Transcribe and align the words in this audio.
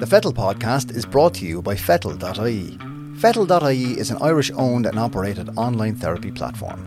The 0.00 0.06
Fettle 0.06 0.32
podcast 0.32 0.94
is 0.94 1.04
brought 1.04 1.34
to 1.34 1.44
you 1.44 1.60
by 1.60 1.74
Fettle.ie. 1.74 2.78
Fettle.ie 3.18 3.98
is 3.98 4.12
an 4.12 4.18
Irish 4.20 4.48
owned 4.52 4.86
and 4.86 4.96
operated 4.96 5.48
online 5.56 5.96
therapy 5.96 6.30
platform. 6.30 6.78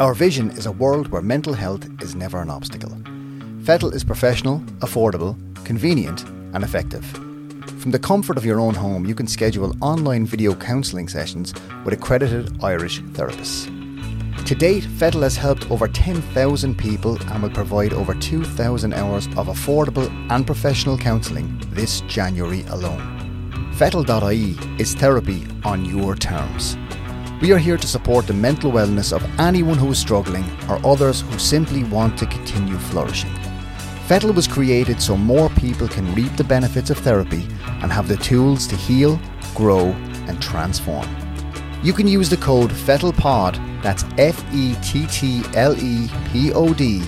Our 0.00 0.14
vision 0.14 0.48
is 0.52 0.64
a 0.64 0.72
world 0.72 1.08
where 1.08 1.20
mental 1.20 1.52
health 1.52 1.86
is 2.00 2.14
never 2.14 2.40
an 2.40 2.48
obstacle. 2.48 2.96
Fettle 3.64 3.92
is 3.92 4.02
professional, 4.02 4.60
affordable, 4.78 5.36
convenient, 5.66 6.24
and 6.54 6.64
effective. 6.64 7.04
From 7.82 7.90
the 7.90 7.98
comfort 7.98 8.38
of 8.38 8.46
your 8.46 8.60
own 8.60 8.72
home, 8.72 9.04
you 9.04 9.14
can 9.14 9.26
schedule 9.26 9.76
online 9.82 10.24
video 10.24 10.54
counselling 10.54 11.08
sessions 11.08 11.52
with 11.84 11.92
accredited 11.92 12.64
Irish 12.64 13.02
therapists. 13.12 13.77
To 14.46 14.54
date, 14.54 14.84
Fettle 14.84 15.22
has 15.22 15.36
helped 15.36 15.70
over 15.70 15.86
10,000 15.88 16.78
people 16.78 17.18
and 17.30 17.42
will 17.42 17.50
provide 17.50 17.92
over 17.92 18.14
2,000 18.14 18.94
hours 18.94 19.26
of 19.36 19.48
affordable 19.48 20.08
and 20.30 20.46
professional 20.46 20.96
counselling 20.96 21.60
this 21.70 22.00
January 22.02 22.62
alone. 22.68 23.72
Fettle.ie 23.74 24.56
is 24.78 24.94
therapy 24.94 25.46
on 25.64 25.84
your 25.84 26.14
terms. 26.14 26.76
We 27.40 27.52
are 27.52 27.58
here 27.58 27.76
to 27.76 27.86
support 27.86 28.26
the 28.26 28.32
mental 28.32 28.72
wellness 28.72 29.12
of 29.12 29.22
anyone 29.38 29.78
who 29.78 29.90
is 29.90 29.98
struggling 29.98 30.44
or 30.68 30.84
others 30.84 31.20
who 31.20 31.38
simply 31.38 31.84
want 31.84 32.18
to 32.18 32.26
continue 32.26 32.78
flourishing. 32.78 33.32
Fettle 34.08 34.32
was 34.32 34.48
created 34.48 35.00
so 35.00 35.16
more 35.16 35.50
people 35.50 35.86
can 35.86 36.14
reap 36.14 36.34
the 36.36 36.42
benefits 36.42 36.90
of 36.90 36.98
therapy 36.98 37.46
and 37.82 37.92
have 37.92 38.08
the 38.08 38.16
tools 38.16 38.66
to 38.66 38.74
heal, 38.74 39.20
grow, 39.54 39.88
and 40.26 40.42
transform. 40.42 41.06
You 41.80 41.92
can 41.92 42.08
use 42.08 42.28
the 42.28 42.36
code 42.36 42.70
FETTLEPOD, 42.70 43.82
that's 43.82 44.04
F 44.18 44.44
E 44.52 44.74
T 44.82 45.06
T 45.06 45.42
L 45.54 45.78
E 45.78 46.10
P 46.32 46.52
O 46.52 46.74
D, 46.74 47.02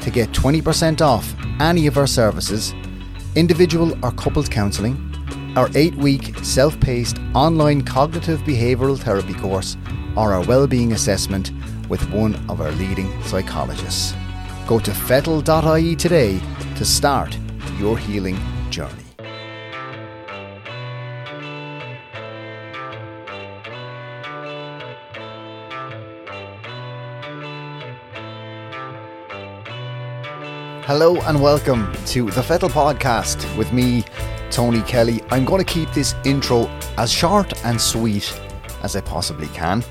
to 0.00 0.10
get 0.10 0.30
20% 0.30 1.02
off 1.02 1.34
any 1.60 1.86
of 1.86 1.98
our 1.98 2.06
services, 2.06 2.72
individual 3.34 3.92
or 4.02 4.12
coupled 4.12 4.50
counselling, 4.50 4.96
our 5.56 5.68
8 5.74 5.96
week 5.96 6.34
self 6.38 6.78
paced 6.80 7.18
online 7.34 7.82
cognitive 7.82 8.40
behavioural 8.40 8.98
therapy 8.98 9.34
course, 9.34 9.76
or 10.16 10.32
our 10.32 10.42
wellbeing 10.46 10.92
assessment 10.92 11.52
with 11.90 12.08
one 12.10 12.34
of 12.48 12.62
our 12.62 12.72
leading 12.72 13.22
psychologists. 13.24 14.14
Go 14.66 14.78
to 14.78 14.92
fettle.ie 14.92 15.96
today 15.96 16.40
to 16.76 16.84
start 16.86 17.36
your 17.78 17.98
healing 17.98 18.38
journey. 18.70 19.03
Hello 30.86 31.16
and 31.22 31.40
welcome 31.40 31.90
to 32.08 32.30
the 32.30 32.42
Fettle 32.42 32.68
Podcast 32.68 33.56
with 33.56 33.72
me, 33.72 34.04
Tony 34.50 34.82
Kelly. 34.82 35.22
I'm 35.30 35.46
going 35.46 35.64
to 35.64 35.72
keep 35.72 35.90
this 35.92 36.14
intro 36.26 36.66
as 36.98 37.10
short 37.10 37.64
and 37.64 37.80
sweet 37.80 38.38
as 38.82 38.94
I 38.94 39.00
possibly 39.00 39.46
can. 39.46 39.82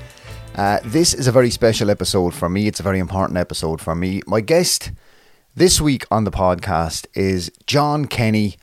Uh, 0.54 0.78
this 0.84 1.12
is 1.12 1.26
a 1.26 1.32
very 1.32 1.50
special 1.50 1.90
episode 1.90 2.32
for 2.32 2.48
me. 2.48 2.68
It's 2.68 2.78
a 2.78 2.84
very 2.84 3.00
important 3.00 3.38
episode 3.38 3.80
for 3.80 3.96
me. 3.96 4.22
My 4.28 4.40
guest 4.40 4.92
this 5.56 5.80
week 5.80 6.06
on 6.12 6.22
the 6.22 6.30
podcast 6.30 7.08
is 7.12 7.50
John 7.66 8.04
Kenny, 8.04 8.54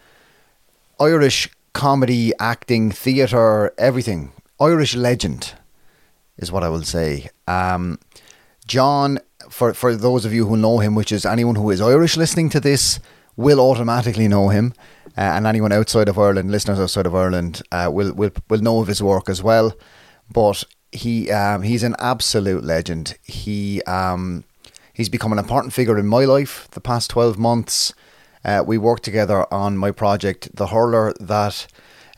Irish 1.01 1.49
comedy, 1.73 2.31
acting, 2.39 2.91
theatre, 2.91 3.73
everything. 3.77 4.31
Irish 4.57 4.95
legend 4.95 5.53
is 6.37 6.49
what 6.49 6.63
I 6.63 6.69
will 6.69 6.83
say. 6.83 7.29
Um, 7.45 7.99
John 8.65 9.19
for 9.49 9.73
for 9.73 9.95
those 9.95 10.25
of 10.25 10.33
you 10.33 10.47
who 10.47 10.57
know 10.57 10.79
him, 10.79 10.95
which 10.95 11.11
is 11.11 11.25
anyone 11.25 11.55
who 11.55 11.69
is 11.71 11.81
Irish 11.81 12.17
listening 12.17 12.49
to 12.49 12.59
this, 12.59 12.99
will 13.35 13.59
automatically 13.59 14.27
know 14.27 14.49
him, 14.49 14.73
uh, 15.17 15.21
and 15.21 15.47
anyone 15.47 15.71
outside 15.71 16.09
of 16.09 16.19
Ireland, 16.19 16.51
listeners 16.51 16.79
outside 16.79 17.05
of 17.05 17.15
Ireland, 17.15 17.61
uh, 17.71 17.89
will 17.91 18.13
will 18.13 18.31
will 18.49 18.61
know 18.61 18.79
of 18.79 18.87
his 18.87 19.01
work 19.01 19.29
as 19.29 19.41
well. 19.41 19.73
But 20.31 20.63
he 20.91 21.31
um, 21.31 21.63
he's 21.63 21.83
an 21.83 21.95
absolute 21.99 22.63
legend. 22.63 23.17
He 23.23 23.81
um, 23.83 24.43
he's 24.93 25.09
become 25.09 25.31
an 25.31 25.39
important 25.39 25.73
figure 25.73 25.97
in 25.97 26.07
my 26.07 26.25
life 26.25 26.67
the 26.71 26.81
past 26.81 27.09
twelve 27.09 27.37
months. 27.37 27.93
Uh, 28.43 28.63
we 28.65 28.77
worked 28.77 29.03
together 29.03 29.45
on 29.53 29.77
my 29.77 29.91
project, 29.91 30.49
The 30.55 30.67
Hurler, 30.67 31.13
that 31.19 31.67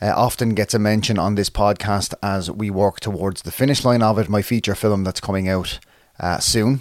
uh, 0.00 0.12
often 0.16 0.54
gets 0.54 0.72
a 0.72 0.78
mention 0.78 1.18
on 1.18 1.34
this 1.34 1.50
podcast 1.50 2.14
as 2.22 2.50
we 2.50 2.70
work 2.70 2.98
towards 3.00 3.42
the 3.42 3.52
finish 3.52 3.84
line 3.84 4.02
of 4.02 4.18
it. 4.18 4.28
My 4.28 4.40
feature 4.40 4.74
film 4.74 5.04
that's 5.04 5.20
coming 5.20 5.50
out 5.50 5.78
uh, 6.18 6.38
soon. 6.38 6.80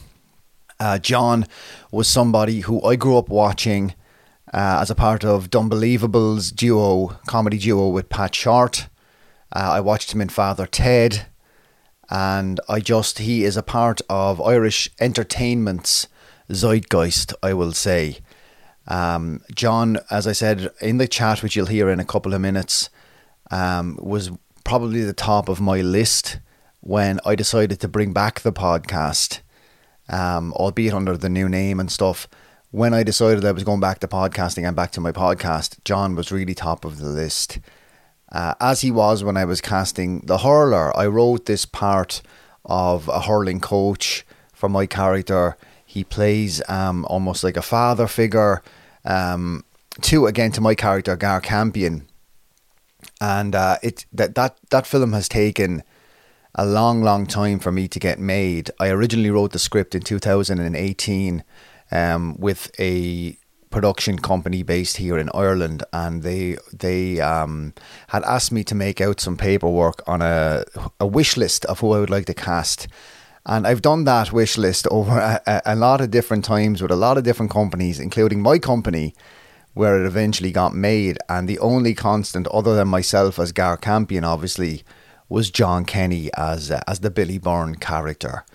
Uh, 0.84 1.00
John 1.00 1.46
was 1.94 2.10
somebody 2.10 2.60
who 2.60 2.84
I 2.84 2.98
grew 2.98 3.18
up 3.18 3.30
watching 3.30 3.96
uh, 4.54 4.80
as 4.82 4.92
a 4.92 4.96
part 4.96 5.24
of 5.24 5.50
D'Unbelievables 5.50 6.54
duo, 6.54 7.18
comedy 7.26 7.58
duo 7.58 7.88
with 7.88 8.10
Pat 8.10 8.36
Short. 8.36 8.90
Uh, 9.56 9.70
I 9.76 9.80
watched 9.80 10.14
him 10.14 10.20
in 10.20 10.28
Father 10.28 10.68
Ted, 10.68 11.28
and 12.10 12.60
I 12.68 12.82
just, 12.82 13.20
he 13.20 13.46
is 13.46 13.56
a 13.56 13.64
part 13.64 14.02
of 14.10 14.42
Irish 14.42 14.90
entertainment's 15.00 16.10
zeitgeist, 16.52 17.34
I 17.42 17.54
will 17.54 17.72
say. 17.72 18.18
Um, 18.86 19.40
John, 19.56 20.00
as 20.12 20.28
I 20.28 20.34
said 20.34 20.70
in 20.82 20.98
the 20.98 21.08
chat, 21.08 21.42
which 21.42 21.56
you'll 21.56 21.68
hear 21.68 21.88
in 21.88 22.02
a 22.02 22.06
couple 22.06 22.34
of 22.34 22.42
minutes, 22.42 22.90
um, 23.52 23.98
was 24.02 24.32
probably 24.66 25.04
the 25.04 25.14
top 25.14 25.48
of 25.48 25.62
my 25.62 25.80
list 25.80 26.40
when 26.82 27.22
I 27.26 27.36
decided 27.36 27.80
to 27.80 27.88
bring 27.88 28.12
back 28.12 28.42
the 28.42 28.52
podcast 28.52 29.40
um, 30.10 30.54
albeit 30.54 30.94
under 30.94 31.18
the 31.18 31.30
new 31.30 31.50
name 31.50 31.80
and 31.80 31.92
stuff. 31.92 32.28
When 32.72 32.94
I 32.94 33.04
decided 33.04 33.46
I 33.46 33.52
was 33.52 33.64
going 33.64 33.80
back 33.80 34.00
to 34.00 34.08
podcasting 34.08 34.68
and 34.68 34.76
back 34.76 34.92
to 34.92 35.02
my 35.02 35.12
podcast, 35.12 35.84
John 35.86 36.16
was 36.16 36.32
really 36.32 36.56
top 36.56 36.86
of 36.86 37.00
the 37.00 37.10
list. 37.10 37.60
Uh, 38.32 38.56
as 38.60 38.82
he 38.82 38.90
was 38.90 39.24
when 39.24 39.38
I 39.38 39.46
was 39.46 39.62
casting 39.62 40.22
The 40.22 40.40
Hurler, 40.40 40.96
I 40.98 41.06
wrote 41.06 41.46
this 41.46 41.66
part 41.66 42.24
of 42.66 43.08
a 43.08 43.22
hurling 43.22 43.60
coach 43.60 44.26
for 44.54 44.70
my 44.70 44.88
character. 44.88 45.56
He 45.86 46.04
plays 46.04 46.68
um, 46.68 47.06
almost 47.06 47.44
like 47.44 47.58
a 47.58 47.62
father 47.62 48.08
figure 48.08 48.64
um, 49.06 49.64
to 50.02 50.26
again 50.26 50.52
to 50.54 50.62
my 50.62 50.74
character 50.74 51.16
Gar 51.16 51.42
Campion, 51.42 52.08
and 53.22 53.54
uh, 53.54 53.78
it 53.84 54.06
that 54.14 54.34
that 54.34 54.58
that 54.72 54.88
film 54.88 55.14
has 55.14 55.30
taken 55.30 55.84
a 56.56 56.66
long, 56.66 57.02
long 57.02 57.26
time 57.26 57.60
for 57.60 57.72
me 57.72 57.88
to 57.88 58.00
get 58.00 58.20
made. 58.20 58.70
I 58.80 58.90
originally 58.90 59.32
wrote 59.32 59.52
the 59.52 59.60
script 59.60 59.96
in 59.96 60.02
2018 60.02 61.44
um, 61.92 62.36
with 62.40 62.72
a 62.80 63.38
production 63.70 64.20
company 64.20 64.62
based 64.62 64.98
here 64.98 65.18
in 65.18 65.30
Ireland, 65.34 65.84
and 65.92 66.22
they 66.22 66.58
they 66.72 67.20
um, 67.20 67.74
had 68.10 68.24
asked 68.24 68.52
me 68.52 68.64
to 68.66 68.76
make 68.76 69.02
out 69.02 69.20
some 69.20 69.36
paperwork 69.36 70.02
on 70.08 70.22
a 70.22 70.64
a 71.00 71.08
wish 71.08 71.36
list 71.38 71.66
of 71.66 71.80
who 71.80 71.92
I 71.94 72.00
would 72.00 72.12
like 72.12 72.26
to 72.28 72.34
cast. 72.34 72.88
And 73.46 73.68
I've 73.68 73.82
done 73.82 74.06
that 74.06 74.32
wish 74.32 74.58
list 74.58 74.88
over 74.92 75.18
a, 75.46 75.62
a 75.66 75.76
lot 75.76 76.02
of 76.02 76.12
different 76.12 76.46
times 76.46 76.82
with 76.82 76.92
a 76.92 76.96
lot 76.96 77.18
of 77.18 77.24
different 77.24 77.52
companies, 77.52 78.00
including 78.00 78.42
my 78.42 78.60
company, 78.60 79.16
where 79.74 80.02
it 80.02 80.06
eventually 80.06 80.52
got 80.52 80.76
made. 80.76 81.18
And 81.28 81.50
the 81.50 81.60
only 81.60 81.94
constant, 81.96 82.48
other 82.48 82.76
than 82.76 82.88
myself 82.88 83.40
as 83.40 83.52
Gar 83.52 83.76
Campion, 83.78 84.24
obviously, 84.24 84.84
was 85.30 85.50
John 85.50 85.86
Kenny 85.86 86.30
as 86.36 86.72
uh, 86.72 86.82
as 86.88 87.00
the 87.00 87.12
Billy 87.12 87.38
Byrne 87.38 87.76
character. 87.76 88.46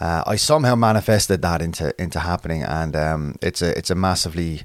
Uh, 0.00 0.24
I 0.26 0.36
somehow 0.36 0.74
manifested 0.74 1.42
that 1.42 1.62
into 1.62 1.94
into 2.00 2.20
happening, 2.20 2.62
and 2.62 2.96
um, 2.96 3.36
it's 3.40 3.62
a 3.62 3.76
it's 3.76 3.90
a 3.90 3.94
massively 3.94 4.62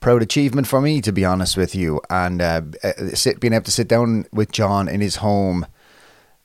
proud 0.00 0.22
achievement 0.22 0.66
for 0.66 0.80
me, 0.80 1.00
to 1.00 1.12
be 1.12 1.24
honest 1.24 1.56
with 1.56 1.74
you. 1.74 2.00
And 2.10 2.42
uh, 2.42 2.62
uh, 2.82 2.92
sit, 3.14 3.40
being 3.40 3.52
able 3.52 3.64
to 3.64 3.70
sit 3.70 3.88
down 3.88 4.26
with 4.32 4.50
John 4.50 4.88
in 4.88 5.00
his 5.00 5.16
home 5.16 5.66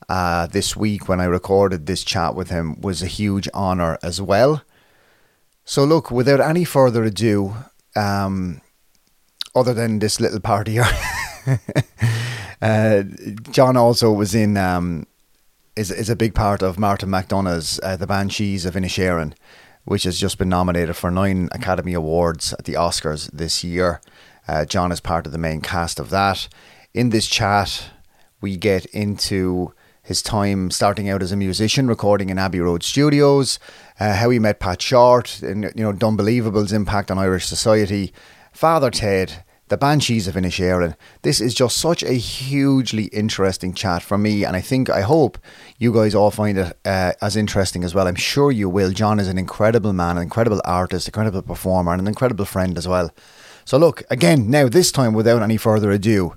uh, 0.08 0.48
this 0.48 0.76
week 0.76 1.10
when 1.10 1.20
I 1.20 1.26
recorded 1.26 1.86
this 1.86 2.04
chat 2.04 2.36
with 2.36 2.50
him 2.50 2.80
was 2.80 3.02
a 3.02 3.08
huge 3.08 3.50
honor 3.54 3.98
as 4.04 4.22
well. 4.22 4.62
So, 5.66 5.84
look, 5.84 6.12
without 6.12 6.40
any 6.40 6.64
further 6.64 7.04
ado, 7.04 7.56
um, 7.96 8.62
other 9.54 9.74
than 9.74 10.00
this 10.00 10.20
little 10.20 10.40
part 10.40 10.68
here. 10.68 10.86
Uh, 12.62 13.04
John 13.52 13.78
also 13.78 14.12
was 14.12 14.34
in 14.34 14.58
um, 14.58 15.06
is 15.76 15.92
is 15.92 16.10
a 16.10 16.16
big 16.16 16.34
part 16.34 16.62
of 16.62 16.80
Martin 16.80 17.10
McDonagh's 17.10 17.80
uh, 17.84 17.96
The 17.96 18.08
Banshees 18.08 18.66
of 18.66 18.74
Inisherin, 18.74 19.34
which 19.86 20.04
has 20.04 20.20
just 20.20 20.38
been 20.38 20.50
nominated 20.50 20.96
for 20.96 21.12
nine 21.12 21.50
Academy 21.52 21.94
Awards 21.94 22.54
at 22.54 22.66
the 22.66 22.74
Oscars 22.74 23.30
this 23.32 23.64
year. 23.64 24.02
Uh, 24.48 24.66
John 24.66 24.92
is 24.92 25.00
part 25.00 25.26
of 25.26 25.32
the 25.32 25.38
main 25.38 25.62
cast 25.62 26.00
of 26.00 26.10
that. 26.10 26.48
In 26.94 27.10
this 27.10 27.28
chat, 27.28 27.92
we 28.42 28.58
get 28.58 28.86
into 28.88 29.74
his 30.02 30.22
time 30.22 30.72
starting 30.72 31.10
out 31.10 31.22
as 31.22 31.34
a 31.34 31.38
musician, 31.38 31.88
recording 31.88 32.30
in 32.30 32.40
Abbey 32.40 32.62
Road 32.62 32.82
Studios, 32.82 33.60
uh, 34.00 34.16
how 34.16 34.30
he 34.30 34.40
met 34.40 34.60
Pat 34.60 34.82
Short, 34.82 35.42
and 35.44 35.66
you 35.76 35.84
know, 35.84 35.92
D'Unbelievable's 35.92 36.72
impact 36.72 37.12
on 37.12 37.20
Irish 37.20 37.46
society, 37.46 38.14
Father 38.54 38.90
Ted, 38.90 39.44
the 39.70 39.78
Banshees 39.78 40.28
of 40.28 40.36
Inisherin. 40.36 40.96
This 41.24 41.42
is 41.42 41.54
just 41.54 41.78
such 41.78 42.04
a 42.04 42.14
hugely 42.14 43.06
interesting 43.06 43.74
chat 43.74 44.02
for 44.02 44.18
me, 44.18 44.44
and 44.44 44.56
I 44.56 44.62
think, 44.62 44.90
I 44.90 45.02
hope 45.02 45.38
you 45.78 45.94
guys 45.94 46.16
all 46.16 46.32
find 46.32 46.58
it 46.58 46.78
uh, 46.86 47.14
as 47.22 47.36
interesting 47.36 47.84
as 47.84 47.94
well. 47.94 48.08
I'm 48.08 48.16
sure 48.16 48.52
you 48.52 48.70
will. 48.70 48.92
John 48.92 49.20
is 49.20 49.28
an 49.28 49.38
incredible 49.38 49.94
man, 49.94 50.18
an 50.18 50.24
incredible 50.24 50.62
artist, 50.64 51.08
incredible 51.08 51.42
performer, 51.42 51.92
and 51.92 52.02
an 52.02 52.08
incredible 52.08 52.46
friend 52.46 52.78
as 52.78 52.88
well. 52.88 53.12
So, 53.66 53.78
look, 53.78 54.04
again, 54.10 54.50
now 54.50 54.70
this 54.70 54.92
time 54.92 55.14
without 55.14 55.42
any 55.42 55.58
further 55.58 55.92
ado, 55.92 56.36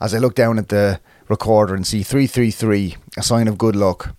as 0.00 0.14
I 0.14 0.18
look 0.18 0.34
down 0.34 0.58
at 0.58 0.68
the 0.68 1.00
recorder 1.28 1.74
and 1.74 1.86
see 1.86 2.02
333, 2.02 2.96
a 3.16 3.22
sign 3.22 3.48
of 3.48 3.56
good 3.56 3.76
luck, 3.76 4.14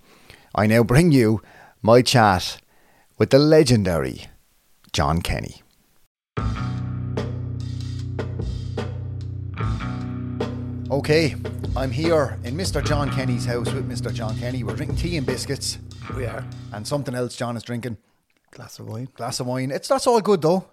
I 0.55 0.65
now 0.65 0.83
bring 0.83 1.11
you 1.11 1.41
my 1.83 2.01
chat 2.01 2.59
with 3.19 3.29
the 3.29 3.39
legendary 3.39 4.25
John 4.91 5.21
Kenny. 5.21 5.61
Okay, 10.89 11.35
I'm 11.75 11.91
here 11.91 12.37
in 12.45 12.55
Mr. 12.55 12.83
John 12.83 13.09
Kenny's 13.11 13.45
house 13.45 13.71
with 13.73 13.89
Mr. 13.89 14.13
John 14.13 14.37
Kenny. 14.39 14.63
We're 14.63 14.75
drinking 14.75 14.97
tea 14.97 15.17
and 15.17 15.25
biscuits 15.27 15.79
We 16.15 16.25
are. 16.25 16.45
and 16.71 16.87
something 16.87 17.13
else 17.13 17.35
John 17.35 17.57
is 17.57 17.63
drinking. 17.63 17.97
Glass 18.51 18.79
of 18.79 18.87
wine. 18.87 19.09
Glass 19.15 19.39
of 19.41 19.47
wine. 19.47 19.71
It's 19.71 19.87
that's 19.89 20.07
all 20.07 20.21
good 20.21 20.41
though. 20.41 20.65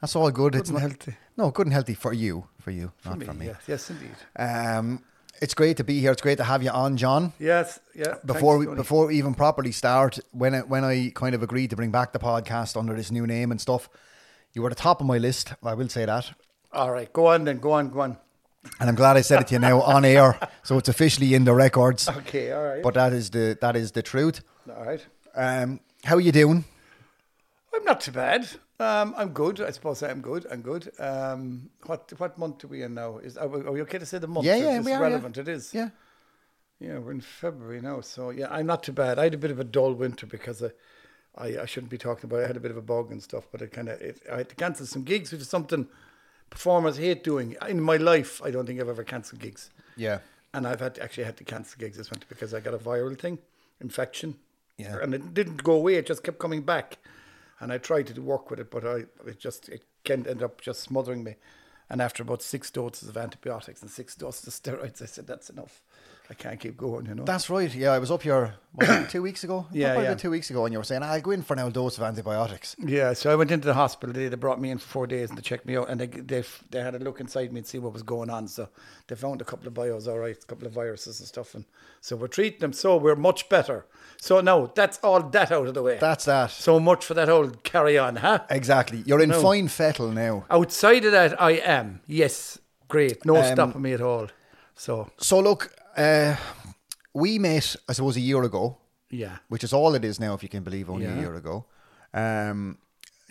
That's 0.00 0.14
all 0.14 0.30
good. 0.30 0.54
it's 0.54 0.68
and 0.68 0.74
not 0.78 0.82
healthy. 0.82 1.14
No, 1.38 1.50
good 1.50 1.66
and 1.66 1.72
healthy 1.72 1.94
for 1.94 2.12
you, 2.12 2.44
for 2.60 2.70
you, 2.70 2.92
For 2.98 3.10
not 3.10 3.18
me, 3.18 3.26
for 3.26 3.32
me. 3.34 3.46
Yes, 3.46 3.56
yes, 3.66 3.90
indeed. 3.90 4.10
Um, 4.36 5.02
it's 5.40 5.54
great 5.54 5.78
to 5.78 5.84
be 5.84 6.00
here. 6.00 6.12
It's 6.12 6.20
great 6.22 6.36
to 6.38 6.44
have 6.44 6.62
you 6.62 6.70
on, 6.70 6.96
John. 6.98 7.32
Yes, 7.38 7.80
yeah. 7.94 8.16
Before 8.26 8.58
we 8.58 8.66
thanks, 8.66 8.70
Tony. 8.72 8.82
before 8.82 9.06
we 9.06 9.16
even 9.16 9.32
properly 9.34 9.72
start, 9.72 10.18
when 10.32 10.54
I, 10.54 10.60
when 10.60 10.84
I 10.84 11.12
kind 11.14 11.34
of 11.34 11.42
agreed 11.42 11.70
to 11.70 11.76
bring 11.76 11.90
back 11.90 12.12
the 12.12 12.18
podcast 12.18 12.76
under 12.76 12.94
this 12.94 13.10
new 13.10 13.26
name 13.26 13.50
and 13.50 13.60
stuff, 13.60 13.88
you 14.52 14.60
were 14.60 14.68
the 14.68 14.74
top 14.74 15.00
of 15.00 15.06
my 15.06 15.16
list. 15.18 15.54
I 15.62 15.72
will 15.74 15.88
say 15.88 16.04
that, 16.04 16.30
All 16.72 16.90
right, 16.92 17.10
go 17.12 17.26
on 17.28 17.44
then. 17.44 17.58
Go 17.58 17.72
on, 17.72 17.88
go 17.88 18.00
on. 18.00 18.18
And 18.80 18.88
I'm 18.88 18.94
glad 18.94 19.16
I 19.16 19.22
said 19.22 19.40
it 19.40 19.48
to 19.48 19.54
you 19.54 19.58
now 19.60 19.80
on 19.82 20.04
air, 20.04 20.38
so 20.62 20.78
it's 20.78 20.88
officially 20.88 21.34
in 21.34 21.44
the 21.44 21.54
records. 21.54 22.08
Okay, 22.08 22.52
all 22.52 22.64
right. 22.64 22.82
But 22.82 22.94
that 22.94 23.12
is 23.12 23.30
the 23.30 23.58
that 23.60 23.76
is 23.76 23.92
the 23.92 24.02
truth. 24.02 24.42
all 24.68 24.84
right. 24.84 25.04
Um, 25.34 25.80
how 26.04 26.16
are 26.16 26.20
you 26.20 26.32
doing? 26.32 26.64
I'm 27.74 27.84
not 27.84 28.00
too 28.00 28.12
bad. 28.12 28.48
Um, 28.78 29.14
I'm 29.16 29.30
good. 29.30 29.60
I 29.60 29.70
suppose 29.70 30.02
I'm 30.02 30.20
good. 30.20 30.46
I'm 30.50 30.60
good. 30.60 30.90
Um, 30.98 31.70
what 31.86 32.12
what 32.18 32.36
month 32.38 32.64
are 32.64 32.68
we 32.68 32.82
in 32.82 32.94
now? 32.94 33.18
Is 33.18 33.36
are 33.36 33.48
we, 33.48 33.60
are 33.60 33.72
we 33.72 33.82
okay 33.82 33.98
to 33.98 34.06
say 34.06 34.18
the 34.18 34.26
month? 34.26 34.46
Yeah, 34.46 34.56
yeah, 34.56 34.80
we 34.80 34.92
are. 34.92 35.00
relevant. 35.00 35.36
yeah. 35.36 35.42
It 35.42 35.48
is. 35.48 35.72
Yeah. 35.74 35.90
Yeah, 36.80 36.98
we're 36.98 37.12
in 37.12 37.20
February 37.20 37.80
now, 37.80 38.00
so 38.00 38.30
yeah, 38.30 38.48
I'm 38.50 38.66
not 38.66 38.82
too 38.82 38.90
bad. 38.92 39.16
I 39.16 39.24
had 39.24 39.34
a 39.34 39.38
bit 39.38 39.52
of 39.52 39.60
a 39.60 39.64
dull 39.64 39.94
winter 39.94 40.26
because 40.26 40.64
I, 40.64 40.70
I, 41.36 41.60
I 41.62 41.64
shouldn't 41.64 41.90
be 41.90 41.98
talking 41.98 42.24
about. 42.24 42.38
it. 42.40 42.44
I 42.44 42.46
had 42.48 42.56
a 42.56 42.60
bit 42.60 42.72
of 42.72 42.76
a 42.76 42.82
bug 42.82 43.12
and 43.12 43.22
stuff, 43.22 43.44
but 43.52 43.62
it 43.62 43.70
kind 43.70 43.88
of 43.88 44.02
I 44.32 44.38
had 44.38 44.48
to 44.48 44.56
cancel 44.56 44.84
some 44.86 45.04
gigs, 45.04 45.30
which 45.30 45.42
is 45.42 45.48
something 45.48 45.86
performers 46.56 46.98
hate 46.98 47.24
doing. 47.24 47.56
In 47.68 47.80
my 47.80 47.96
life, 47.96 48.40
I 48.44 48.50
don't 48.50 48.66
think 48.66 48.80
I've 48.80 48.88
ever 48.88 49.04
cancelled 49.04 49.40
gigs, 49.40 49.70
Yeah. 49.96 50.18
and 50.54 50.66
I've 50.66 50.80
had 50.80 50.94
to, 50.96 51.02
actually 51.02 51.24
had 51.24 51.36
to 51.38 51.44
cancel 51.44 51.78
gigs 51.78 51.96
this 51.96 52.10
winter 52.10 52.26
because 52.28 52.52
I 52.54 52.60
got 52.60 52.74
a 52.74 52.78
viral 52.78 53.18
thing, 53.18 53.38
infection, 53.80 54.38
Yeah. 54.76 54.98
and 55.02 55.14
it 55.14 55.34
didn't 55.34 55.62
go 55.64 55.72
away. 55.72 55.94
It 55.96 56.06
just 56.06 56.22
kept 56.22 56.38
coming 56.38 56.62
back, 56.62 56.98
and 57.58 57.72
I 57.72 57.78
tried 57.78 58.06
to 58.08 58.20
work 58.20 58.50
with 58.50 58.60
it, 58.60 58.70
but 58.70 58.84
I 58.86 59.06
it 59.26 59.38
just 59.40 59.68
it 59.70 59.82
can 60.04 60.26
end 60.26 60.42
up 60.42 60.60
just 60.60 60.80
smothering 60.82 61.24
me. 61.24 61.36
And 61.88 62.00
after 62.00 62.22
about 62.22 62.42
six 62.42 62.70
doses 62.70 63.08
of 63.08 63.16
antibiotics 63.16 63.82
and 63.82 63.90
six 63.90 64.14
doses 64.14 64.46
of 64.48 64.54
steroids, 64.54 65.02
I 65.02 65.06
said 65.06 65.26
that's 65.26 65.50
enough. 65.50 65.82
I 66.32 66.34
can't 66.34 66.58
keep 66.58 66.78
going, 66.78 67.04
you 67.04 67.14
know. 67.14 67.24
That's 67.24 67.50
right. 67.50 67.72
Yeah, 67.74 67.90
I 67.92 67.98
was 67.98 68.10
up 68.10 68.22
here 68.22 68.54
it 68.80 69.10
two 69.10 69.20
weeks 69.20 69.44
ago. 69.44 69.66
Yeah, 69.70 69.88
Probably 69.92 70.04
yeah. 70.08 70.14
two 70.14 70.30
weeks 70.30 70.48
ago, 70.48 70.64
and 70.64 70.72
you 70.72 70.78
were 70.78 70.84
saying 70.84 71.02
I'll 71.02 71.20
go 71.20 71.30
in 71.32 71.42
for 71.42 71.54
an 71.54 71.70
dose 71.72 71.98
of 71.98 72.04
antibiotics. 72.04 72.74
Yeah, 72.78 73.12
so 73.12 73.30
I 73.30 73.34
went 73.36 73.50
into 73.50 73.66
the 73.66 73.74
hospital. 73.74 74.14
They, 74.14 74.28
they 74.28 74.36
brought 74.36 74.58
me 74.58 74.70
in 74.70 74.78
for 74.78 74.88
four 74.88 75.06
days 75.06 75.28
and 75.28 75.36
they 75.36 75.42
checked 75.42 75.66
me 75.66 75.76
out, 75.76 75.90
and 75.90 76.00
they 76.00 76.06
they 76.06 76.42
they 76.70 76.80
had 76.80 76.94
a 76.94 76.98
look 77.00 77.20
inside 77.20 77.52
me 77.52 77.58
and 77.58 77.66
see 77.66 77.78
what 77.78 77.92
was 77.92 78.02
going 78.02 78.30
on. 78.30 78.48
So 78.48 78.70
they 79.08 79.14
found 79.14 79.42
a 79.42 79.44
couple 79.44 79.66
of 79.68 79.74
bios, 79.74 80.08
all 80.08 80.18
right, 80.20 80.34
a 80.42 80.46
couple 80.46 80.66
of 80.66 80.72
viruses 80.72 81.20
and 81.20 81.28
stuff, 81.28 81.54
and 81.54 81.66
so 82.00 82.16
we're 82.16 82.28
treating 82.28 82.60
them. 82.60 82.72
So 82.72 82.96
we're 82.96 83.14
much 83.14 83.50
better. 83.50 83.84
So 84.16 84.40
now 84.40 84.72
that's 84.74 84.98
all 85.02 85.20
that 85.22 85.52
out 85.52 85.66
of 85.68 85.74
the 85.74 85.82
way. 85.82 85.98
That's 86.00 86.24
that. 86.24 86.50
so 86.50 86.80
much 86.80 87.04
for 87.04 87.12
that 87.12 87.28
old 87.28 87.62
carry 87.64 87.98
on, 87.98 88.16
huh? 88.16 88.38
Exactly. 88.48 89.02
You're 89.04 89.20
in 89.20 89.28
No. 89.28 89.42
fine 89.42 89.68
fettle 89.68 90.10
now. 90.10 90.46
Outside 90.48 91.04
of 91.04 91.12
that, 91.12 91.38
I 91.38 91.52
am 91.52 92.00
yes, 92.06 92.58
great, 92.88 93.22
no 93.26 93.36
Um, 93.36 93.44
stopping 93.52 93.82
me 93.82 93.92
at 93.92 94.00
all. 94.00 94.28
So 94.74 95.10
So 95.18 95.38
look, 95.38 95.70
uh, 95.96 96.36
we 97.14 97.38
met, 97.38 97.76
I 97.88 97.92
suppose, 97.92 98.16
a 98.16 98.20
year 98.20 98.42
ago, 98.42 98.78
yeah, 99.10 99.38
which 99.48 99.64
is 99.64 99.72
all 99.72 99.94
it 99.94 100.04
is 100.04 100.18
now, 100.20 100.34
if 100.34 100.42
you 100.42 100.48
can 100.48 100.62
believe, 100.62 100.88
only 100.90 101.06
a 101.06 101.14
year 101.16 101.34
ago. 101.34 101.66
Um, 102.14 102.78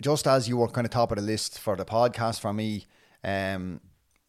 just 0.00 0.26
as 0.26 0.48
you 0.48 0.56
were 0.56 0.68
kind 0.68 0.84
of 0.84 0.90
top 0.90 1.12
of 1.12 1.16
the 1.18 1.22
list 1.22 1.58
for 1.58 1.76
the 1.76 1.84
podcast 1.84 2.40
for 2.40 2.52
me, 2.52 2.86
um, 3.24 3.80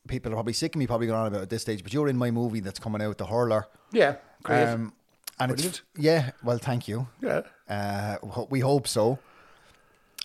people 0.08 0.32
are 0.32 0.36
probably 0.36 0.54
sick 0.54 0.76
of 0.76 0.80
me 0.80 0.88
probably 0.88 1.08
going 1.08 1.20
on 1.20 1.28
about 1.28 1.42
at 1.42 1.50
this 1.50 1.62
stage, 1.64 1.84
but 1.84 1.94
you're 1.94 2.08
in 2.10 2.18
my 2.18 2.32
movie 2.32 2.60
that's 2.60 2.80
coming 2.80 3.02
out, 3.02 3.18
The 3.18 3.26
Hurler. 3.26 3.66
yeah, 3.92 4.16
great, 4.44 4.66
Um, 4.66 4.94
and 5.40 5.52
it's 5.52 5.82
yeah, 5.98 6.32
well, 6.44 6.58
thank 6.60 6.88
you. 6.88 7.08
yeah, 7.22 7.42
Uh, 7.68 8.18
we 8.50 8.60
hope 8.60 8.88
so. 8.88 9.18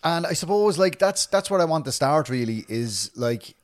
And 0.04 0.26
I 0.26 0.32
suppose 0.34 0.78
like 0.78 0.98
that's 0.98 1.26
that's 1.26 1.50
where 1.50 1.60
I 1.60 1.64
want 1.64 1.84
to 1.86 1.92
start. 1.92 2.28
Really 2.28 2.64
is 2.68 3.10
like 3.16 3.54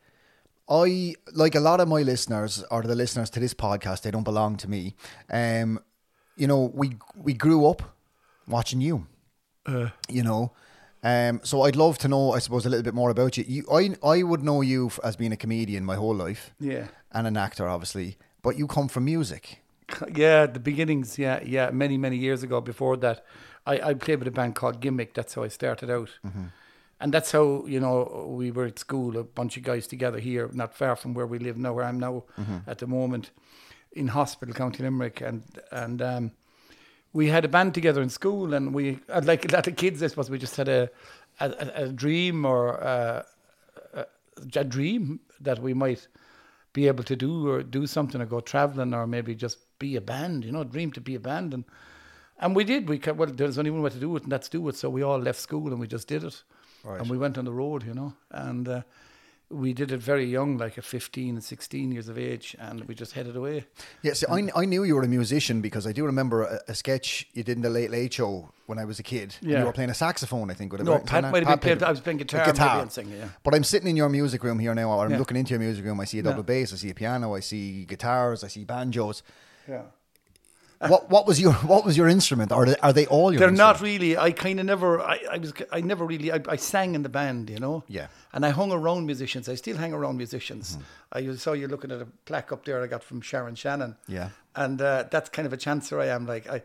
I 0.68 1.14
like 1.32 1.54
a 1.54 1.60
lot 1.60 1.80
of 1.80 1.88
my 1.88 2.02
listeners 2.02 2.64
or 2.70 2.82
the 2.82 2.94
listeners 2.94 3.30
to 3.30 3.40
this 3.40 3.54
podcast. 3.54 4.02
They 4.02 4.10
don't 4.10 4.24
belong 4.24 4.56
to 4.58 4.70
me. 4.70 4.94
Um, 5.30 5.80
you 6.36 6.46
know, 6.46 6.70
we 6.74 6.96
we 7.16 7.34
grew 7.34 7.66
up 7.66 7.82
watching 8.48 8.80
you. 8.80 9.06
Uh. 9.66 9.88
you 10.08 10.22
know. 10.22 10.52
Um, 11.02 11.40
so 11.44 11.62
I'd 11.62 11.76
love 11.76 11.98
to 11.98 12.08
know, 12.08 12.32
I 12.32 12.38
suppose, 12.38 12.64
a 12.64 12.70
little 12.70 12.82
bit 12.82 12.94
more 12.94 13.10
about 13.10 13.36
you. 13.36 13.44
you 13.46 13.64
I 13.70 13.94
I 14.02 14.22
would 14.22 14.42
know 14.42 14.62
you 14.62 14.90
as 15.02 15.16
being 15.16 15.32
a 15.32 15.36
comedian 15.36 15.84
my 15.84 15.96
whole 15.96 16.14
life 16.14 16.54
yeah. 16.58 16.86
and 17.12 17.26
an 17.26 17.36
actor, 17.36 17.68
obviously. 17.68 18.16
But 18.40 18.56
you 18.56 18.66
come 18.66 18.88
from 18.88 19.04
music. 19.04 19.60
Yeah, 20.14 20.46
the 20.46 20.60
beginnings. 20.60 21.18
Yeah, 21.18 21.40
yeah. 21.44 21.70
Many, 21.70 21.98
many 21.98 22.16
years 22.16 22.42
ago. 22.42 22.62
Before 22.62 22.96
that, 22.96 23.22
I, 23.66 23.90
I 23.90 23.94
played 23.94 24.20
with 24.20 24.28
a 24.28 24.30
band 24.30 24.54
called 24.54 24.80
Gimmick. 24.80 25.12
That's 25.12 25.34
how 25.34 25.42
I 25.42 25.48
started 25.48 25.90
out, 25.90 26.08
and 27.00 27.12
that's 27.12 27.32
how 27.32 27.64
you 27.66 27.80
know 27.80 28.26
we 28.38 28.50
were 28.50 28.66
at 28.66 28.78
school. 28.78 29.16
A 29.16 29.24
bunch 29.24 29.56
of 29.56 29.62
guys 29.62 29.86
together 29.86 30.18
here, 30.20 30.48
not 30.52 30.74
far 30.74 30.96
from 30.96 31.14
where 31.14 31.26
we 31.26 31.38
live 31.38 31.56
now, 31.58 31.72
where 31.72 31.84
I'm 31.84 31.98
now 32.00 32.24
at 32.66 32.78
the 32.78 32.86
moment, 32.86 33.30
in 33.92 34.08
Hospital, 34.08 34.54
County 34.54 34.82
Limerick, 34.82 35.20
and 35.20 35.42
and 35.70 36.00
um, 36.02 36.30
we 37.12 37.28
had 37.28 37.44
a 37.44 37.48
band 37.48 37.74
together 37.74 38.02
in 38.02 38.08
school, 38.10 38.54
and 38.54 38.74
we 38.74 38.98
uh, 39.08 39.20
like 39.24 39.44
a 39.50 39.54
lot 39.54 39.66
of 39.66 39.76
kids. 39.76 40.02
I 40.02 40.06
suppose 40.08 40.30
we 40.30 40.38
just 40.38 40.56
had 40.56 40.68
a 40.68 40.88
a, 41.40 41.50
a- 41.74 41.88
dream 41.88 42.44
or 42.44 42.68
a, 42.76 43.26
a, 43.94 44.06
a 44.56 44.64
dream 44.64 45.20
that 45.40 45.58
we 45.60 45.74
might 45.74 46.06
be 46.72 46.86
able 46.88 47.04
to 47.04 47.16
do 47.16 47.48
or 47.48 47.62
do 47.62 47.86
something 47.86 48.20
or 48.20 48.26
go 48.26 48.40
traveling 48.40 48.94
or 48.94 49.06
maybe 49.06 49.34
just 49.34 49.58
be 49.78 49.96
a 49.96 50.00
band, 50.00 50.44
you 50.44 50.50
know, 50.52 50.64
dream 50.64 50.90
to 50.92 51.00
be 51.00 51.14
a 51.14 51.20
band 51.20 51.54
and 51.54 51.64
and 52.38 52.56
we 52.56 52.64
did. 52.64 52.88
We 52.88 53.00
well, 53.14 53.28
there's 53.30 53.58
only 53.58 53.70
one 53.70 53.82
way 53.82 53.90
to 53.90 53.98
do 54.00 54.16
it, 54.16 54.22
and 54.24 54.32
that's 54.32 54.48
do 54.48 54.68
it. 54.68 54.76
So 54.76 54.90
we 54.90 55.02
all 55.02 55.18
left 55.18 55.40
school 55.40 55.68
and 55.72 55.78
we 55.80 55.86
just 55.86 56.08
did 56.08 56.24
it, 56.24 56.42
Right. 56.84 57.00
and 57.00 57.08
we 57.10 57.16
went 57.18 57.38
on 57.38 57.44
the 57.44 57.52
road, 57.52 57.82
you 57.84 57.94
know, 57.94 58.12
and 58.30 58.68
uh, 58.68 58.82
we 59.50 59.72
did 59.72 59.92
it 59.92 60.00
very 60.00 60.24
young, 60.24 60.58
like 60.58 60.78
at 60.78 60.84
15 60.84 61.34
and 61.36 61.44
16 61.44 61.92
years 61.92 62.08
of 62.08 62.18
age, 62.18 62.56
and 62.58 62.84
we 62.84 62.94
just 62.94 63.12
headed 63.12 63.36
away. 63.36 63.64
Yeah, 64.02 64.14
see, 64.14 64.26
I, 64.30 64.48
I 64.56 64.64
knew 64.64 64.84
you 64.84 64.94
were 64.96 65.02
a 65.02 65.08
musician 65.08 65.60
because 65.60 65.86
I 65.86 65.92
do 65.92 66.04
remember 66.04 66.42
a, 66.44 66.60
a 66.68 66.74
sketch 66.74 67.26
you 67.34 67.42
did 67.44 67.56
in 67.56 67.62
the 67.62 67.70
Late 67.70 67.90
Late 67.90 68.12
Show 68.14 68.50
when 68.66 68.78
I 68.78 68.84
was 68.84 68.98
a 68.98 69.02
kid. 69.02 69.36
Yeah. 69.42 69.60
you 69.60 69.66
were 69.66 69.72
playing 69.72 69.90
a 69.90 69.94
saxophone, 69.94 70.50
I 70.50 70.54
think. 70.54 70.72
No, 70.72 70.98
Pat 70.98 71.22
might 71.30 71.46
have 71.46 71.60
been 71.60 71.78
playing- 71.78 71.84
I 71.84 71.90
was 71.90 72.00
playing 72.00 72.18
guitar, 72.18 72.46
maybe, 72.46 72.60
and 72.82 72.90
singing, 72.92 73.18
yeah. 73.18 73.28
But 73.42 73.54
I'm 73.54 73.64
sitting 73.64 73.88
in 73.88 73.96
your 73.96 74.08
music 74.08 74.42
room 74.42 74.58
here 74.58 74.74
now, 74.74 74.90
or 74.90 75.04
I'm 75.04 75.12
Yeah. 75.12 75.18
looking 75.18 75.36
into 75.36 75.50
your 75.50 75.60
music 75.60 75.84
room. 75.84 76.00
I 76.00 76.04
see 76.06 76.18
a 76.18 76.22
double 76.22 76.42
bass, 76.42 76.72
I 76.72 76.76
see 76.76 76.90
a 76.90 76.94
piano, 76.94 77.34
I 77.34 77.40
see 77.40 77.84
guitars, 77.84 78.42
I 78.44 78.48
see 78.48 78.64
banjos. 78.64 79.22
Yeah. 79.68 79.82
what 80.88 81.08
what 81.10 81.26
was 81.26 81.40
your 81.40 81.52
what 81.52 81.84
was 81.84 81.96
your 81.96 82.08
instrument? 82.08 82.52
Are 82.52 82.66
they, 82.66 82.76
are 82.76 82.92
they 82.92 83.06
all 83.06 83.32
your? 83.32 83.40
They're 83.40 83.50
not 83.50 83.80
really. 83.80 84.16
I 84.16 84.32
kind 84.32 84.60
of 84.60 84.66
never. 84.66 85.00
I, 85.00 85.20
I 85.30 85.38
was. 85.38 85.52
I 85.72 85.80
never 85.80 86.04
really. 86.04 86.32
I, 86.32 86.40
I 86.48 86.56
sang 86.56 86.94
in 86.94 87.02
the 87.02 87.08
band, 87.08 87.50
you 87.50 87.58
know. 87.58 87.84
Yeah. 87.88 88.08
And 88.32 88.44
I 88.44 88.50
hung 88.50 88.72
around 88.72 89.06
musicians. 89.06 89.48
I 89.48 89.54
still 89.54 89.76
hang 89.76 89.92
around 89.92 90.16
musicians. 90.16 90.76
Mm-hmm. 91.12 91.32
I 91.32 91.36
saw 91.36 91.52
you 91.52 91.68
looking 91.68 91.90
at 91.90 92.00
a 92.00 92.06
plaque 92.24 92.52
up 92.52 92.64
there 92.64 92.82
I 92.82 92.86
got 92.86 93.04
from 93.04 93.20
Sharon 93.20 93.54
Shannon. 93.54 93.96
Yeah. 94.08 94.30
And 94.56 94.80
uh, 94.80 95.04
that's 95.10 95.30
kind 95.30 95.46
of 95.46 95.52
a 95.52 95.56
chancer 95.56 96.00
I 96.00 96.06
am. 96.06 96.26
Like 96.26 96.48
I, 96.48 96.62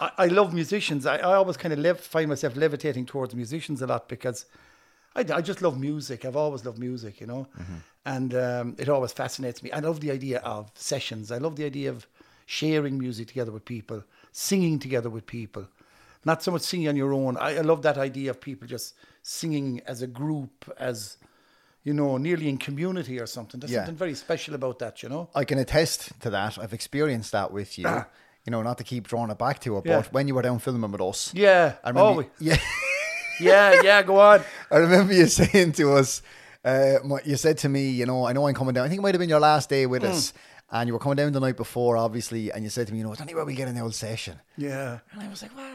I, 0.00 0.10
I 0.18 0.26
love 0.26 0.54
musicians. 0.54 1.06
I, 1.06 1.16
I 1.18 1.34
always 1.34 1.56
kind 1.56 1.72
of 1.72 1.78
lev- 1.78 2.00
find 2.00 2.28
myself 2.28 2.56
levitating 2.56 3.06
towards 3.06 3.34
musicians 3.34 3.82
a 3.82 3.86
lot 3.86 4.08
because 4.08 4.46
I, 5.14 5.20
I 5.20 5.40
just 5.40 5.62
love 5.62 5.78
music. 5.78 6.24
I've 6.24 6.36
always 6.36 6.64
loved 6.64 6.78
music, 6.78 7.20
you 7.20 7.26
know, 7.26 7.46
and 8.04 8.34
um, 8.34 8.76
it 8.78 8.88
always 8.88 9.12
fascinates 9.12 9.62
me. 9.62 9.70
I 9.70 9.80
love 9.80 10.00
the 10.00 10.10
idea 10.10 10.38
of 10.40 10.70
sessions. 10.74 11.30
I 11.30 11.38
love 11.38 11.56
the 11.56 11.64
idea 11.64 11.90
of 11.90 12.06
sharing 12.46 12.98
music 12.98 13.28
together 13.28 13.52
with 13.52 13.64
people, 13.64 14.02
singing 14.32 14.78
together 14.78 15.10
with 15.10 15.26
people. 15.26 15.66
Not 16.24 16.42
so 16.42 16.50
much 16.52 16.62
singing 16.62 16.88
on 16.88 16.96
your 16.96 17.12
own. 17.12 17.36
I, 17.36 17.56
I 17.58 17.60
love 17.62 17.82
that 17.82 17.98
idea 17.98 18.30
of 18.30 18.40
people 18.40 18.68
just 18.68 18.94
singing 19.22 19.80
as 19.86 20.02
a 20.02 20.06
group, 20.06 20.72
as 20.78 21.16
you 21.84 21.92
know, 21.92 22.16
nearly 22.16 22.48
in 22.48 22.58
community 22.58 23.18
or 23.18 23.26
something. 23.26 23.58
There's 23.58 23.72
Yeah. 23.72 23.78
something 23.80 23.96
very 23.96 24.14
special 24.14 24.54
about 24.54 24.78
that, 24.78 25.02
you 25.02 25.08
know. 25.08 25.28
I 25.34 25.44
can 25.44 25.58
attest 25.58 26.12
to 26.20 26.30
that. 26.30 26.56
I've 26.58 26.72
experienced 26.72 27.32
that 27.32 27.50
with 27.52 27.76
you. 27.78 27.88
you 28.44 28.50
know, 28.50 28.60
not 28.62 28.76
to 28.78 28.82
keep 28.84 29.06
drawing 29.06 29.30
it 29.30 29.38
back 29.38 29.60
to 29.60 29.76
it, 29.78 29.84
Yeah. 29.86 29.98
but 30.00 30.12
when 30.12 30.26
you 30.28 30.34
were 30.34 30.42
down 30.42 30.58
filming 30.58 30.90
with 30.90 31.00
us, 31.00 31.32
Yeah. 31.34 31.74
I 31.84 31.88
remember. 31.90 32.08
oh, 32.10 32.14
we- 32.18 32.26
yeah. 32.48 32.56
yeah, 33.40 33.80
yeah. 33.82 34.02
Go 34.02 34.18
on. 34.20 34.42
I 34.70 34.76
remember 34.78 35.12
you 35.12 35.26
saying 35.26 35.72
to 35.72 35.94
us, 35.94 36.22
uh, 36.64 36.98
you 37.24 37.36
said 37.36 37.58
to 37.58 37.68
me, 37.68 37.90
you 37.90 38.06
know, 38.06 38.26
I 38.26 38.32
know 38.32 38.46
I'm 38.46 38.54
coming 38.54 38.74
down. 38.74 38.84
I 38.84 38.88
think 38.88 38.98
it 38.98 39.02
might 39.02 39.14
have 39.14 39.20
been 39.20 39.28
your 39.28 39.40
last 39.40 39.68
day 39.68 39.86
with 39.86 40.04
us, 40.04 40.32
and 40.72 40.86
you 40.88 40.92
were 40.94 40.98
coming 40.98 41.16
down 41.16 41.32
the 41.32 41.38
night 41.40 41.56
before, 41.56 41.96
obviously, 41.96 42.50
and 42.50 42.64
you 42.64 42.70
said 42.70 42.86
to 42.86 42.92
me, 42.92 42.98
you 43.00 43.04
know, 43.04 43.12
it's 43.12 43.20
anywhere 43.20 43.44
we 43.44 43.54
get 43.54 43.68
an 43.68 43.78
old 43.78 43.94
session. 43.94 44.40
Yeah. 44.56 44.98
And 45.12 45.22
I 45.22 45.28
was 45.28 45.42
like, 45.42 45.54
well, 45.56 45.70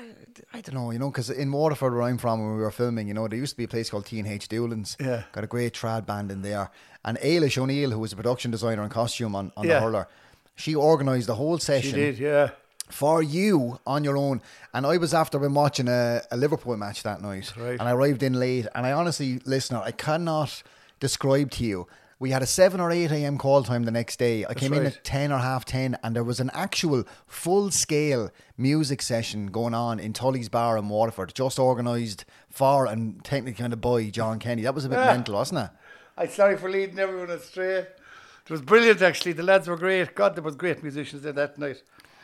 I 0.54 0.62
don't 0.62 0.74
know, 0.76 0.92
you 0.92 1.00
know, 1.00 1.12
because 1.12 1.30
in 1.30 1.52
Waterford, 1.52 1.94
where 1.94 2.02
I'm 2.04 2.18
from, 2.18 2.40
when 2.42 2.56
we 2.58 2.62
were 2.64 2.72
filming, 2.72 3.08
you 3.08 3.14
know, 3.14 3.28
there 3.28 3.38
used 3.40 3.54
to 3.54 3.58
be 3.58 3.64
a 3.66 3.68
place 3.68 3.90
called 3.92 4.06
T 4.08 4.20
and 4.20 4.28
H 4.28 4.50
Doolan's. 4.50 4.98
Yeah. 5.00 5.24
got 5.32 5.44
a 5.44 5.48
great 5.48 5.74
trad 5.74 6.06
band 6.06 6.32
in 6.32 6.42
there, 6.42 6.70
and 7.06 7.18
Ailish 7.20 7.58
O'Neill, 7.58 7.92
who 7.92 8.00
was 8.00 8.12
a 8.12 8.16
production 8.16 8.52
designer 8.52 8.82
and 8.82 8.92
costume 8.92 9.36
on, 9.36 9.52
on 9.56 9.66
Yeah. 9.68 9.76
the 9.76 9.80
hurler, 9.82 10.08
she 10.56 10.76
organised 10.76 11.28
the 11.28 11.36
whole 11.36 11.60
session. 11.60 11.92
She 11.92 11.96
did, 11.96 12.18
yeah. 12.18 12.50
for 12.90 13.22
you 13.22 13.80
on 13.86 14.04
your 14.04 14.18
own. 14.18 14.42
And 14.74 14.86
I 14.88 14.98
was 14.98 15.14
after 15.14 15.38
been 15.38 15.54
watching 15.54 15.88
a, 15.90 16.22
a 16.32 16.38
Liverpool 16.38 16.76
match 16.78 17.04
that 17.04 17.22
night, 17.22 17.54
Right. 17.56 17.80
and 17.80 17.84
I 17.84 17.92
arrived 17.92 18.24
in 18.24 18.34
late. 18.34 18.66
And 18.74 18.86
I 18.88 18.94
honestly, 18.94 19.40
listener, 19.46 19.82
I 19.84 19.92
cannot 19.92 20.64
describe 21.00 21.52
to 21.52 21.64
you. 21.66 21.88
We 22.20 22.32
had 22.32 22.42
a 22.42 22.48
seven 22.48 22.80
or 22.80 22.92
eight 22.92 23.12
a.m. 23.12 23.38
call 23.38 23.64
time 23.64 23.84
the 23.84 23.92
next 23.92 24.18
day. 24.18 24.44
I 24.44 24.56
came 24.56 24.74
in 24.74 24.86
at 24.88 25.04
ten 25.04 25.32
or 25.32 25.38
half 25.38 25.66
ten, 25.66 25.98
and 26.04 26.16
there 26.16 26.24
was 26.24 26.40
an 26.40 26.50
actual 26.54 27.04
full 27.28 27.70
scale 27.70 28.32
music 28.58 29.04
session 29.04 29.48
going 29.48 29.76
on 29.76 30.00
in 30.00 30.14
Tully's 30.14 30.50
Bar 30.50 30.78
in 30.80 30.90
Waterford, 30.90 31.34
just 31.36 31.60
organised 31.60 32.26
for 32.50 32.88
and 32.88 33.24
technically 33.24 33.54
kind 33.62 33.72
of 33.72 33.82
by 33.82 34.10
John 34.10 34.40
Kenny. 34.40 34.64
That 34.64 34.74
was 34.74 34.86
a 34.86 34.90
bit 34.90 34.98
Yeah. 34.98 35.06
mental, 35.14 35.36
wasn't 35.36 35.60
it? 35.60 35.70
I'm 36.18 36.30
sorry 36.30 36.58
for 36.58 36.72
leading 36.72 36.98
everyone 36.98 37.30
astray. 37.30 37.76
It 37.82 38.50
was 38.50 38.62
brilliant, 38.62 39.02
actually. 39.04 39.34
The 39.34 39.44
lads 39.44 39.68
were 39.68 39.78
great. 39.78 40.16
God, 40.16 40.36
there 40.36 40.44
was 40.44 40.56
great 40.56 40.82
musicians 40.82 41.22
there 41.22 41.34
that 41.34 41.60
night. 41.60 41.84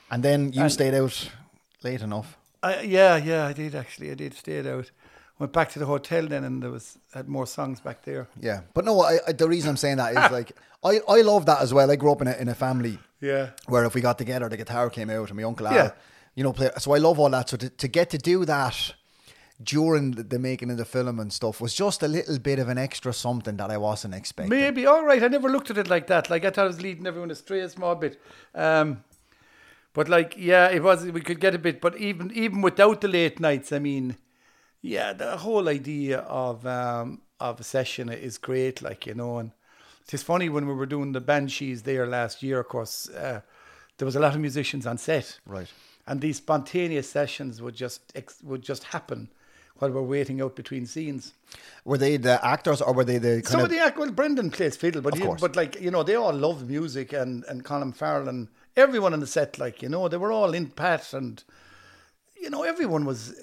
And 0.10 0.24
then 0.24 0.54
you 0.54 0.64
And- 0.64 0.72
stayed 0.72 0.96
out 0.96 1.30
late 1.84 2.02
enough. 2.02 2.36
I, 2.64 2.82
yeah, 2.82 3.18
yeah, 3.18 3.46
I 3.46 3.54
did 3.54 3.76
actually. 3.76 4.10
I 4.10 4.16
did 4.16 4.34
stay 4.34 4.68
out. 4.68 4.90
Went 5.44 5.52
back 5.54 5.72
to 5.74 5.80
the 5.80 5.86
hotel 5.86 6.26
then, 6.28 6.44
and 6.46 6.64
there 6.64 6.72
was 6.72 6.98
had 7.14 7.28
more 7.28 7.46
songs 7.46 7.82
back 7.82 8.04
there. 8.04 8.28
Yeah, 8.40 8.62
but 8.74 8.86
no, 8.86 9.02
I, 9.02 9.20
I, 9.28 9.32
the 9.34 9.48
reason 9.50 9.70
I'm 9.72 9.78
saying 9.78 9.98
that 9.98 10.12
is 10.12 10.32
like 10.32 10.54
I, 10.84 11.02
I 11.08 11.22
love 11.22 11.46
that 11.48 11.62
as 11.62 11.74
well. 11.74 11.92
I 11.92 11.98
grew 11.98 12.12
up 12.14 12.22
in 12.22 12.28
a 12.28 12.36
in 12.44 12.48
a 12.48 12.56
family 12.56 12.98
Yeah, 13.20 13.50
where 13.68 13.84
if 13.86 13.94
we 13.94 14.00
got 14.02 14.18
together, 14.18 14.48
the 14.50 14.56
guitar 14.58 14.90
came 14.90 15.10
out, 15.10 15.28
and 15.30 15.38
my 15.38 15.44
uncle 15.44 15.68
Al, 15.68 15.74
Yeah. 15.76 15.92
you 16.36 16.44
know, 16.46 16.54
play. 16.54 16.70
So 16.80 16.94
I 16.94 17.00
love 17.00 17.20
all 17.20 17.30
that. 17.32 17.50
So 17.50 17.58
to, 17.58 17.70
to 17.70 17.88
get 17.90 18.10
to 18.12 18.18
do 18.18 18.46
that 18.46 18.94
during 19.62 20.12
the, 20.12 20.24
the 20.24 20.40
making 20.40 20.72
of 20.72 20.78
the 20.78 20.86
film 20.86 21.20
and 21.20 21.32
stuff 21.34 21.60
was 21.62 21.74
just 21.74 22.04
a 22.04 22.08
little 22.08 22.40
bit 22.40 22.60
of 22.60 22.70
an 22.70 22.78
extra 22.78 23.12
something 23.14 23.58
that 23.58 23.70
I 23.70 23.78
wasn't 23.78 24.14
expecting. 24.16 24.50
maybe. 24.58 24.86
All 24.86 25.06
right, 25.06 25.22
I 25.24 25.28
never 25.28 25.50
looked 25.50 25.70
at 25.72 25.78
it 25.78 25.90
like 25.90 26.08
that. 26.08 26.30
Like 26.30 26.46
I 26.46 26.52
thought 26.52 26.64
I 26.64 26.68
was 26.68 26.82
leading 26.82 27.06
everyone 27.06 27.32
astray 27.32 27.60
a 27.62 27.70
small 27.70 27.96
bit. 27.96 28.18
Um, 28.56 29.04
but 29.94 30.08
like, 30.08 30.36
yeah, 30.38 30.70
it 30.70 30.82
was. 30.82 31.06
We 31.06 31.22
could 31.22 31.40
get 31.42 31.54
a 31.54 31.60
bit, 31.60 31.82
but 31.82 31.98
even 31.98 32.32
even 32.34 32.62
without 32.62 33.02
the 33.02 33.08
late 33.10 33.40
nights, 33.42 33.72
I 33.74 33.80
mean, 33.80 34.16
yeah, 34.84 35.14
the 35.14 35.38
whole 35.38 35.68
idea 35.70 36.20
of 36.20 36.66
um 36.68 37.22
of 37.40 37.60
a 37.60 37.64
session 37.64 38.10
is 38.10 38.38
great. 38.38 38.82
Like 38.84 39.08
you 39.08 39.16
know, 39.16 39.38
and 39.40 39.52
it's 40.12 40.22
funny 40.24 40.50
when 40.50 40.68
we 40.68 40.74
were 40.74 40.86
doing 40.86 41.14
the 41.14 41.22
banshees 41.22 41.82
there 41.84 42.06
last 42.06 42.44
year. 42.44 42.60
Of 42.60 42.68
course, 42.68 43.10
uh, 43.10 43.42
there 43.98 44.06
was 44.06 44.16
a 44.16 44.20
lot 44.20 44.36
of 44.36 44.42
musicians 44.42 44.86
on 44.86 44.98
set. 44.98 45.40
Right. 45.48 45.72
and 46.06 46.20
these 46.22 46.38
spontaneous 46.38 47.10
sessions 47.10 47.62
would 47.62 47.76
just 47.76 48.02
ex- 48.14 48.44
would 48.44 48.62
just 48.62 48.84
happen 48.96 49.30
while 49.78 49.90
we're 49.92 50.02
waiting 50.18 50.42
out 50.42 50.56
between 50.56 50.86
scenes. 50.86 51.34
Were 51.86 51.98
they 51.98 52.18
the 52.18 52.46
actors 52.46 52.82
or 52.82 52.94
were 52.94 53.06
they 53.06 53.20
the 53.20 53.42
Some 53.46 53.62
of, 53.62 53.66
of 53.66 53.72
the 53.72 53.80
act- 53.80 53.98
well, 53.98 54.12
Brendan 54.12 54.52
plays 54.52 54.76
fiddle, 54.78 55.02
but 55.02 55.16
he, 55.16 55.24
but 55.40 55.56
like 55.56 55.80
you 55.82 55.92
know, 55.92 56.04
they 56.04 56.16
all 56.16 56.34
loved 56.34 56.68
music 56.70 57.14
and 57.14 57.46
and 57.50 57.64
Colin 57.64 57.94
Farrell 57.94 58.28
and 58.28 58.50
everyone 58.76 59.14
on 59.14 59.20
the 59.22 59.28
set, 59.28 59.58
like 59.58 59.82
you 59.82 59.90
know, 59.90 60.08
they 60.10 60.18
were 60.18 60.32
all 60.32 60.54
in 60.54 60.68
pat 60.68 61.14
and 61.14 61.44
you 62.36 62.50
know, 62.50 62.64
everyone 62.64 63.06
was. 63.06 63.34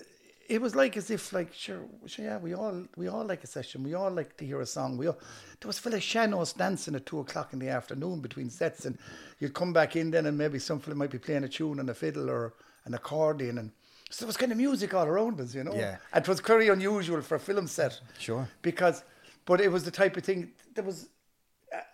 It 0.50 0.60
was 0.60 0.74
like 0.74 0.96
as 0.96 1.10
if 1.10 1.32
like 1.32 1.54
sure, 1.54 1.82
sure 2.06 2.24
yeah, 2.24 2.38
we 2.38 2.54
all 2.54 2.84
we 2.96 3.06
all 3.08 3.24
like 3.24 3.44
a 3.44 3.46
session. 3.46 3.84
We 3.84 3.94
all 3.94 4.10
like 4.10 4.36
to 4.38 4.44
hear 4.44 4.60
a 4.60 4.66
song. 4.66 4.96
We 4.96 5.06
all 5.06 5.18
there 5.60 5.68
was 5.68 5.78
fella 5.78 6.00
sean-nós 6.00 6.52
dancing 6.52 6.96
at 6.96 7.06
two 7.06 7.20
o'clock 7.20 7.52
in 7.52 7.60
the 7.60 7.68
afternoon 7.68 8.20
between 8.20 8.50
sets, 8.50 8.84
and 8.84 8.98
you'd 9.38 9.54
come 9.54 9.72
back 9.72 9.94
in 9.94 10.10
then, 10.10 10.26
and 10.26 10.36
maybe 10.36 10.58
some 10.58 10.80
fella 10.80 10.96
might 10.96 11.10
be 11.10 11.18
playing 11.18 11.44
a 11.44 11.48
tune 11.48 11.78
on 11.78 11.88
a 11.88 11.94
fiddle 11.94 12.28
or 12.28 12.54
an 12.84 12.94
accordion, 12.94 13.58
and 13.58 13.70
so 14.10 14.24
there 14.24 14.26
was 14.26 14.36
kind 14.36 14.50
of 14.50 14.58
music 14.58 14.92
all 14.92 15.06
around 15.06 15.40
us, 15.40 15.54
you 15.54 15.62
know. 15.62 15.72
Yeah. 15.72 15.98
and 16.12 16.24
it 16.24 16.28
was 16.28 16.40
very 16.40 16.68
unusual 16.68 17.22
for 17.22 17.36
a 17.36 17.40
film 17.40 17.68
set. 17.68 18.00
Sure. 18.18 18.48
because, 18.60 19.04
but 19.44 19.60
it 19.60 19.70
was 19.70 19.84
the 19.84 19.92
type 19.92 20.16
of 20.16 20.24
thing. 20.24 20.50
There 20.74 20.84
was 20.84 21.10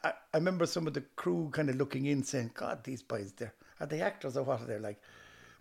I, 0.03 0.13
I 0.33 0.37
remember 0.39 0.67
some 0.67 0.87
of 0.87 0.95
the 0.95 1.03
crew 1.17 1.51
kind 1.53 1.69
of 1.69 1.77
looking 1.77 2.07
in 2.07 2.23
saying, 2.23 2.53
God, 2.55 2.85
these 2.85 3.03
boys, 3.03 3.33
there 3.33 3.53
are 3.81 3.87
they 3.87 4.01
actors 4.01 4.37
or 4.37 4.45
what 4.45 4.63
are 4.63 4.67
they 4.67 4.79
like? 4.79 5.01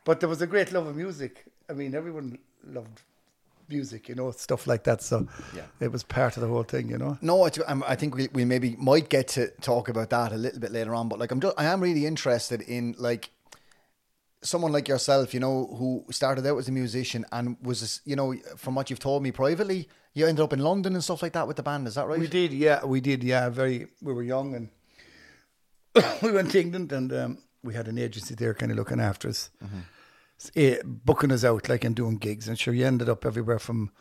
But 0.05 0.19
there 0.19 0.29
was 0.29 0.41
a 0.41 0.47
great 0.47 0.71
love 0.71 0.87
of 0.87 0.95
music. 0.95 1.45
I 1.69 1.73
mean, 1.73 1.95
everyone 1.95 2.37
loved 2.67 3.01
music, 3.67 4.07
you 4.09 4.15
know, 4.15 4.29
stuff 4.31 4.67
like 4.67 4.83
that. 4.83 5.01
So 5.01 5.27
Yeah. 5.55 5.63
it 5.79 5.91
was 5.91 6.03
part 6.03 6.37
of 6.37 6.41
the 6.41 6.47
whole 6.47 6.63
thing, 6.63 6.89
you 6.89 6.97
know. 6.97 7.17
No, 7.21 7.45
it's, 7.45 7.59
I 7.59 7.95
think 7.95 8.15
we, 8.15 8.27
we 8.33 8.45
maybe 8.45 8.75
might 8.77 9.09
get 9.09 9.27
to 9.29 9.47
talk 9.61 9.89
about 9.89 10.09
that 10.11 10.31
a 10.31 10.37
little 10.37 10.59
bit 10.59 10.71
later 10.71 10.93
on. 10.93 11.09
But 11.09 11.17
like, 11.19 11.31
I'm 11.31 11.39
just, 11.39 11.59
I 11.59 11.65
am 11.65 11.81
really 11.81 12.05
interested 12.05 12.61
in 12.61 12.95
like 12.99 13.31
someone 14.43 14.71
like 14.71 14.87
yourself, 14.87 15.33
you 15.33 15.39
know, 15.39 15.65
who 15.79 16.05
started 16.11 16.45
out 16.45 16.57
as 16.59 16.67
a 16.67 16.71
musician 16.71 17.25
and 17.31 17.57
was, 17.63 18.01
you 18.05 18.15
know, 18.15 18.35
from 18.55 18.75
what 18.75 18.89
you've 18.91 18.99
told 18.99 19.23
me 19.23 19.31
privately, 19.31 19.89
you 20.13 20.27
ended 20.27 20.43
up 20.43 20.53
in 20.53 20.59
London 20.59 20.93
and 20.93 21.03
stuff 21.03 21.23
like 21.23 21.33
that 21.33 21.47
with 21.47 21.57
the 21.57 21.63
band. 21.63 21.87
Is 21.87 21.95
that 21.95 22.07
right? 22.07 22.19
We 22.19 22.27
did, 22.27 22.53
yeah, 22.53 22.85
we 22.85 23.01
did, 23.01 23.23
yeah. 23.23 23.49
Very, 23.49 23.87
we 24.01 24.13
were 24.13 24.21
young 24.23 24.53
and 24.53 24.69
we 26.21 26.31
went 26.31 26.51
to 26.51 26.61
England 26.61 26.91
and 26.91 27.11
um, 27.13 27.37
we 27.63 27.73
had 27.73 27.87
an 27.87 27.97
agency 27.97 28.35
there 28.35 28.53
kind 28.53 28.71
of 28.71 28.77
looking 28.77 28.99
after 28.99 29.27
us, 29.29 29.49
eh, 29.63 29.65
booking 30.83 31.31
us 31.31 31.43
out 31.43 31.69
like 31.69 31.83
and 31.83 31.95
doing 31.95 32.17
gigs. 32.17 32.47
And 32.47 32.57
sure, 32.57 32.73
you 32.73 32.85
ended 32.85 33.09
up 33.09 33.25
everywhere 33.25 33.59
from. 33.59 33.91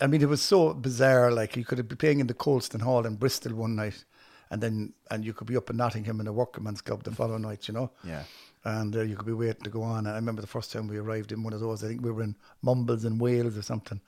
I 0.00 0.06
mean, 0.06 0.22
it 0.22 0.28
was 0.28 0.42
so 0.42 0.74
bizarre. 0.74 1.30
Like 1.30 1.56
you 1.56 1.64
could 1.64 1.86
be 1.88 1.96
playing 1.96 2.20
in 2.20 2.26
the 2.26 2.34
Colston 2.34 2.80
Hall 2.80 3.06
in 3.06 3.16
Bristol 3.16 3.54
one 3.54 3.76
night, 3.76 4.04
and 4.50 4.62
then 4.62 4.92
and 5.10 5.24
you 5.24 5.32
could 5.32 5.46
be 5.46 5.56
up 5.56 5.70
in 5.70 5.76
Nottingham 5.76 6.20
in 6.20 6.26
a 6.26 6.32
workman's 6.32 6.82
club 6.82 7.02
the 7.02 7.12
following 7.12 7.42
night. 7.42 7.68
You 7.68 7.74
know. 7.74 7.90
Yeah. 8.04 8.24
And 8.64 8.96
uh, 8.96 9.02
you 9.02 9.14
could 9.14 9.26
be 9.26 9.32
waiting 9.32 9.62
to 9.62 9.70
go 9.70 9.82
on. 9.82 10.08
I 10.08 10.16
remember 10.16 10.40
the 10.40 10.48
first 10.48 10.72
time 10.72 10.88
we 10.88 10.98
arrived 10.98 11.30
in 11.30 11.44
one 11.44 11.52
of 11.52 11.60
those. 11.60 11.84
I 11.84 11.86
think 11.86 12.02
we 12.02 12.10
were 12.10 12.24
in 12.24 12.34
Mumbles 12.62 13.04
in 13.04 13.16
Wales 13.16 13.56
or 13.56 13.62
something. 13.62 14.00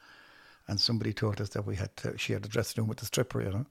And 0.66 0.80
somebody 0.80 1.12
told 1.12 1.40
us 1.40 1.50
that 1.50 1.64
we 1.64 1.76
had 1.76 1.96
to 1.98 2.18
share 2.18 2.40
the 2.40 2.48
dressing 2.48 2.82
room 2.82 2.88
with 2.88 2.98
the 2.98 3.06
stripper, 3.06 3.40
you 3.40 3.50
know, 3.50 3.66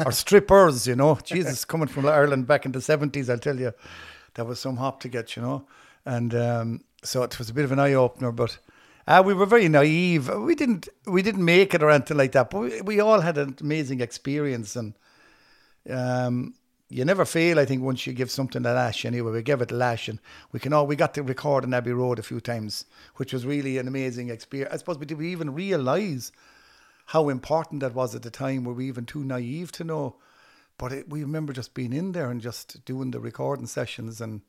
or 0.06 0.10
strippers, 0.10 0.86
you 0.86 0.96
know. 0.96 1.18
Jesus, 1.22 1.66
coming 1.66 1.86
from 1.86 2.06
Ireland 2.06 2.46
back 2.46 2.64
in 2.64 2.72
the 2.72 2.80
seventies, 2.80 3.28
I'll 3.28 3.38
tell 3.38 3.60
you, 3.60 3.74
that 4.34 4.46
was 4.46 4.58
some 4.58 4.78
hop 4.78 5.00
to 5.00 5.08
get, 5.08 5.36
you 5.36 5.42
know. 5.42 5.66
And 6.06 6.34
um, 6.34 6.84
so 7.02 7.22
it 7.22 7.38
was 7.38 7.50
a 7.50 7.54
bit 7.54 7.64
of 7.64 7.72
an 7.72 7.78
eye 7.78 7.94
opener, 7.94 8.32
but 8.32 8.58
uh, 9.06 9.22
we 9.24 9.34
were 9.34 9.46
very 9.46 9.68
naive. 9.68 10.28
We 10.28 10.54
didn't 10.54 10.88
we 11.06 11.22
didn't 11.22 11.44
make 11.44 11.74
it 11.74 11.82
or 11.82 11.90
anything 11.90 12.16
like 12.16 12.32
that, 12.32 12.50
but 12.50 12.60
we, 12.60 12.80
we 12.82 13.00
all 13.00 13.20
had 13.20 13.38
an 13.38 13.56
amazing 13.60 14.00
experience, 14.00 14.76
and 14.76 14.94
um, 15.90 16.54
you 16.88 17.04
never 17.04 17.24
fail. 17.24 17.58
I 17.58 17.64
think 17.64 17.82
once 17.82 18.06
you 18.06 18.12
give 18.12 18.30
something 18.30 18.64
a 18.64 18.72
lash. 18.72 19.04
Anyway, 19.04 19.32
we 19.32 19.42
gave 19.42 19.60
it 19.60 19.72
a 19.72 19.76
lash, 19.76 20.08
and 20.08 20.20
we 20.52 20.60
can 20.60 20.72
all 20.72 20.86
we 20.86 20.96
got 20.96 21.14
to 21.14 21.22
record 21.22 21.64
in 21.64 21.74
Abbey 21.74 21.92
Road 21.92 22.18
a 22.18 22.22
few 22.22 22.40
times, 22.40 22.84
which 23.16 23.32
was 23.32 23.44
really 23.44 23.78
an 23.78 23.88
amazing 23.88 24.30
experience. 24.30 24.72
I 24.72 24.76
suppose, 24.76 24.98
but 24.98 25.08
did 25.08 25.18
we 25.18 25.32
even 25.32 25.54
realise 25.54 26.30
how 27.06 27.28
important 27.28 27.80
that 27.80 27.94
was 27.94 28.14
at 28.14 28.22
the 28.22 28.30
time? 28.30 28.64
Were 28.64 28.74
we 28.74 28.86
even 28.86 29.06
too 29.06 29.24
naive 29.24 29.72
to 29.72 29.84
know? 29.84 30.16
But 30.78 30.92
it, 30.92 31.08
we 31.08 31.22
remember 31.22 31.52
just 31.52 31.74
being 31.74 31.92
in 31.92 32.12
there 32.12 32.30
and 32.30 32.40
just 32.40 32.84
doing 32.84 33.10
the 33.10 33.20
recording 33.20 33.66
sessions 33.66 34.20
and 34.20 34.40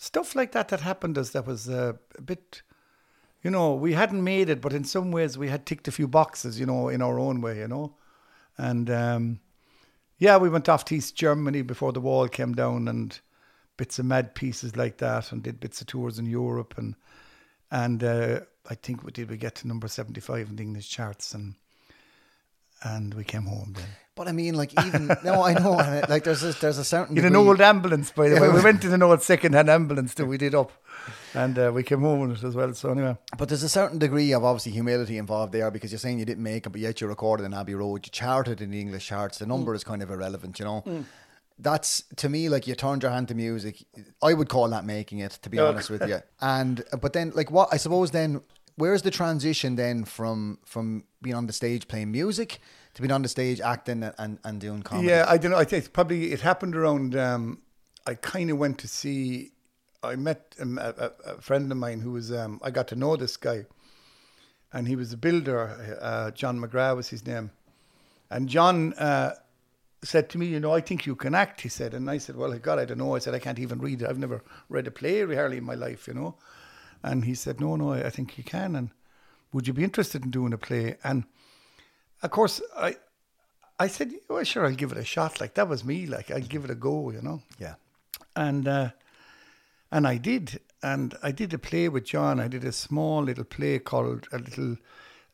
stuff 0.00 0.36
like 0.36 0.52
that 0.52 0.68
that 0.68 0.80
happened 0.80 1.18
us 1.18 1.30
that 1.30 1.44
was 1.44 1.68
uh, 1.68 1.92
a 2.16 2.22
bit 2.22 2.62
you 3.42 3.50
know 3.50 3.74
we 3.74 3.92
hadn't 3.92 4.22
made 4.22 4.48
it 4.48 4.60
but 4.60 4.72
in 4.72 4.84
some 4.84 5.10
ways 5.10 5.36
we 5.36 5.48
had 5.48 5.66
ticked 5.66 5.88
a 5.88 5.92
few 5.92 6.06
boxes 6.06 6.58
you 6.58 6.64
know 6.64 6.88
in 6.88 7.02
our 7.02 7.18
own 7.18 7.40
way 7.40 7.58
you 7.58 7.68
know? 7.68 7.92
And 8.56 8.88
um, 8.90 9.40
yeah 10.18 10.36
we 10.36 10.48
went 10.48 10.68
off 10.68 10.84
to 10.86 10.94
east 10.94 11.16
germany 11.16 11.62
before 11.62 11.92
the 11.92 12.00
wall 12.00 12.28
came 12.28 12.54
down 12.54 12.86
and 12.86 13.18
bits 13.76 13.98
of 13.98 14.06
mad 14.06 14.36
pieces 14.36 14.76
like 14.76 14.98
that 14.98 15.32
and 15.32 15.42
did 15.42 15.58
bits 15.58 15.80
of 15.80 15.88
tours 15.88 16.18
in 16.18 16.26
europe 16.26 16.78
and 16.78 16.94
and 17.72 18.04
uh, 18.04 18.40
i 18.70 18.76
think 18.76 19.02
we 19.02 19.10
did 19.10 19.28
we 19.28 19.36
get 19.36 19.56
to 19.56 19.68
number 19.68 19.88
75 19.88 20.48
in 20.48 20.56
the 20.56 20.62
english 20.62 20.88
charts 20.88 21.34
and 21.34 21.56
and 22.82 23.14
we 23.14 23.24
came 23.24 23.42
home 23.42 23.72
then 23.74 23.86
But 24.14 24.26
I 24.28 24.32
mean, 24.32 24.54
like 24.54 24.72
even 24.84 25.06
no, 25.24 25.44
I 25.44 25.52
know, 25.54 25.72
like 26.08 26.24
there's 26.24 26.42
a, 26.42 26.52
there's 26.60 26.78
a 26.78 26.84
certain 26.84 27.16
in 27.20 27.24
an 27.24 27.36
old 27.36 27.60
ambulance, 27.60 28.10
by 28.10 28.28
the 28.28 28.40
way. 28.40 28.48
We 28.48 28.60
went 28.60 28.84
in 28.84 28.92
an 28.92 29.02
old 29.02 29.22
second-hand 29.22 29.70
ambulance 29.70 30.14
that 30.14 30.26
we 30.26 30.36
did 30.44 30.54
up, 30.56 30.72
and 31.34 31.56
uh, 31.56 31.70
we 31.72 31.84
came 31.84 32.00
home 32.00 32.24
in 32.24 32.30
it 32.36 32.42
as 32.42 32.56
well. 32.56 32.74
So 32.74 32.90
anyway, 32.90 33.16
But 33.38 33.48
there's 33.48 33.62
a 33.62 33.68
certain 33.68 33.98
degree 34.00 34.32
of 34.34 34.42
obviously 34.42 34.72
humility 34.72 35.18
involved 35.18 35.52
there 35.52 35.70
because 35.70 35.92
you're 35.92 36.00
saying 36.00 36.18
you 36.18 36.24
didn't 36.24 36.42
make 36.42 36.66
it, 36.66 36.70
but 36.70 36.80
yet 36.80 37.00
you 37.00 37.06
recorded 37.06 37.44
in 37.46 37.54
Abbey 37.54 37.76
Road, 37.76 38.06
you 38.06 38.10
charted 38.10 38.60
in 38.60 38.72
the 38.72 38.80
English 38.80 39.06
charts. 39.06 39.38
The 39.38 39.46
number 39.46 39.72
is 39.72 39.84
kind 39.84 40.02
of 40.02 40.10
irrelevant, 40.10 40.58
you 40.58 40.64
know. 40.64 40.82
That's 41.60 42.02
to 42.16 42.28
me 42.28 42.48
like 42.48 42.66
you 42.68 42.74
turned 42.76 43.02
your 43.04 43.12
hand 43.12 43.28
to 43.28 43.34
music. 43.34 43.84
I 44.22 44.32
would 44.32 44.48
call 44.48 44.68
that 44.70 44.84
making 44.84 45.18
it, 45.20 45.32
to 45.42 45.48
be 45.50 45.58
honest 45.60 45.90
with 45.90 46.02
you. 46.08 46.20
And 46.40 46.84
but 47.00 47.12
then 47.12 47.32
like 47.34 47.50
what 47.52 47.68
I 47.72 47.78
suppose 47.78 48.10
then 48.10 48.40
where's 48.78 49.02
the 49.02 49.10
transition 49.10 49.76
then 49.76 50.04
from 50.04 50.58
from 50.64 51.04
being 51.20 51.36
on 51.36 51.46
the 51.46 51.52
stage 51.52 51.86
playing 51.88 52.10
music 52.10 52.60
to 52.94 53.02
being 53.02 53.12
on 53.12 53.22
the 53.22 53.28
stage 53.28 53.60
acting 53.60 54.02
and, 54.18 54.38
and, 54.42 54.60
doing 54.60 54.82
comedy? 54.82 55.08
yeah, 55.08 55.26
I 55.28 55.36
don't 55.36 55.50
know. 55.50 55.58
I 55.58 55.64
think 55.64 55.92
probably 55.92 56.32
it 56.32 56.40
happened 56.40 56.74
around. 56.74 57.14
Um, 57.14 57.62
I 58.06 58.14
kind 58.14 58.50
of 58.50 58.58
went 58.58 58.78
to 58.78 58.88
see. 58.88 59.52
I 60.02 60.14
met 60.16 60.54
um, 60.60 60.78
a, 60.78 61.12
a, 61.26 61.40
friend 61.40 61.70
of 61.70 61.76
mine 61.78 62.00
who 62.00 62.12
was. 62.12 62.32
Um, 62.32 62.60
I 62.62 62.70
got 62.70 62.88
to 62.88 62.96
know 62.96 63.16
this 63.16 63.36
guy, 63.36 63.66
and 64.72 64.88
he 64.88 64.96
was 64.96 65.12
a 65.12 65.16
builder. 65.16 65.98
Uh, 66.00 66.30
John 66.30 66.58
McGrath 66.60 66.96
was 66.96 67.08
his 67.08 67.26
name, 67.26 67.50
and 68.30 68.48
John. 68.48 68.94
Uh, 68.94 69.34
said 70.04 70.28
to 70.30 70.38
me, 70.38 70.46
you 70.46 70.60
know, 70.60 70.72
I 70.72 70.80
think 70.80 71.06
you 71.06 71.16
can 71.16 71.34
act, 71.34 71.60
he 71.60 71.68
said. 71.68 71.92
And 71.92 72.08
I 72.08 72.18
said, 72.18 72.36
well, 72.36 72.56
God, 72.58 72.78
I 72.78 72.84
don't 72.84 72.98
know. 72.98 73.16
I 73.16 73.18
said, 73.18 73.34
I 73.34 73.40
can't 73.40 73.58
even 73.58 73.80
read. 73.80 74.04
I've 74.04 74.16
never 74.16 74.44
read 74.68 74.86
a 74.86 74.92
play 74.92 75.22
hardly 75.34 75.56
in 75.56 75.64
my 75.64 75.74
life, 75.74 76.06
you 76.06 76.14
know. 76.14 76.36
And 77.02 77.24
he 77.24 77.34
said, 77.34 77.60
no, 77.60 77.76
no, 77.76 77.92
I, 77.92 78.10
think 78.10 78.38
you 78.38 78.44
can. 78.44 78.74
And 78.74 78.90
would 79.52 79.66
you 79.66 79.72
be 79.72 79.84
interested 79.84 80.24
in 80.24 80.30
doing 80.30 80.52
a 80.52 80.58
play? 80.58 80.96
And 81.04 81.24
of 82.22 82.30
course, 82.30 82.60
I 82.76 82.96
I 83.80 83.86
said, 83.86 84.12
well, 84.28 84.42
sure, 84.42 84.66
I'll 84.66 84.74
give 84.74 84.90
it 84.90 84.98
a 84.98 85.04
shot. 85.04 85.40
Like 85.40 85.54
that 85.54 85.68
was 85.68 85.84
me. 85.84 86.06
Like 86.06 86.30
I'll 86.30 86.40
give 86.40 86.64
it 86.64 86.70
a 86.70 86.74
go, 86.74 87.10
you 87.10 87.22
know. 87.22 87.42
Yeah. 87.58 87.74
And 88.34 88.66
uh, 88.66 88.90
and 89.90 90.06
I 90.06 90.16
did, 90.16 90.60
and 90.82 91.16
I 91.22 91.30
did 91.30 91.54
a 91.54 91.58
play 91.58 91.88
with 91.88 92.04
John. 92.04 92.40
I 92.40 92.48
did 92.48 92.64
a 92.64 92.72
small 92.72 93.22
little 93.22 93.44
play 93.44 93.78
called 93.78 94.26
a 94.32 94.38
little 94.38 94.76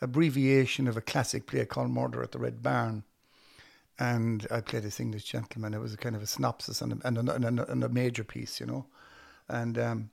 abbreviation 0.00 0.86
of 0.86 0.96
a 0.96 1.00
classic 1.00 1.46
play 1.46 1.64
called 1.64 1.90
Murder 1.90 2.22
at 2.22 2.32
the 2.32 2.38
Red 2.38 2.62
Barn. 2.62 3.04
And 3.98 4.46
I 4.50 4.60
played 4.60 4.82
this 4.82 5.00
English 5.00 5.24
gentleman. 5.24 5.72
It 5.72 5.80
was 5.80 5.94
a 5.94 5.96
kind 5.96 6.16
of 6.16 6.22
a 6.22 6.26
synopsis 6.26 6.82
and 6.82 6.92
a, 6.92 7.06
and 7.06 7.28
a, 7.28 7.34
and 7.34 7.60
a, 7.60 7.70
and 7.70 7.84
a 7.84 7.88
major 7.88 8.24
piece, 8.24 8.60
you 8.60 8.66
know. 8.66 8.86
And 9.48 9.78
um, 9.78 10.10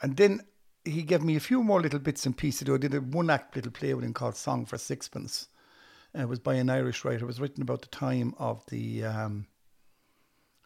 and 0.00 0.16
then 0.16 0.42
he 0.84 1.02
gave 1.02 1.22
me 1.22 1.36
a 1.36 1.40
few 1.40 1.62
more 1.62 1.80
little 1.80 1.98
bits 1.98 2.26
and 2.26 2.36
pieces. 2.36 2.68
I 2.68 2.76
did 2.76 2.94
a 2.94 3.00
one 3.00 3.30
act 3.30 3.54
little 3.56 3.72
play 3.72 3.94
with 3.94 4.04
him 4.04 4.14
called 4.14 4.36
Song 4.36 4.66
for 4.66 4.78
Sixpence. 4.78 5.48
it 6.14 6.28
was 6.28 6.38
by 6.38 6.54
an 6.54 6.70
Irish 6.70 7.04
writer. 7.04 7.24
It 7.24 7.26
was 7.26 7.40
written 7.40 7.62
about 7.62 7.82
the 7.82 7.88
time 7.88 8.34
of 8.38 8.64
the 8.66 9.04
um, 9.04 9.46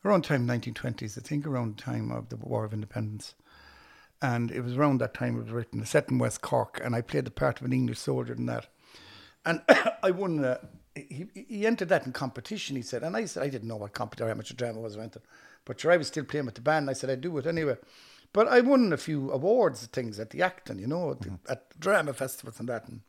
around 0.05 0.23
time 0.23 0.47
1920s, 0.47 1.19
I 1.19 1.21
think, 1.21 1.47
around 1.47 1.77
the 1.77 1.83
time 1.83 2.11
of 2.11 2.29
the 2.29 2.37
War 2.37 2.65
of 2.65 2.73
Independence. 2.73 3.35
And 4.23 4.51
it 4.51 4.63
was 4.63 4.77
around 4.77 4.99
that 4.99 5.15
time 5.15 5.37
it 5.37 5.43
was 5.43 5.51
written, 5.51 5.85
set 5.85 6.09
in 6.09 6.19
West 6.19 6.41
Cork, 6.41 6.81
and 6.83 6.95
I 6.95 7.03
played 7.03 7.27
the 7.27 7.31
part 7.31 7.61
of 7.61 7.67
an 7.67 7.73
English 7.73 7.99
soldier 7.99 8.33
in 8.33 8.47
that. 8.47 8.69
And 9.45 9.61
I 10.03 10.11
won. 10.11 10.45
Uh, 10.45 10.59
he, 10.95 11.27
he 11.35 11.67
entered 11.67 11.91
that 11.91 12.07
in 12.07 12.13
competition. 12.13 12.77
He 12.77 12.83
said, 12.83 13.03
and 13.03 13.15
I 13.15 13.27
said 13.27 13.43
I 13.43 13.51
didn't 13.51 13.69
know 13.69 13.77
what 13.77 13.93
competition, 13.93 14.29
how 14.29 14.35
much 14.35 14.57
drama 14.57 14.81
was 14.81 14.97
or 14.97 15.01
anything, 15.01 15.23
but 15.67 15.79
sure, 15.79 15.93
I 15.93 15.99
was 15.99 16.07
still 16.07 16.25
playing 16.25 16.47
with 16.47 16.55
the 16.55 16.63
band. 16.63 16.89
I 16.89 16.95
said 16.95 17.11
I'd 17.11 17.21
do 17.21 17.37
it 17.37 17.47
anyway. 17.47 17.77
But 18.37 18.49
I 18.49 18.61
won 18.61 18.93
a 18.93 18.99
few 18.99 19.31
awards 19.31 19.87
things 19.87 20.21
at 20.21 20.29
the 20.29 20.43
Acton, 20.43 20.79
you 20.79 20.87
know, 20.87 21.13
at, 21.13 21.21
the, 21.23 21.31
mm-hmm. 21.31 21.53
at 21.53 21.81
drama 21.81 22.13
festivals 22.13 22.61
and 22.61 22.69
that. 22.69 22.87
And, 22.87 23.01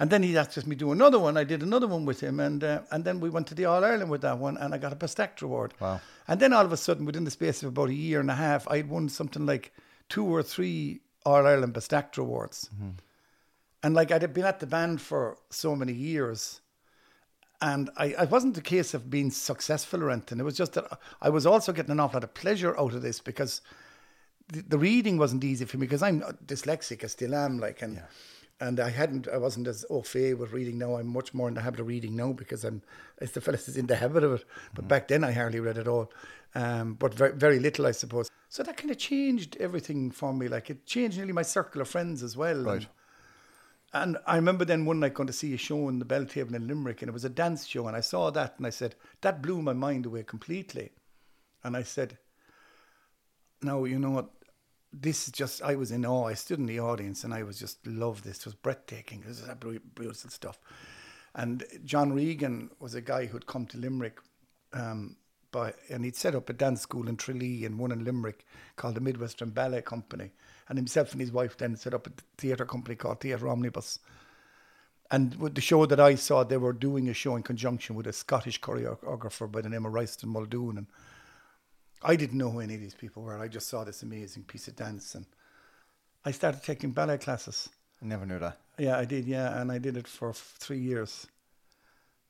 and 0.00 0.10
then 0.10 0.24
he 0.24 0.36
asked 0.36 0.66
me 0.66 0.74
to 0.74 0.80
do 0.80 0.90
another 0.90 1.20
one. 1.20 1.36
I 1.36 1.44
did 1.44 1.62
another 1.62 1.86
one 1.86 2.04
with 2.04 2.18
him, 2.18 2.40
and 2.40 2.64
uh, 2.64 2.80
and 2.90 3.04
then 3.04 3.20
we 3.20 3.30
went 3.30 3.46
to 3.46 3.54
the 3.54 3.66
All 3.66 3.84
Ireland 3.84 4.10
with 4.10 4.22
that 4.22 4.38
one, 4.38 4.56
and 4.56 4.74
I 4.74 4.78
got 4.78 4.92
a 4.92 4.96
Best 4.96 5.20
Actor 5.20 5.44
award. 5.44 5.74
Wow! 5.78 6.00
And 6.26 6.40
then 6.40 6.52
all 6.52 6.64
of 6.64 6.72
a 6.72 6.76
sudden, 6.76 7.06
within 7.06 7.22
the 7.22 7.30
space 7.30 7.62
of 7.62 7.68
about 7.68 7.90
a 7.90 7.94
year 7.94 8.18
and 8.18 8.28
a 8.28 8.34
half, 8.34 8.66
I'd 8.66 8.88
won 8.88 9.08
something 9.08 9.46
like 9.46 9.72
two 10.08 10.24
or 10.24 10.42
three 10.42 11.02
All 11.24 11.46
Ireland 11.46 11.72
Best 11.72 11.94
Actor 11.94 12.22
awards. 12.22 12.68
Mm-hmm. 12.74 12.88
And 13.84 13.94
like 13.94 14.10
I'd 14.10 14.34
been 14.34 14.44
at 14.44 14.58
the 14.58 14.66
band 14.66 15.00
for 15.00 15.38
so 15.50 15.76
many 15.76 15.92
years, 15.92 16.60
and 17.62 17.88
I, 17.96 18.06
it 18.06 18.32
wasn't 18.32 18.58
a 18.58 18.62
case 18.62 18.94
of 18.94 19.10
being 19.10 19.30
successful 19.30 20.02
or 20.02 20.10
anything. 20.10 20.40
It 20.40 20.44
was 20.44 20.56
just 20.56 20.72
that 20.72 20.98
I 21.22 21.28
was 21.28 21.46
also 21.46 21.72
getting 21.72 21.92
an 21.92 22.00
awful 22.00 22.16
lot 22.16 22.24
of 22.24 22.34
pleasure 22.34 22.76
out 22.76 22.94
of 22.94 23.02
this 23.02 23.20
because 23.20 23.60
the, 24.48 24.62
the 24.62 24.78
reading 24.78 25.18
wasn't 25.18 25.44
easy 25.44 25.64
for 25.64 25.78
me 25.78 25.86
because 25.86 26.02
I'm 26.02 26.20
dyslexic. 26.46 27.04
I 27.04 27.08
still 27.08 27.34
am, 27.34 27.58
like, 27.58 27.82
and. 27.82 27.96
Yeah 27.96 28.06
and 28.60 28.78
I 28.78 28.90
hadn't, 28.90 29.28
I 29.28 29.36
wasn't 29.36 29.66
as 29.66 29.84
au 29.90 30.02
fait 30.02 30.34
with 30.34 30.52
reading 30.52 30.78
now. 30.78 30.96
I'm 30.96 31.08
much 31.08 31.34
more 31.34 31.48
in 31.48 31.54
the 31.54 31.60
habit 31.60 31.80
of 31.80 31.86
reading 31.86 32.16
now 32.16 32.32
because 32.32 32.64
I'm, 32.64 32.82
as 33.20 33.32
the 33.32 33.40
fellas 33.40 33.68
is 33.68 33.76
in 33.76 33.86
the 33.86 33.96
habit 33.96 34.22
of 34.22 34.32
it. 34.34 34.44
But 34.74 34.84
mm. 34.84 34.88
back 34.88 35.08
then 35.08 35.24
I 35.24 35.32
hardly 35.32 35.60
read 35.60 35.78
at 35.78 35.88
all, 35.88 36.12
um, 36.54 36.94
but 36.94 37.14
very, 37.14 37.32
very 37.32 37.58
little, 37.58 37.86
I 37.86 37.90
suppose. 37.90 38.30
So 38.48 38.62
that 38.62 38.76
kind 38.76 38.90
of 38.90 38.98
changed 38.98 39.56
everything 39.58 40.10
for 40.10 40.32
me. 40.32 40.48
Like 40.48 40.70
it 40.70 40.86
changed 40.86 41.16
nearly 41.16 41.32
my 41.32 41.42
circle 41.42 41.80
of 41.80 41.88
friends 41.88 42.22
as 42.22 42.36
well. 42.36 42.62
Right. 42.62 42.86
And, 43.92 44.16
and 44.16 44.18
I 44.26 44.36
remember 44.36 44.64
then 44.64 44.84
one 44.84 45.00
night 45.00 45.14
going 45.14 45.26
to 45.26 45.32
see 45.32 45.54
a 45.54 45.58
show 45.58 45.88
in 45.88 45.98
the 45.98 46.04
Belltable 46.04 46.54
in 46.54 46.66
Limerick, 46.66 47.02
and 47.02 47.08
it 47.08 47.12
was 47.12 47.24
a 47.24 47.28
dance 47.28 47.66
show, 47.66 47.86
and 47.86 47.96
I 47.96 48.00
saw 48.00 48.30
that, 48.30 48.54
and 48.56 48.66
I 48.66 48.70
said 48.70 48.96
that 49.20 49.42
blew 49.42 49.62
my 49.62 49.72
mind 49.72 50.06
away 50.06 50.22
completely. 50.22 50.90
And 51.62 51.76
I 51.76 51.82
said, 51.82 52.18
"No, 53.62 53.84
you 53.84 53.98
know 53.98 54.10
what? 54.10 54.30
this 55.00 55.26
is 55.26 55.32
just 55.32 55.62
I 55.62 55.74
was 55.74 55.90
in 55.90 56.06
awe. 56.06 56.26
I 56.26 56.34
stood 56.34 56.58
in 56.58 56.66
the 56.66 56.80
audience 56.80 57.24
and 57.24 57.34
I 57.34 57.42
was 57.42 57.58
just 57.58 57.84
loved 57.86 58.24
this. 58.24 58.38
It 58.38 58.46
was 58.46 58.54
breathtaking. 58.54 59.24
This 59.26 59.40
is 59.40 59.48
beautiful 59.94 60.30
stuff. 60.30 60.58
And 61.34 61.64
John 61.84 62.12
Regan 62.12 62.70
was 62.78 62.94
a 62.94 63.00
guy 63.00 63.26
who'd 63.26 63.46
come 63.46 63.66
to 63.66 63.78
Limerick, 63.78 64.20
um, 64.72 65.16
by, 65.50 65.72
and 65.90 66.04
he'd 66.04 66.16
set 66.16 66.34
up 66.34 66.48
a 66.48 66.52
dance 66.52 66.80
school 66.80 67.08
in 67.08 67.16
Tralee 67.16 67.64
and 67.64 67.78
one 67.78 67.90
in 67.90 68.04
Limerick 68.04 68.44
called 68.76 68.94
the 68.94 69.00
Midwestern 69.00 69.50
Ballet 69.50 69.82
Company. 69.82 70.30
And 70.68 70.78
himself 70.78 71.12
and 71.12 71.20
his 71.20 71.32
wife 71.32 71.56
then 71.56 71.76
set 71.76 71.94
up 71.94 72.06
a 72.06 72.12
theatre 72.38 72.64
company 72.64 72.94
called 72.94 73.20
Theatre 73.20 73.48
Omnibus. 73.48 73.98
And 75.10 75.34
with 75.36 75.54
the 75.54 75.60
show 75.60 75.86
that 75.86 76.00
I 76.00 76.14
saw, 76.14 76.44
they 76.44 76.56
were 76.56 76.72
doing 76.72 77.08
a 77.08 77.14
show 77.14 77.36
in 77.36 77.42
conjunction 77.42 77.94
with 77.94 78.06
a 78.06 78.12
Scottish 78.12 78.60
choreographer 78.60 79.50
by 79.50 79.60
the 79.60 79.68
name 79.68 79.86
of 79.86 79.92
Royston 79.92 80.32
Maldoom. 80.32 80.78
And 80.78 80.86
I 82.04 82.16
didn't 82.16 82.38
know 82.38 82.50
who 82.50 82.60
any 82.60 82.74
of 82.74 82.80
these 82.80 82.94
people 82.94 83.22
were. 83.22 83.38
I 83.38 83.48
just 83.48 83.68
saw 83.68 83.84
this 83.84 84.02
amazing 84.02 84.44
piece 84.44 84.68
of 84.68 84.76
dance 84.76 85.14
and 85.14 85.26
I 86.24 86.30
started 86.30 86.62
taking 86.62 86.90
ballet 86.90 87.18
classes. 87.18 87.68
I 88.02 88.06
never 88.06 88.26
knew 88.26 88.38
that. 88.38 88.58
Yeah, 88.78 88.98
I 88.98 89.04
did. 89.04 89.26
Yeah, 89.26 89.60
and 89.60 89.70
I 89.70 89.78
did 89.78 89.96
it 89.96 90.06
for 90.06 90.32
three 90.32 90.78
years, 90.78 91.26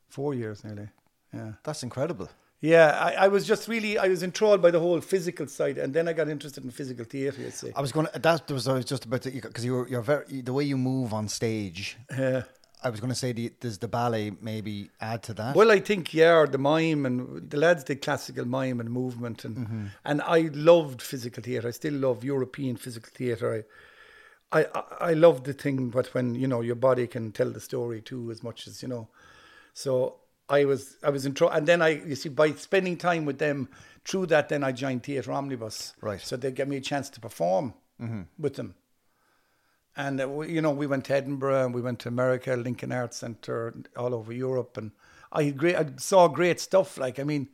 four 0.09 0.35
years 0.35 0.65
nearly. 0.65 0.89
Yeah, 1.33 1.53
that's 1.63 1.83
incredible. 1.83 2.29
Yeah, 2.61 2.99
I, 2.99 3.25
I 3.25 3.29
was 3.29 3.47
just 3.47 3.69
really 3.69 3.99
I 3.99 4.09
was 4.09 4.23
enthralled 4.23 4.63
by 4.63 4.71
the 4.71 4.81
whole 4.81 5.01
physical 5.01 5.47
side, 5.47 5.79
and 5.79 5.93
then 5.93 6.09
I 6.09 6.13
got 6.13 6.29
interested 6.29 6.65
in 6.65 6.71
physical 6.71 7.05
theatre. 7.05 7.51
Say 7.51 7.73
I 7.77 7.81
was 7.81 7.93
going 7.93 8.07
to 8.07 8.19
that 8.19 8.51
was 8.51 8.69
I 8.69 8.75
was 8.75 8.85
just 8.85 9.05
about 9.05 9.23
to 9.23 9.31
because 9.31 9.65
you, 9.65 9.77
are 9.81 9.89
you're 9.89 10.03
very 10.03 10.41
the 10.41 10.53
way 10.53 10.65
you 10.65 10.79
move 10.79 11.13
on 11.13 11.29
stage. 11.29 11.97
Yeah. 12.11 12.43
I 12.85 12.91
was 12.91 13.01
going 13.01 13.11
to 13.11 13.19
say, 13.19 13.33
the, 13.33 13.51
does 13.61 13.79
the 13.79 13.89
ballet 13.89 14.33
maybe 14.43 14.91
add 15.01 15.23
to 15.25 15.35
that? 15.35 15.57
Well, 15.57 15.71
I 15.71 15.81
think 15.81 16.13
yeah, 16.13 16.45
the 16.45 16.59
mime 16.59 17.07
and 17.07 17.51
the 17.51 17.57
lads 17.57 17.83
did 17.83 18.03
classical 18.03 18.45
mime 18.45 18.79
and 18.79 18.91
movement, 18.91 19.45
and 19.45 19.57
mm-hmm. 19.57 19.85
and 20.05 20.21
I 20.21 20.51
loved 20.53 21.01
physical 21.01 21.43
theatre. 21.43 21.69
I 21.69 21.71
still 21.71 21.95
love 21.95 22.23
European 22.23 22.77
physical 22.77 23.11
theatre. 23.15 23.65
I, 24.53 24.67
I 24.75 24.83
I 25.01 25.13
love 25.15 25.45
the 25.45 25.55
thing, 25.55 25.89
but 25.89 26.13
when 26.13 26.35
you 26.35 26.47
know 26.47 26.61
your 26.61 26.77
body 26.77 27.07
can 27.07 27.33
tell 27.33 27.51
the 27.51 27.61
story 27.61 28.03
too, 28.03 28.31
as 28.31 28.43
much 28.43 28.67
as 28.67 28.83
you 28.83 28.89
know. 28.89 29.09
So 29.73 30.17
I 30.49 30.67
was 30.67 30.97
I 31.03 31.09
was 31.09 31.25
in 31.25 31.33
trouble, 31.33 31.55
and 31.55 31.67
then 31.67 31.81
I 31.81 32.03
you 32.05 32.17
see 32.17 32.29
by 32.29 32.53
spending 32.53 32.99
time 32.99 33.25
with 33.25 33.39
them 33.39 33.71
through 34.05 34.27
that, 34.27 34.51
then 34.51 34.63
I 34.63 34.73
joined 34.73 35.05
Theatre 35.05 35.33
Omnibus. 35.33 35.95
Right. 36.03 36.21
So 36.21 36.37
they 36.37 36.53
gave 36.53 36.69
me 36.69 36.77
a 36.77 36.83
chance 36.83 37.09
to 37.11 37.21
perform 37.21 37.73
mm-hmm. 38.01 38.23
with 38.39 38.57
them. 38.57 38.75
And 39.97 40.21
uh, 40.21 40.41
you 40.41 40.61
know, 40.61 40.71
we 40.71 40.87
went 40.87 41.05
to 41.07 41.15
Edinburgh 41.15 41.67
and 41.67 41.75
we 41.75 41.81
went 41.81 42.01
to 42.01 42.09
America, 42.09 42.57
Lincoln 42.57 42.93
Arts 42.93 43.19
Centre, 43.19 43.75
all 43.97 44.15
over 44.15 44.33
Europe, 44.33 44.77
and 44.77 44.91
I 45.33 45.51
great, 45.51 45.77
I 45.77 45.87
saw 45.97 46.29
great 46.29 46.61
stuff. 46.61 46.99
Like, 46.99 47.19
I 47.19 47.25
mean, 47.25 47.49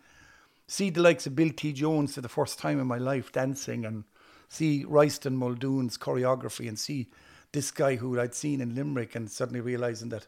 see 0.66 0.90
the 0.90 1.02
likes 1.02 1.26
of 1.26 1.36
Bill 1.36 1.50
T. 1.50 1.72
Jones 1.72 2.14
for 2.14 2.20
the 2.20 2.28
first 2.28 2.58
time 2.58 2.80
in 2.80 2.86
my 2.86 2.98
life 2.98 3.32
dancing, 3.32 3.84
and 3.84 4.04
see 4.48 4.84
Royston 4.84 5.36
Maldoom's 5.36 5.98
choreography, 5.98 6.68
and 6.68 6.78
see 6.78 7.08
this 7.52 7.70
guy 7.70 7.96
who 7.96 8.18
I'd 8.18 8.34
seen 8.34 8.60
in 8.60 8.74
Limerick, 8.74 9.14
and 9.14 9.30
suddenly 9.30 9.60
realizing 9.60 10.08
that, 10.10 10.26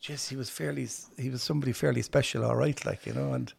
just 0.00 0.30
he 0.30 0.36
was 0.36 0.50
fairly, 0.50 0.88
he 1.18 1.30
was 1.30 1.42
somebody 1.42 1.72
fairly 1.72 2.02
special, 2.02 2.44
all 2.44 2.56
right, 2.56 2.84
like 2.84 3.06
you 3.06 3.14
know, 3.14 3.32
and 3.32 3.52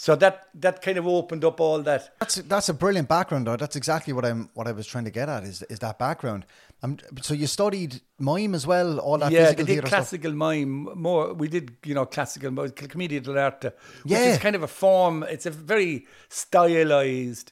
so 0.00 0.14
that 0.14 0.46
that 0.54 0.80
kind 0.80 0.96
of 0.96 1.08
opened 1.08 1.44
up 1.44 1.60
all 1.60 1.82
that. 1.82 2.14
That's 2.20 2.36
that's 2.36 2.68
a 2.68 2.74
brilliant 2.74 3.08
background, 3.08 3.48
though. 3.48 3.56
That's 3.56 3.74
exactly 3.74 4.12
what 4.12 4.24
I'm 4.24 4.48
what 4.54 4.68
I 4.68 4.72
was 4.72 4.86
trying 4.86 5.04
to 5.06 5.10
get 5.10 5.28
at 5.28 5.42
is 5.42 5.62
is 5.62 5.80
that 5.80 5.98
background. 5.98 6.46
Um, 6.84 6.98
so 7.20 7.34
you 7.34 7.48
studied 7.48 8.00
mime 8.16 8.54
as 8.54 8.64
well, 8.64 9.00
all 9.00 9.18
that. 9.18 9.32
Yeah, 9.32 9.50
they 9.50 9.64
did 9.64 9.84
classical 9.84 10.30
stuff. 10.30 10.38
mime 10.38 10.88
more. 10.94 11.34
We 11.34 11.48
did 11.48 11.76
you 11.84 11.94
know 11.94 12.06
classical 12.06 12.70
commedia 12.70 13.20
dell'arte, 13.20 13.72
which 14.04 14.12
yeah. 14.12 14.26
is 14.26 14.38
kind 14.38 14.54
of 14.54 14.62
a 14.62 14.68
form. 14.68 15.24
It's 15.24 15.46
a 15.46 15.50
very 15.50 16.06
stylized. 16.28 17.50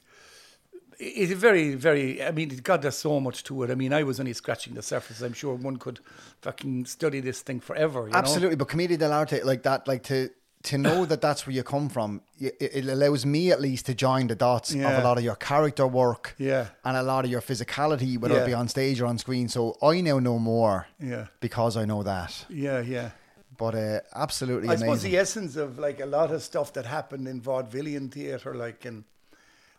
It's 1.00 1.32
very, 1.32 1.74
very. 1.74 2.22
I 2.22 2.30
mean, 2.30 2.61
God, 2.62 2.82
there's 2.82 2.96
so 2.96 3.18
much 3.18 3.42
to 3.44 3.64
it. 3.64 3.72
I 3.72 3.74
mean, 3.74 3.92
I 3.92 4.04
was 4.04 4.20
only 4.20 4.32
scratching 4.35 4.74
the 4.74 4.82
surface. 4.82 5.20
I'm 5.20 5.32
sure 5.32 5.56
one 5.56 5.78
could 5.78 5.98
fucking 6.42 6.85
study 6.85 7.18
this 7.18 7.42
thing 7.42 7.59
forever. 7.59 8.09
Absolutely, 8.12 8.50
know? 8.50 8.56
but 8.59 8.68
commedia 8.68 8.96
dell'arte 8.96 9.44
like 9.44 9.64
that, 9.64 9.88
like 9.88 10.04
to 10.04 10.30
to 10.66 10.79
know 10.79 11.05
that 11.07 11.20
that's 11.20 11.46
where 11.46 11.55
you 11.55 11.62
come 11.62 11.88
from, 11.88 12.20
it, 12.38 12.85
allows 12.87 13.24
me 13.24 13.52
at 13.52 13.61
least 13.61 13.87
to 13.87 13.94
join 13.94 14.26
the 14.26 14.35
dots 14.35 14.74
yeah. 14.74 14.90
of 14.90 15.02
a 15.02 15.07
lot 15.07 15.16
of 15.16 15.24
your 15.24 15.37
character 15.37 15.87
work, 15.87 16.35
yeah, 16.38 16.68
and 16.85 16.96
a 16.96 17.02
lot 17.02 17.24
of 17.24 17.31
your 17.31 17.40
physicality, 17.40 18.18
whether 18.18 18.35
yeah. 18.35 18.42
it 18.42 18.46
be 18.46 18.55
on 18.55 18.68
stage 18.68 19.00
or 19.00 19.07
on 19.07 19.16
screen. 19.18 19.48
So 19.48 19.76
I 19.81 20.00
now 20.00 20.18
know 20.18 20.38
more, 20.38 20.88
yeah, 21.00 21.26
because 21.40 21.76
I 21.76 21.85
know 21.85 22.02
that. 22.02 22.44
Yeah, 22.48 22.81
yeah. 22.81 23.11
But 23.57 23.74
uh, 23.74 24.00
absolutely, 24.14 24.68
I 24.68 24.72
amazing. 24.72 24.87
suppose 24.87 25.02
the 25.02 25.16
essence 25.16 25.57
of 25.57 25.79
like 25.79 26.00
a 26.00 26.07
lot 26.07 26.31
of 26.33 26.42
stuff 26.42 26.72
that 26.74 26.85
happened 26.85 27.29
in 27.29 27.40
vaudevillian 27.40 28.11
theatre, 28.11 28.55
like, 28.55 28.85
and 28.85 29.05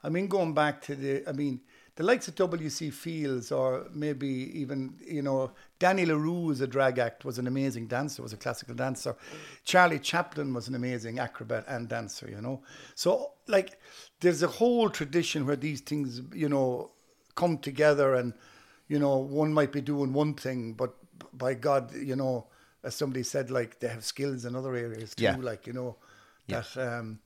I 0.03 0.09
mean, 0.09 0.27
going 0.27 0.53
back 0.53 0.81
to 0.83 0.95
the, 0.95 1.27
I 1.27 1.33
mean, 1.33 1.59
the 1.97 2.03
likes 2.03 2.27
of 2.27 2.35
W.C. 2.35 2.91
Fields 2.91 3.51
or 3.51 3.87
maybe 3.91 4.27
even, 4.27 4.93
you 5.03 5.23
know, 5.23 5.51
Danny 5.79 6.05
La 6.05 6.13
Rue 6.13 6.41
was 6.41 6.61
a 6.61 6.67
drag 6.67 6.99
act, 6.99 7.25
was 7.25 7.39
an 7.39 7.47
amazing 7.47 7.87
dancer, 7.87 8.21
was 8.21 8.33
a 8.33 8.37
classical 8.37 8.75
dancer. 8.75 9.15
Charlie 9.65 9.97
Chaplin 9.97 10.53
was 10.53 10.67
an 10.67 10.75
amazing 10.75 11.17
acrobat 11.17 11.65
and 11.67 11.89
dancer, 11.89 12.29
you 12.29 12.39
know. 12.39 12.61
So, 12.93 13.31
like, 13.47 13.79
there's 14.19 14.43
a 14.43 14.47
whole 14.47 14.91
tradition 14.91 15.47
where 15.47 15.55
these 15.55 15.81
things, 15.81 16.21
you 16.35 16.47
know, 16.47 16.91
come 17.33 17.57
together 17.57 18.13
and, 18.13 18.33
you 18.87 18.99
know, 18.99 19.17
one 19.17 19.51
might 19.51 19.71
be 19.71 19.81
doing 19.81 20.13
one 20.13 20.35
thing, 20.35 20.73
but 20.73 20.93
by 21.33 21.55
God, 21.55 21.95
you 21.95 22.15
know, 22.15 22.45
as 22.83 22.93
somebody 22.93 23.23
said, 23.23 23.49
like, 23.49 23.79
they 23.79 23.87
have 23.87 24.03
skills 24.03 24.45
in 24.45 24.55
other 24.55 24.75
areas 24.75 25.15
too, 25.15 25.23
yeah. 25.23 25.35
like, 25.35 25.65
you 25.65 25.73
know, 25.73 25.95
that, 26.47 26.77
um, 26.77 27.19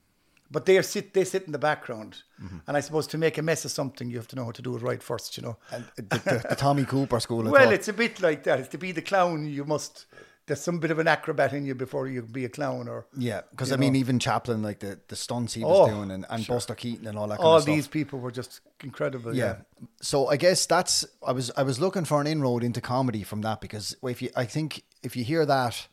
But 0.52 0.66
they 0.66 0.80
sit 0.82 1.14
they 1.14 1.24
sit 1.24 1.44
in 1.46 1.52
the 1.52 1.58
background, 1.58 2.22
Mm-hmm. 2.42 2.58
and 2.66 2.76
I 2.76 2.80
suppose 2.80 3.06
to 3.08 3.18
make 3.18 3.38
a 3.38 3.42
mess 3.42 3.64
of 3.64 3.70
something, 3.70 4.10
you 4.10 4.16
have 4.18 4.26
to 4.28 4.36
know 4.36 4.44
how 4.44 4.50
to 4.52 4.62
do 4.62 4.76
it 4.76 4.82
right 4.82 5.02
first. 5.02 5.36
You 5.36 5.42
know. 5.44 5.56
And 5.72 5.84
the, 5.96 6.02
the, 6.02 6.46
the 6.50 6.56
Tommy 6.56 6.84
Cooper 6.84 7.20
school. 7.20 7.46
of 7.46 7.52
Well, 7.52 7.64
thought. 7.64 7.72
it's 7.74 7.88
a 7.88 7.92
bit 7.92 8.20
like 8.20 8.42
that. 8.44 8.58
It's 8.60 8.68
to 8.70 8.78
be 8.78 8.92
the 8.92 9.02
clown, 9.02 9.46
you 9.46 9.64
must. 9.64 10.06
There's 10.46 10.60
some 10.60 10.80
bit 10.80 10.90
of 10.90 10.98
an 10.98 11.06
acrobat 11.06 11.52
in 11.52 11.64
you 11.64 11.76
before 11.76 12.08
you 12.08 12.20
be 12.22 12.44
a 12.44 12.48
clown, 12.48 12.88
or 12.88 13.06
yeah, 13.16 13.42
because 13.52 13.70
I 13.70 13.76
mean, 13.76 13.94
even 13.94 14.18
Chaplin, 14.18 14.60
like 14.60 14.80
the, 14.80 14.98
the 15.06 15.14
stunts 15.14 15.54
he 15.54 15.62
was 15.62 15.88
Oh, 15.88 15.94
doing, 15.94 16.10
and, 16.10 16.26
and 16.28 16.44
Buster 16.46 16.74
Keaton 16.74 17.06
and 17.06 17.16
all 17.16 17.28
that. 17.28 17.36
Kind 17.38 17.46
all 17.46 17.60
these 17.60 17.86
people 17.86 18.18
were 18.18 18.32
just 18.32 18.60
incredible. 18.82 19.34
yeah. 19.36 19.44
Yeah. 19.44 19.86
So 20.00 20.26
I 20.26 20.36
guess 20.36 20.66
that's 20.66 21.06
I 21.24 21.30
was 21.30 21.52
I 21.56 21.62
was 21.62 21.78
looking 21.78 22.04
for 22.04 22.20
an 22.20 22.26
inroad 22.26 22.64
into 22.64 22.80
comedy 22.80 23.22
from 23.22 23.42
that 23.42 23.60
because 23.60 23.96
if 24.02 24.20
you 24.20 24.30
I 24.34 24.44
think 24.44 24.82
if 25.04 25.14
you 25.16 25.22
hear 25.24 25.46
that 25.46 25.86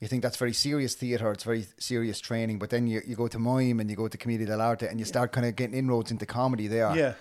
you 0.00 0.08
think 0.08 0.22
that's 0.22 0.36
very 0.36 0.52
serious 0.52 0.94
theatre, 0.94 1.30
it's 1.32 1.44
very 1.44 1.66
serious 1.78 2.20
training, 2.20 2.58
but 2.58 2.70
then 2.70 2.86
you, 2.86 3.00
you 3.06 3.16
go 3.16 3.28
to 3.28 3.38
mime 3.38 3.80
and 3.80 3.88
you 3.88 3.96
go 3.96 4.08
to 4.08 4.18
commedia 4.18 4.46
dell'arte 4.46 4.88
and 4.90 4.98
you 4.98 5.04
start 5.04 5.32
kind 5.32 5.46
of 5.46 5.56
getting 5.56 5.76
inroads 5.76 6.10
into 6.10 6.26
comedy 6.26 6.66
there. 6.66 6.94
Yeah. 6.96 7.14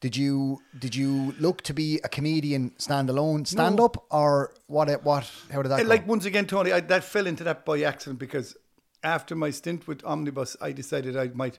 Did 0.00 0.16
you 0.16 0.62
did 0.78 0.94
you 0.94 1.34
look 1.40 1.62
to 1.62 1.74
be 1.74 2.00
a 2.04 2.08
comedian 2.08 2.70
standalone, 2.78 3.44
stand 3.46 3.80
up, 3.80 4.06
or 4.12 4.54
what? 4.68 4.88
What? 5.02 5.28
How 5.50 5.60
did 5.62 5.70
that? 5.70 5.80
And 5.80 5.88
go? 5.88 5.94
like 5.94 6.06
once 6.06 6.24
again, 6.24 6.46
Tony, 6.46 6.70
I, 6.72 6.78
that 6.80 7.02
fell 7.02 7.26
into 7.26 7.42
that 7.42 7.64
by 7.64 7.82
accident 7.82 8.20
because 8.20 8.56
after 9.02 9.34
my 9.34 9.50
stint 9.50 9.88
with 9.88 10.04
Omnibus, 10.04 10.56
I 10.60 10.70
decided 10.70 11.16
I 11.16 11.28
might 11.34 11.58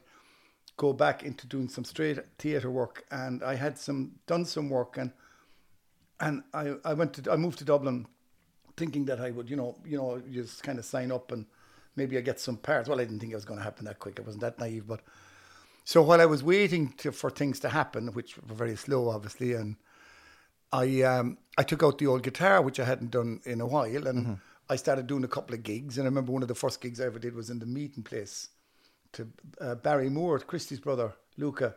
go 0.77 0.93
back 0.93 1.23
into 1.23 1.47
doing 1.47 1.67
some 1.67 1.83
straight 1.83 2.17
theatre 2.37 2.71
work, 2.71 3.03
and 3.11 3.43
I 3.43 3.55
had 3.55 3.77
some 3.77 4.13
done 4.25 4.45
some 4.45 4.69
work, 4.69 4.97
and 4.97 5.11
and 6.21 6.43
I, 6.53 6.75
I 6.85 6.93
went 6.93 7.13
to 7.15 7.29
I 7.29 7.35
moved 7.35 7.59
to 7.59 7.65
Dublin, 7.65 8.07
thinking 8.79 9.05
that 9.05 9.19
I 9.19 9.29
would 9.31 9.49
you 9.49 9.55
know 9.55 9.77
you 9.85 9.97
know 9.97 10.21
just 10.31 10.63
kind 10.63 10.79
of 10.79 10.85
sign 10.85 11.11
up 11.11 11.31
and 11.31 11.45
maybe 11.95 12.17
I 12.17 12.21
get 12.21 12.39
some 12.39 12.57
parts. 12.57 12.89
Well, 12.89 12.99
I 12.99 13.03
didn't 13.03 13.19
think 13.19 13.33
it 13.33 13.35
was 13.35 13.45
going 13.45 13.59
to 13.59 13.63
happen 13.63 13.85
that 13.85 13.99
quick. 13.99 14.19
I 14.19 14.23
wasn't 14.23 14.41
that 14.41 14.59
naive, 14.59 14.87
but 14.87 15.01
so 15.83 16.01
while 16.01 16.21
I 16.21 16.25
was 16.25 16.43
waiting 16.43 16.93
to, 16.99 17.11
for 17.11 17.29
things 17.29 17.59
to 17.61 17.69
happen, 17.69 18.13
which 18.13 18.37
were 18.37 18.55
very 18.55 18.75
slow, 18.75 19.09
obviously, 19.09 19.53
and 19.53 19.75
I 20.71 21.01
um, 21.01 21.37
I 21.57 21.63
took 21.63 21.83
out 21.83 21.97
the 21.97 22.07
old 22.07 22.23
guitar, 22.23 22.61
which 22.61 22.79
I 22.79 22.85
hadn't 22.85 23.11
done 23.11 23.41
in 23.45 23.59
a 23.61 23.67
while, 23.67 24.07
and 24.07 24.39
I 24.69 24.75
started 24.75 25.07
doing 25.07 25.23
a 25.23 25.27
couple 25.27 25.55
of 25.55 25.63
gigs. 25.63 25.97
And 25.97 26.05
I 26.05 26.09
remember 26.09 26.31
one 26.31 26.43
of 26.43 26.47
the 26.47 26.55
first 26.55 26.79
gigs 26.79 27.01
I 27.01 27.05
ever 27.05 27.19
did 27.19 27.35
was 27.35 27.49
in 27.49 27.59
the 27.59 27.65
meeting 27.65 28.03
place 28.03 28.49
to 29.13 29.27
uh, 29.59 29.75
Barry 29.75 30.09
Moore, 30.09 30.39
Christy's 30.39 30.79
brother, 30.79 31.13
Luka. 31.37 31.75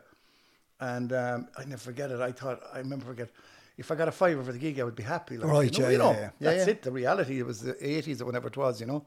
And 0.79 1.11
um, 1.13 1.47
I 1.57 1.65
never 1.65 1.81
forget 1.81 2.11
it. 2.11 2.19
I 2.19 2.31
thought, 2.31 2.61
I 2.73 2.79
remember 2.79 3.05
forget, 3.05 3.29
if 3.77 3.91
I 3.91 3.95
got 3.95 4.07
a 4.07 4.11
fiver 4.11 4.43
for 4.43 4.51
the 4.51 4.59
gig, 4.59 4.79
I 4.79 4.83
would 4.83 4.95
be 4.95 5.03
happy. 5.03 5.37
Like, 5.37 5.49
Right, 5.51 5.73
you 5.73 5.79
know, 5.79 5.85
yeah, 5.87 5.91
you 5.91 5.97
know, 5.97 6.11
yeah, 6.11 6.19
yeah. 6.19 6.29
That's 6.39 6.65
yeah. 6.67 6.71
it. 6.73 6.81
The 6.83 6.91
reality, 6.91 7.39
it 7.39 7.45
was 7.45 7.61
the 7.61 7.73
80s 7.73 8.21
or 8.21 8.25
whenever 8.25 8.47
it 8.47 8.57
was, 8.57 8.79
you 8.79 8.87
know, 8.87 9.05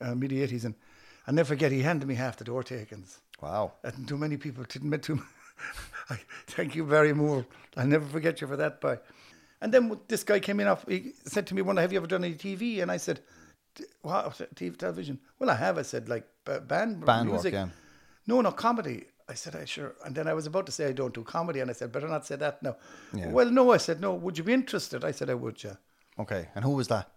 uh, 0.00 0.14
mid 0.14 0.30
80s. 0.30 0.64
And 0.64 0.74
I 1.26 1.32
never 1.32 1.48
forget, 1.48 1.72
he 1.72 1.80
handed 1.82 2.06
me 2.06 2.14
half 2.14 2.36
the 2.36 2.44
door 2.44 2.62
takings. 2.62 3.18
wow. 3.40 3.72
And 3.82 4.06
too 4.06 4.16
many 4.16 4.36
people 4.36 4.64
didn't 4.64 5.02
too. 5.02 5.22
I, 6.10 6.18
thank 6.46 6.74
you 6.76 6.84
very 6.84 7.12
much. 7.12 7.46
I'll 7.76 7.86
never 7.86 8.06
forget 8.06 8.40
you 8.40 8.46
for 8.46 8.56
that, 8.56 8.80
boy. 8.80 8.98
And 9.60 9.72
then 9.72 9.98
this 10.08 10.22
guy 10.22 10.38
came 10.38 10.60
in. 10.60 10.66
Off, 10.68 10.84
he 10.86 11.12
said 11.24 11.46
to 11.48 11.54
me, 11.54 11.62
"One, 11.62 11.78
have 11.78 11.90
you 11.92 11.98
ever 11.98 12.06
done 12.06 12.22
any 12.24 12.34
TV?" 12.34 12.82
And 12.82 12.90
I 12.92 12.98
said, 12.98 13.20
"T- 13.74 13.84
"What 14.02 14.38
TV 14.54 14.76
television?" 14.76 15.18
Well, 15.38 15.48
I 15.48 15.54
have. 15.54 15.78
I 15.78 15.82
said, 15.82 16.08
"Like 16.10 16.26
ba- 16.44 16.60
band 16.60 17.04
Band 17.06 17.30
work, 17.30 17.36
music." 17.36 17.54
yeah. 17.54 17.68
No, 18.26 18.42
no 18.42 18.52
comedy. 18.52 19.06
I 19.28 19.34
said, 19.34 19.56
"I 19.56 19.64
sure." 19.64 19.94
And 20.04 20.14
then 20.14 20.28
I 20.28 20.34
was 20.34 20.46
about 20.46 20.66
to 20.66 20.72
say 20.72 20.86
I 20.86 20.92
don't 20.92 21.12
do 21.14 21.22
comedy, 21.22 21.60
and 21.60 21.68
I 21.70 21.74
said, 21.74 21.90
"Better 21.92 22.08
not 22.08 22.26
say 22.26 22.36
that 22.36 22.62
now." 22.62 22.76
Yeah. 23.12 23.28
Well, 23.30 23.50
no, 23.50 23.72
I 23.72 23.78
said, 23.78 24.00
"No." 24.00 24.14
Would 24.14 24.38
you 24.38 24.44
be 24.44 24.52
interested? 24.52 25.04
I 25.04 25.10
said, 25.12 25.28
"I 25.30 25.34
would." 25.34 25.62
Yeah. 25.64 25.74
Okay. 26.18 26.48
And 26.54 26.64
who 26.64 26.70
was 26.70 26.88
that? 26.88 27.08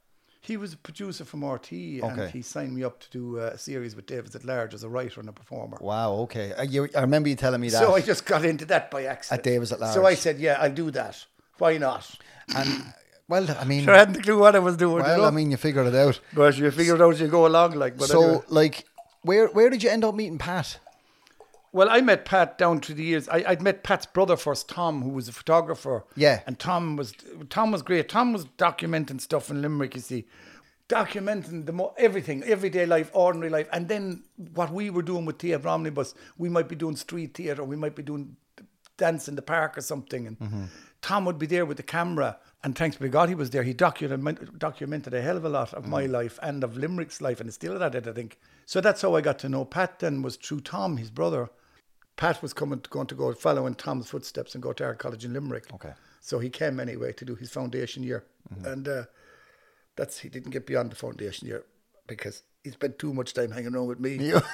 He 0.41 0.55
was 0.57 0.73
a 0.73 0.77
producer 0.77 1.25
from 1.25 1.43
RT, 1.43 1.71
and 2.01 2.03
Okay. 2.19 2.29
he 2.31 2.41
signed 2.41 2.73
me 2.73 2.83
up 2.83 2.99
to 3.01 3.09
do 3.11 3.37
a 3.37 3.57
series 3.57 3.93
with 3.95 4.05
Davis 4.05 4.33
at 4.35 4.43
Large 4.45 4.73
as 4.73 4.83
a 4.83 4.89
writer 4.89 5.19
and 5.19 5.27
a 5.29 5.33
performer. 5.33 5.77
Wow. 5.81 6.13
Okay. 6.25 6.53
I, 6.57 6.61
you, 6.63 6.87
I 6.95 7.01
remember 7.01 7.27
you 7.29 7.35
telling 7.35 7.59
me 7.61 7.69
that. 7.69 7.79
So 7.79 7.93
I 7.93 8.01
just 8.01 8.25
got 8.25 8.45
into 8.45 8.65
that 8.65 8.89
by 8.89 9.03
accident. 9.03 9.39
At 9.39 9.43
Davis 9.43 9.71
at 9.73 9.79
Large. 9.81 9.93
So 9.93 9.99
I 9.99 10.03
Large. 10.03 10.17
said, 10.17 10.39
yeah, 10.39 10.57
I'll 10.61 10.71
do 10.71 10.91
that. 10.91 11.23
Why 11.57 11.77
not? 11.77 12.09
and 12.55 12.93
well, 13.27 13.45
I 13.59 13.65
mean, 13.65 13.83
Sure, 13.83 13.93
I 13.93 13.97
hadn't 13.99 14.15
a 14.17 14.21
clue 14.21 14.39
what 14.39 14.55
I 14.55 14.59
was 14.59 14.77
doing. 14.77 15.03
well, 15.03 15.11
you 15.17 15.21
know? 15.21 15.27
I 15.27 15.31
mean, 15.31 15.51
you 15.51 15.57
figured 15.57 15.87
it 15.87 15.93
out. 15.95 16.19
but 16.33 16.57
you 16.57 16.71
figure 16.71 16.95
it 16.95 17.01
out 17.01 17.13
as 17.13 17.19
you 17.21 17.27
go 17.27 17.45
along, 17.45 17.73
like. 17.73 17.97
But 17.97 18.07
so, 18.07 18.23
anyway. 18.23 18.43
like, 18.47 18.85
where 19.23 19.47
where 19.49 19.69
did 19.69 19.83
you 19.83 19.89
end 19.89 20.03
up 20.05 20.15
meeting 20.15 20.37
Pat? 20.37 20.79
Well, 21.71 21.89
I 21.89 22.01
met 22.01 22.25
Pat 22.25 22.57
down 22.57 22.79
through 22.79 22.95
the 22.95 23.03
years. 23.03 23.29
I, 23.29 23.43
I'd 23.47 23.61
met 23.61 23.83
Pat's 23.83 24.05
brother 24.05 24.35
first, 24.35 24.69
Tom, 24.69 25.01
who 25.01 25.09
was 25.09 25.27
a 25.27 25.31
photographer. 25.31 26.05
Yeah. 26.15 26.41
and 26.47 26.57
Tom 26.57 26.95
was 26.95 27.13
Tom 27.49 27.71
was 27.71 27.81
great. 27.81 28.09
Tom 28.09 28.33
was 28.33 28.45
documenting 28.45 29.21
stuff 29.21 29.49
in 29.49 29.61
Limerick. 29.61 29.95
You 29.95 30.01
see, 30.01 30.25
documenting 30.89 31.65
the 31.65 31.71
mo- 31.71 31.93
everything, 31.97 32.43
everyday 32.43 32.85
life, 32.85 33.11
ordinary 33.13 33.49
life, 33.49 33.69
and 33.71 33.87
then 33.87 34.23
what 34.53 34.73
we 34.73 34.89
were 34.89 35.03
doing 35.03 35.25
with 35.25 35.39
Theatre 35.39 35.67
Omnibus, 35.67 36.15
we 36.37 36.49
might 36.49 36.67
be 36.67 36.75
doing 36.75 36.95
street 36.95 37.35
theatre, 37.35 37.63
we 37.63 37.75
might 37.75 37.95
be 37.95 38.03
doing 38.03 38.35
dance 38.97 39.27
in 39.27 39.35
the 39.35 39.41
park 39.41 39.77
or 39.77 39.81
something, 39.81 40.27
and 40.27 40.39
mm-hmm. 40.39 40.63
Tom 41.01 41.25
would 41.25 41.39
be 41.39 41.45
there 41.45 41.65
with 41.65 41.77
the 41.77 41.83
camera. 41.83 42.37
And 42.61 42.77
thanks 42.77 42.97
be 42.97 43.05
to 43.05 43.09
God, 43.09 43.29
he 43.29 43.35
was 43.35 43.51
there. 43.51 43.63
He 43.63 43.73
documented 43.73 44.59
documented 44.59 45.13
a 45.13 45.21
hell 45.21 45.37
of 45.37 45.45
a 45.45 45.49
lot 45.49 45.73
of 45.73 45.87
my 45.87 46.03
mm. 46.03 46.11
life 46.11 46.37
and 46.41 46.61
of 46.61 46.75
Limerick's 46.75 47.21
life, 47.21 47.39
and 47.39 47.53
still 47.53 47.81
at 47.81 47.95
it, 47.95 48.05
I 48.05 48.11
think. 48.11 48.37
So 48.65 48.81
that's 48.81 49.01
how 49.01 49.15
I 49.15 49.21
got 49.21 49.39
to 49.39 49.49
know 49.49 49.63
Pat. 49.63 49.99
Then 49.99 50.21
was 50.21 50.35
through 50.35 50.61
Tom, 50.61 50.97
his 50.97 51.09
brother. 51.09 51.49
Pat 52.19 52.41
was 52.41 52.51
coming 52.51 52.81
going 52.89 53.07
to 53.07 53.15
go 53.15 53.33
follow 53.33 53.65
in 53.65 53.75
Tom's 53.75 54.09
footsteps 54.09 54.53
and 54.53 54.61
go 54.61 54.73
to 54.73 54.83
our 54.83 54.93
College 54.93 55.23
in 55.23 55.31
Limerick. 55.31 55.73
Okay. 55.73 55.93
So 56.19 56.37
he 56.39 56.49
came 56.49 56.77
anyway 56.77 57.13
to 57.13 57.23
do 57.23 57.33
his 57.33 57.49
foundation 57.49 58.03
year, 58.03 58.25
and 58.65 58.85
uh, 58.89 59.03
that's 59.95 60.19
he 60.19 60.27
didn't 60.27 60.51
get 60.51 60.67
beyond 60.67 60.91
the 60.91 60.97
foundation 60.97 61.47
year 61.47 61.63
because 62.07 62.43
he 62.61 62.71
spent 62.71 62.99
too 62.99 63.13
much 63.13 63.33
time 63.33 63.51
hanging 63.51 63.73
around 63.73 63.87
with 63.87 63.99
me. 64.01 64.33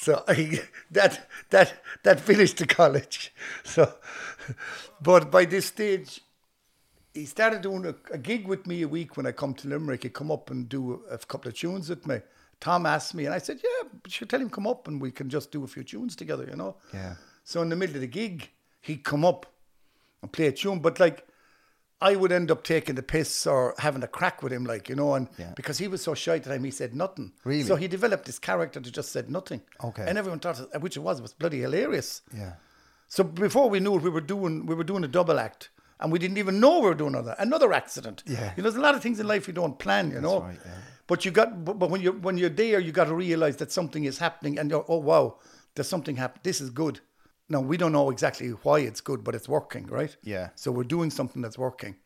So 0.00 0.22
I, 0.28 0.60
that 0.92 1.28
that 1.50 1.82
that 2.04 2.20
finished 2.20 2.58
the 2.58 2.66
college. 2.66 3.34
So, 3.64 3.92
but 5.02 5.30
by 5.30 5.44
this 5.44 5.66
stage, 5.66 6.20
he 7.12 7.26
started 7.26 7.62
doing 7.62 7.84
a, 7.84 7.96
a 8.14 8.18
gig 8.18 8.46
with 8.46 8.66
me 8.66 8.82
a 8.82 8.88
week 8.88 9.16
when 9.16 9.26
I 9.26 9.32
come 9.32 9.54
to 9.54 9.68
Limerick. 9.68 10.04
He'd 10.04 10.14
come 10.14 10.30
up 10.30 10.50
and 10.50 10.68
do 10.68 11.02
a, 11.10 11.14
a 11.14 11.18
couple 11.18 11.48
of 11.48 11.56
tunes 11.56 11.90
with 11.90 12.06
me. 12.06 12.20
Tom 12.60 12.86
asked 12.86 13.14
me, 13.14 13.24
and 13.26 13.34
I 13.34 13.38
said, 13.38 13.60
"Yeah, 13.62 13.88
should 14.08 14.28
tell 14.30 14.40
him 14.40 14.50
come 14.50 14.66
up 14.66 14.88
and 14.88 15.00
we 15.00 15.10
can 15.10 15.28
just 15.28 15.50
do 15.52 15.64
a 15.64 15.66
few 15.68 15.84
tunes 15.84 16.16
together," 16.16 16.44
you 16.50 16.56
know. 16.56 16.76
Yeah. 16.92 17.14
So 17.44 17.62
in 17.62 17.68
the 17.68 17.76
middle 17.76 17.94
of 17.96 18.00
the 18.02 18.06
gig, 18.08 18.50
he'd 18.80 19.04
come 19.04 19.24
up 19.24 19.46
and 20.22 20.32
play 20.32 20.46
a 20.46 20.52
tune, 20.52 20.80
but 20.80 20.98
like. 21.00 21.24
I 22.00 22.14
would 22.14 22.30
end 22.30 22.52
up 22.52 22.62
taking 22.62 22.94
the 22.94 23.02
piss 23.02 23.44
or 23.44 23.74
having 23.78 24.04
a 24.04 24.06
crack 24.06 24.40
with 24.40 24.52
him, 24.52 24.64
like 24.64 24.88
you 24.88 24.94
know, 24.94 25.14
and 25.14 25.26
Yeah. 25.36 25.52
because 25.56 25.78
he 25.78 25.88
was 25.88 26.00
so 26.00 26.14
shy 26.14 26.36
at 26.36 26.44
the 26.44 26.50
time, 26.50 26.62
he 26.62 26.70
said 26.70 26.94
nothing. 26.94 27.32
Really? 27.42 27.64
So 27.64 27.74
he 27.74 27.88
developed 27.88 28.24
this 28.26 28.38
character 28.38 28.78
that 28.78 28.88
just 28.92 29.10
said 29.10 29.28
nothing. 29.28 29.62
Okay. 29.82 30.04
And 30.06 30.16
everyone 30.16 30.38
thought, 30.38 30.60
which 30.80 30.96
it 30.96 31.00
was, 31.00 31.18
it 31.18 31.22
was 31.22 31.32
bloody 31.32 31.58
hilarious. 31.60 32.22
Yeah. 32.32 32.52
So 33.08 33.24
before 33.24 33.68
we 33.68 33.80
knew 33.80 33.96
it, 33.96 34.02
we 34.02 34.10
were 34.10 34.20
doing 34.20 34.64
we 34.64 34.76
were 34.76 34.84
doing 34.84 35.02
a 35.02 35.08
double 35.08 35.40
act, 35.40 35.70
and 36.00 36.12
we 36.12 36.18
didn't 36.18 36.38
even 36.38 36.60
know 36.60 36.80
we 36.80 36.88
were 36.88 36.94
doing 36.94 37.14
another 37.14 37.34
another 37.38 37.72
accident. 37.72 38.22
Yeah. 38.26 38.52
you 38.56 38.62
know, 38.62 38.70
there's 38.70 38.76
a 38.76 38.80
lot 38.80 38.94
of 38.94 39.02
things 39.02 39.20
in 39.20 39.26
life 39.26 39.46
you 39.48 39.54
don't 39.54 39.78
plan. 39.78 40.10
You 40.10 40.20
know, 40.20 40.40
right, 40.40 40.58
yeah. 40.64 40.72
but 41.06 41.24
you 41.24 41.30
got 41.30 41.64
but, 41.64 41.78
but 41.78 41.90
when 41.90 42.00
you 42.00 42.12
when 42.12 42.38
you're 42.38 42.50
there, 42.50 42.80
you 42.80 42.92
got 42.92 43.06
to 43.06 43.14
realize 43.14 43.56
that 43.56 43.72
something 43.72 44.04
is 44.04 44.18
happening, 44.18 44.58
and 44.58 44.70
you're 44.70 44.84
oh 44.88 44.98
wow, 44.98 45.38
there's 45.74 45.88
something 45.88 46.16
happening. 46.16 46.40
This 46.42 46.60
is 46.60 46.70
good. 46.70 47.00
Now 47.48 47.60
we 47.60 47.76
don't 47.76 47.92
know 47.92 48.10
exactly 48.10 48.48
why 48.48 48.80
it's 48.80 49.00
good, 49.00 49.24
but 49.24 49.34
it's 49.34 49.48
working, 49.48 49.86
right? 49.86 50.16
Yeah. 50.22 50.50
So 50.54 50.70
we're 50.70 50.84
doing 50.84 51.10
something 51.10 51.42
that's 51.42 51.58
working, 51.58 51.96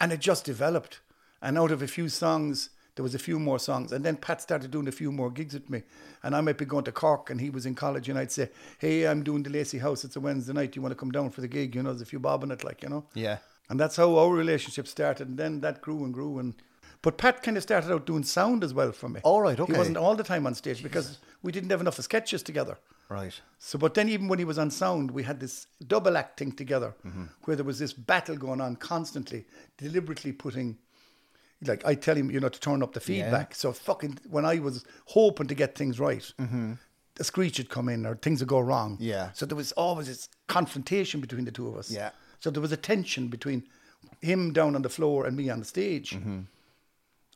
and 0.00 0.12
it 0.12 0.20
just 0.20 0.44
developed. 0.44 1.00
And 1.40 1.58
out 1.58 1.72
of 1.72 1.82
a 1.82 1.88
few 1.88 2.08
songs, 2.08 2.70
there 2.94 3.02
was 3.02 3.14
a 3.14 3.18
few 3.18 3.38
more 3.38 3.58
songs, 3.58 3.92
and 3.92 4.04
then 4.04 4.16
Pat 4.16 4.42
started 4.42 4.70
doing 4.70 4.88
a 4.88 4.92
few 4.92 5.10
more 5.10 5.30
gigs 5.30 5.54
with 5.54 5.70
me. 5.70 5.82
And 6.22 6.36
I 6.36 6.40
might 6.40 6.58
be 6.58 6.64
going 6.64 6.84
to 6.84 6.92
Cork, 6.92 7.30
and 7.30 7.40
he 7.40 7.50
was 7.50 7.64
in 7.66 7.74
college, 7.74 8.08
and 8.08 8.18
I'd 8.18 8.30
say, 8.32 8.50
"Hey, 8.78 9.06
I'm 9.06 9.22
doing 9.22 9.42
the 9.42 9.50
Lacey 9.50 9.78
House. 9.78 10.04
It's 10.04 10.16
a 10.16 10.20
Wednesday 10.20 10.52
night. 10.52 10.76
You 10.76 10.82
want 10.82 10.92
to 10.92 10.96
come 10.96 11.10
down 11.10 11.30
for 11.30 11.40
the 11.40 11.48
gig? 11.48 11.74
You 11.74 11.82
know, 11.82 11.90
there's 11.90 12.02
a 12.02 12.06
few 12.06 12.20
bob 12.20 12.44
in 12.44 12.50
it, 12.50 12.64
like 12.64 12.82
you 12.82 12.88
know." 12.88 13.04
Yeah. 13.14 13.38
And 13.70 13.80
that's 13.80 13.96
how 13.96 14.18
our 14.18 14.30
relationship 14.30 14.86
started. 14.86 15.28
And 15.28 15.38
then 15.38 15.60
that 15.62 15.80
grew 15.80 16.04
and 16.04 16.12
grew. 16.12 16.38
And 16.38 16.54
but 17.00 17.16
Pat 17.16 17.42
kind 17.42 17.56
of 17.56 17.62
started 17.62 17.90
out 17.92 18.06
doing 18.06 18.22
sound 18.24 18.62
as 18.62 18.74
well 18.74 18.92
for 18.92 19.08
me. 19.08 19.20
All 19.24 19.40
right, 19.40 19.58
okay. 19.58 19.72
He 19.72 19.78
wasn't 19.78 19.96
all 19.96 20.14
the 20.14 20.22
time 20.22 20.46
on 20.46 20.54
stage 20.54 20.82
because 20.82 21.18
we 21.42 21.50
didn't 21.50 21.70
have 21.70 21.80
enough 21.80 21.98
of 21.98 22.04
sketches 22.04 22.42
together. 22.42 22.76
Right. 23.08 23.40
So, 23.58 23.78
but 23.78 23.94
then 23.94 24.08
even 24.08 24.28
when 24.28 24.38
he 24.38 24.44
was 24.44 24.58
on 24.58 24.70
sound, 24.70 25.10
we 25.10 25.22
had 25.22 25.40
this 25.40 25.66
double 25.86 26.16
acting 26.16 26.52
together, 26.52 26.94
Mm-hmm. 27.04 27.24
where 27.44 27.56
there 27.56 27.64
was 27.64 27.78
this 27.78 27.92
battle 27.92 28.36
going 28.36 28.60
on 28.60 28.76
constantly, 28.76 29.46
deliberately 29.78 30.32
putting. 30.32 30.78
Like 31.64 31.84
I 31.84 31.94
tell 31.94 32.16
him, 32.16 32.30
you 32.30 32.40
know, 32.40 32.48
to 32.48 32.60
turn 32.60 32.82
up 32.82 32.92
the 32.92 33.00
feedback. 33.00 33.54
So 33.54 33.72
fucking 33.72 34.18
when 34.28 34.44
I 34.44 34.58
was 34.58 34.84
hoping 35.06 35.46
to 35.46 35.54
get 35.54 35.76
things 35.76 36.00
right, 36.00 36.32
a 37.20 37.24
screech 37.24 37.58
would 37.58 37.68
come 37.68 37.88
in 37.88 38.06
or 38.06 38.16
things 38.16 38.40
would 38.40 38.48
go 38.48 38.60
wrong. 38.60 38.94
Mm-hmm. 38.94 39.04
Yeah. 39.04 39.30
So 39.32 39.46
there 39.46 39.56
was 39.56 39.72
always 39.72 40.06
this 40.08 40.28
confrontation 40.48 41.20
between 41.20 41.44
the 41.44 41.52
two 41.52 41.68
of 41.68 41.76
us. 41.76 41.90
Yeah. 41.90 42.10
So 42.40 42.50
there 42.50 42.62
was 42.62 42.72
a 42.72 42.76
tension 42.76 43.28
between 43.28 43.64
him 44.20 44.52
down 44.52 44.74
on 44.74 44.82
the 44.82 44.88
floor 44.88 45.26
and 45.26 45.36
me 45.36 45.48
on 45.50 45.60
the 45.60 45.64
stage, 45.64 46.18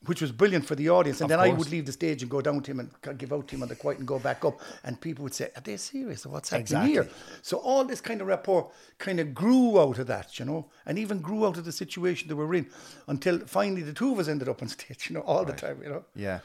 which 0.07 0.21
was 0.23 0.33
brilliant 0.33 0.65
for 0.67 0.75
the 0.75 0.89
audience. 0.89 1.21
And. 1.21 1.31
Of 1.31 1.39
then 1.39 1.41
I 1.41 1.53
would 1.53 1.71
leave 1.71 1.87
the 1.87 1.93
stage 1.93 2.23
and 2.23 2.31
go 2.31 2.41
down 2.41 2.63
to 2.63 2.71
him 2.71 2.81
and 2.81 3.19
give 3.19 3.33
out 3.33 3.47
to 3.49 3.55
him 3.57 3.63
on 3.63 3.69
the 3.69 3.77
quiet 3.77 3.99
and 3.99 4.07
go 4.09 4.19
back 4.19 4.45
up. 4.45 4.61
And 4.85 5.01
people 5.01 5.23
would 5.25 5.35
say, 5.35 5.51
Are 5.57 5.61
they 5.63 5.77
serious? 5.77 6.25
What's 6.27 6.51
happening 6.51 6.63
Exactly. 6.63 6.93
here? 6.93 7.09
So 7.43 7.59
all 7.59 7.85
this 7.85 8.01
kind 8.01 8.21
of 8.21 8.27
rapport 8.27 8.71
kind 8.99 9.21
of 9.21 9.35
grew 9.35 9.79
out 9.81 9.99
of 9.99 10.07
that, 10.09 10.39
you 10.39 10.45
know, 10.45 10.67
and 10.87 10.99
even 10.99 11.21
grew 11.21 11.47
out 11.47 11.59
of 11.59 11.65
the 11.65 11.73
situation 11.73 12.29
that 12.29 12.37
we're 12.37 12.55
in 12.55 12.67
until 13.09 13.39
finally 13.41 13.83
the 13.83 13.93
two 13.93 14.13
of 14.13 14.19
us 14.19 14.29
ended 14.29 14.49
up 14.49 14.63
on 14.63 14.69
stage, 14.77 15.09
you 15.11 15.15
know, 15.15 15.23
all 15.23 15.45
the 15.45 15.53
time, 15.53 15.81
you 15.83 15.89
know. 15.91 16.05
Yeah. 16.15 16.41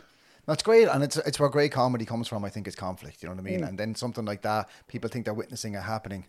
That's 0.48 0.64
great, 0.64 0.88
and 0.88 1.04
it's 1.04 1.18
it's 1.18 1.40
where 1.40 1.50
great 1.50 1.72
comedy 1.72 2.04
comes 2.04 2.28
from. 2.28 2.44
I 2.44 2.50
think 2.50 2.68
is 2.68 2.76
conflict. 2.76 3.22
You 3.22 3.30
know 3.30 3.36
what 3.36 3.42
I 3.42 3.48
Mm. 3.48 3.52
mean? 3.52 3.64
And 3.64 3.78
then 3.78 3.94
something 3.94 4.26
like 4.26 4.42
that, 4.42 4.70
people 4.88 5.08
think 5.08 5.26
they're 5.26 5.36
witnessing 5.36 5.76
a 5.76 5.82
happening. 5.82 6.26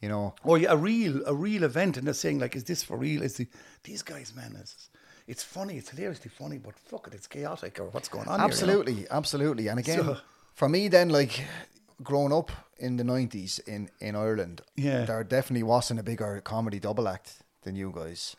You 0.00 0.08
know, 0.08 0.34
Or 0.44 0.56
yeah, 0.56 0.70
a 0.72 0.76
real 0.76 1.26
a 1.26 1.34
real 1.34 1.64
event, 1.64 1.96
and 1.96 2.06
they're 2.06 2.14
saying 2.14 2.38
like, 2.38 2.54
"Is 2.54 2.62
this 2.64 2.84
for 2.84 2.96
real?" 2.96 3.22
Is 3.22 3.38
the 3.38 3.48
these 3.82 4.02
guys, 4.02 4.32
man? 4.36 4.56
It's, 4.60 4.88
it's 5.26 5.42
funny. 5.42 5.76
It's 5.78 5.90
hilariously 5.90 6.30
funny, 6.30 6.58
but 6.58 6.78
fuck 6.78 7.06
it, 7.08 7.14
it's 7.14 7.26
chaotic. 7.26 7.78
Or 7.80 7.86
what's 7.90 8.08
going 8.08 8.28
on? 8.28 8.34
here, 8.34 8.36
you 8.36 8.38
know? 8.38 8.44
absolutely, 8.44 9.06
absolutely. 9.10 9.68
And 9.68 9.78
again, 9.78 9.98
So- 10.04 10.18
for 10.54 10.68
me, 10.68 10.88
then 10.88 11.08
like 11.10 11.44
growing 12.02 12.32
up 12.32 12.50
in 12.78 12.96
the 12.96 13.04
nineties 13.04 13.58
in 13.66 13.88
in 14.00 14.14
Ireland, 14.16 14.62
Yeah. 14.76 15.04
there 15.04 15.24
definitely 15.24 15.62
wasn't 15.64 16.00
a 16.00 16.02
bigger 16.02 16.40
comedy 16.42 16.78
double 16.78 17.08
act 17.08 17.42
than 17.62 17.76
you 17.76 17.90
guys. 17.94 18.36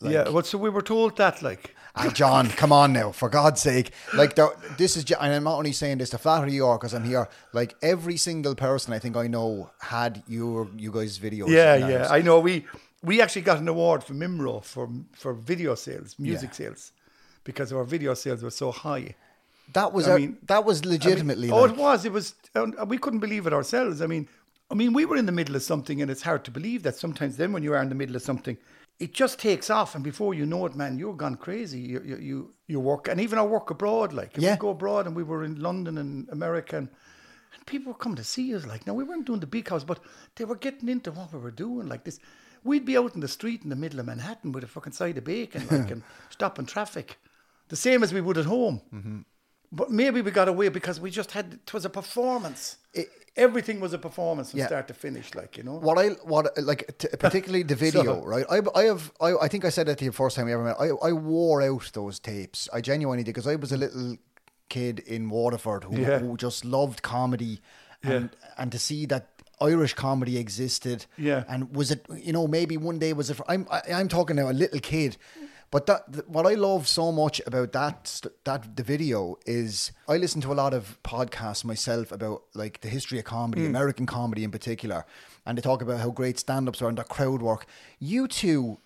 yeah. 0.00 0.28
Well, 0.28 0.44
so 0.44 0.58
we 0.58 0.70
were 0.70 0.82
told 0.82 1.16
that, 1.16 1.42
like, 1.42 1.74
Ah, 1.96 2.08
John, 2.14 2.48
come 2.62 2.70
on 2.72 2.92
now, 2.92 3.10
for 3.10 3.28
God's 3.28 3.60
sake! 3.60 3.90
Like, 4.14 4.36
there, 4.36 4.50
this 4.76 4.96
is, 4.96 5.04
and 5.10 5.34
I'm 5.34 5.42
not 5.42 5.56
only 5.58 5.72
saying 5.72 5.98
this 5.98 6.10
to 6.10 6.18
flatter 6.18 6.46
you 6.46 6.64
or 6.64 6.78
because 6.78 6.94
I'm 6.94 7.02
here. 7.04 7.28
Like, 7.52 7.74
every 7.82 8.16
single 8.16 8.54
person 8.54 8.92
I 8.94 9.00
think 9.00 9.16
I 9.16 9.26
know 9.26 9.70
had 9.80 10.22
your 10.28 10.68
you 10.76 10.92
guys' 10.92 11.18
videos. 11.18 11.48
yeah, 11.48 11.74
yeah. 11.88 12.06
I 12.08 12.22
know. 12.22 12.38
We 12.38 12.64
we 13.02 13.20
actually 13.22 13.42
got 13.42 13.58
an 13.58 13.68
award 13.68 14.02
from 14.04 14.18
Mimro 14.20 14.62
for 14.64 14.88
for 15.12 15.32
video 15.32 15.74
sales, 15.74 16.16
music 16.18 16.50
Yeah. 16.50 16.54
sales, 16.56 16.92
because 17.44 17.72
our 17.72 17.84
video 17.84 18.14
sales 18.14 18.42
were 18.42 18.50
so 18.50 18.70
high. 18.72 19.14
that 19.74 19.92
was 19.92 20.08
I 20.08 20.12
our- 20.12 20.18
mean- 20.18 20.38
that 20.46 20.64
was 20.64 20.78
I 20.80 20.82
mean, 20.84 20.90
legitimately. 20.94 21.50
oh, 21.50 21.64
it 21.66 21.76
was. 21.76 22.04
It 22.06 22.12
was. 22.12 22.34
And 22.54 22.74
we 22.88 22.96
couldn't 22.96 23.20
believe 23.20 23.46
it 23.46 23.52
ourselves. 23.52 24.00
I 24.00 24.06
mean, 24.06 24.26
I 24.70 24.74
mean, 24.74 24.92
we 24.94 25.04
were 25.04 25.16
in 25.18 25.26
the 25.26 25.32
middle 25.40 25.54
of 25.56 25.62
something, 25.62 26.00
and 26.02 26.10
it's 26.10 26.22
hard 26.22 26.42
to 26.46 26.50
believe 26.50 26.82
that 26.84 26.96
sometimes. 26.96 27.36
Then, 27.36 27.52
when 27.52 27.62
you 27.62 27.74
are 27.74 27.82
in 27.82 27.90
the 27.90 27.94
middle 27.94 28.16
of 28.16 28.22
something, 28.22 28.56
it 28.98 29.12
just 29.12 29.38
takes 29.38 29.68
off, 29.68 29.94
and 29.94 30.02
before 30.02 30.32
you 30.32 30.46
know 30.46 30.64
it, 30.66 30.74
man, 30.74 30.98
you're 30.98 31.14
gone 31.24 31.36
crazy. 31.36 31.80
You 31.80 32.00
you 32.10 32.16
you, 32.30 32.36
you 32.66 32.80
work, 32.80 33.08
and 33.08 33.20
even 33.20 33.38
our 33.38 33.46
work 33.46 33.68
abroad. 33.70 34.12
Like, 34.14 34.30
if 34.38 34.42
Yeah. 34.42 34.54
we 34.54 34.58
go 34.66 34.70
abroad, 34.70 35.06
and 35.06 35.14
we 35.14 35.22
were 35.22 35.44
in 35.44 35.60
London 35.60 35.98
and 35.98 36.28
America, 36.30 36.76
and, 36.78 36.88
and 37.54 37.66
people 37.66 37.92
were 37.92 37.98
coming 37.98 38.16
to 38.16 38.24
see 38.24 38.54
us. 38.56 38.64
Like, 38.66 38.86
now 38.86 38.94
we 38.94 39.04
weren't 39.04 39.26
doing 39.26 39.40
the 39.40 39.46
big 39.58 39.68
house, 39.68 39.84
but 39.84 40.00
they 40.36 40.46
were 40.46 40.56
getting 40.66 40.88
into 40.88 41.12
what 41.12 41.32
we 41.32 41.38
were 41.40 41.56
doing. 41.66 41.86
Like 41.88 42.04
this, 42.04 42.18
we'd 42.68 42.84
be 42.84 42.96
out 42.98 43.14
in 43.14 43.20
the 43.20 43.28
street 43.38 43.60
in 43.64 43.70
the 43.70 43.76
middle 43.84 44.00
of 44.00 44.06
Manhattan 44.06 44.52
with 44.52 44.64
a 44.64 44.68
fucking 44.68 44.92
side 45.00 45.16
of 45.18 45.24
bacon, 45.24 45.62
like, 45.70 45.90
and 45.90 46.02
stopping 46.30 46.66
traffic, 46.66 47.16
the 47.68 47.76
same 47.76 48.02
as 48.04 48.12
we 48.14 48.20
would 48.20 48.38
at 48.38 48.46
home. 48.46 48.80
Mm-hmm. 48.94 49.18
But 49.70 49.90
maybe 49.90 50.22
we 50.22 50.30
got 50.30 50.48
away 50.48 50.68
because 50.70 50.98
we 51.00 51.10
just 51.10 51.32
had 51.32 51.46
it 51.66 51.72
was 51.74 51.84
a 51.84 51.90
performance. 51.90 52.76
Everything 53.36 53.78
was 53.80 53.92
a 53.92 53.98
performance 53.98 54.50
from 54.50 54.60
Yeah. 54.60 54.66
start 54.66 54.88
to 54.88 54.94
finish, 54.94 55.34
like 55.34 55.56
you 55.58 55.62
know. 55.62 55.74
what 55.88 55.98
I 55.98 56.08
what 56.32 56.44
like 56.70 56.82
t- 56.98 57.08
particularly 57.26 57.62
the 57.64 57.76
video, 57.76 58.02
So- 58.04 58.24
right? 58.34 58.46
I 58.50 58.58
I 58.80 58.84
have 58.84 59.12
I, 59.20 59.30
I 59.44 59.48
think 59.48 59.64
I 59.64 59.70
said 59.70 59.86
that 59.86 59.98
to 59.98 60.04
you 60.04 60.10
the 60.10 60.16
first 60.16 60.36
time 60.36 60.46
we 60.46 60.52
ever 60.54 60.64
met. 60.64 60.76
I 60.80 60.88
I 61.08 61.12
wore 61.12 61.62
out 61.62 61.90
those 61.92 62.18
tapes. 62.18 62.68
I 62.72 62.80
genuinely 62.80 63.22
did 63.24 63.34
because 63.34 63.46
I 63.46 63.56
was 63.56 63.70
a 63.72 63.76
little 63.76 64.16
kid 64.68 64.98
in 65.00 65.28
Waterford 65.30 65.84
who, 65.84 66.00
Yeah. 66.00 66.18
who 66.18 66.36
just 66.36 66.64
loved 66.64 67.02
comedy, 67.02 67.60
and 68.02 68.30
and 68.56 68.72
to 68.72 68.78
see 68.78 69.06
that. 69.06 69.24
Irish 69.60 69.94
comedy 69.94 70.38
existed, 70.38 71.06
Yeah. 71.16 71.44
and 71.48 71.74
was 71.74 71.90
it 71.90 72.06
you 72.16 72.32
know 72.32 72.46
maybe 72.46 72.76
one 72.76 72.98
day 72.98 73.12
was 73.12 73.30
it? 73.30 73.40
I'm 73.48 73.66
I, 73.70 73.80
I'm 73.94 74.08
talking 74.08 74.36
now 74.36 74.50
a 74.50 74.52
little 74.52 74.80
kid, 74.80 75.16
but 75.70 75.86
that 75.86 76.12
th- 76.12 76.24
what 76.26 76.46
I 76.46 76.54
love 76.54 76.86
so 76.88 77.12
much 77.12 77.40
about 77.46 77.72
that 77.72 78.06
st- 78.08 78.32
that 78.44 78.76
the 78.76 78.82
video 78.82 79.36
is 79.46 79.92
I 80.08 80.16
listen 80.16 80.40
to 80.42 80.52
a 80.52 80.54
lot 80.62 80.74
of 80.74 80.98
podcasts 81.02 81.64
myself 81.64 82.12
about 82.12 82.42
like 82.54 82.80
the 82.80 82.88
history 82.88 83.18
of 83.18 83.24
comedy, 83.24 83.62
mm. 83.62 83.66
American 83.68 84.06
comedy 84.06 84.44
in 84.44 84.50
particular, 84.50 85.04
and 85.44 85.56
they 85.58 85.62
talk 85.62 85.82
about 85.82 86.00
how 86.00 86.10
great 86.10 86.38
stand-ups 86.38 86.80
are 86.82 86.88
and 86.88 86.98
their 86.98 87.04
crowd 87.04 87.42
work. 87.42 87.66
You 87.98 88.28
two 88.28 88.78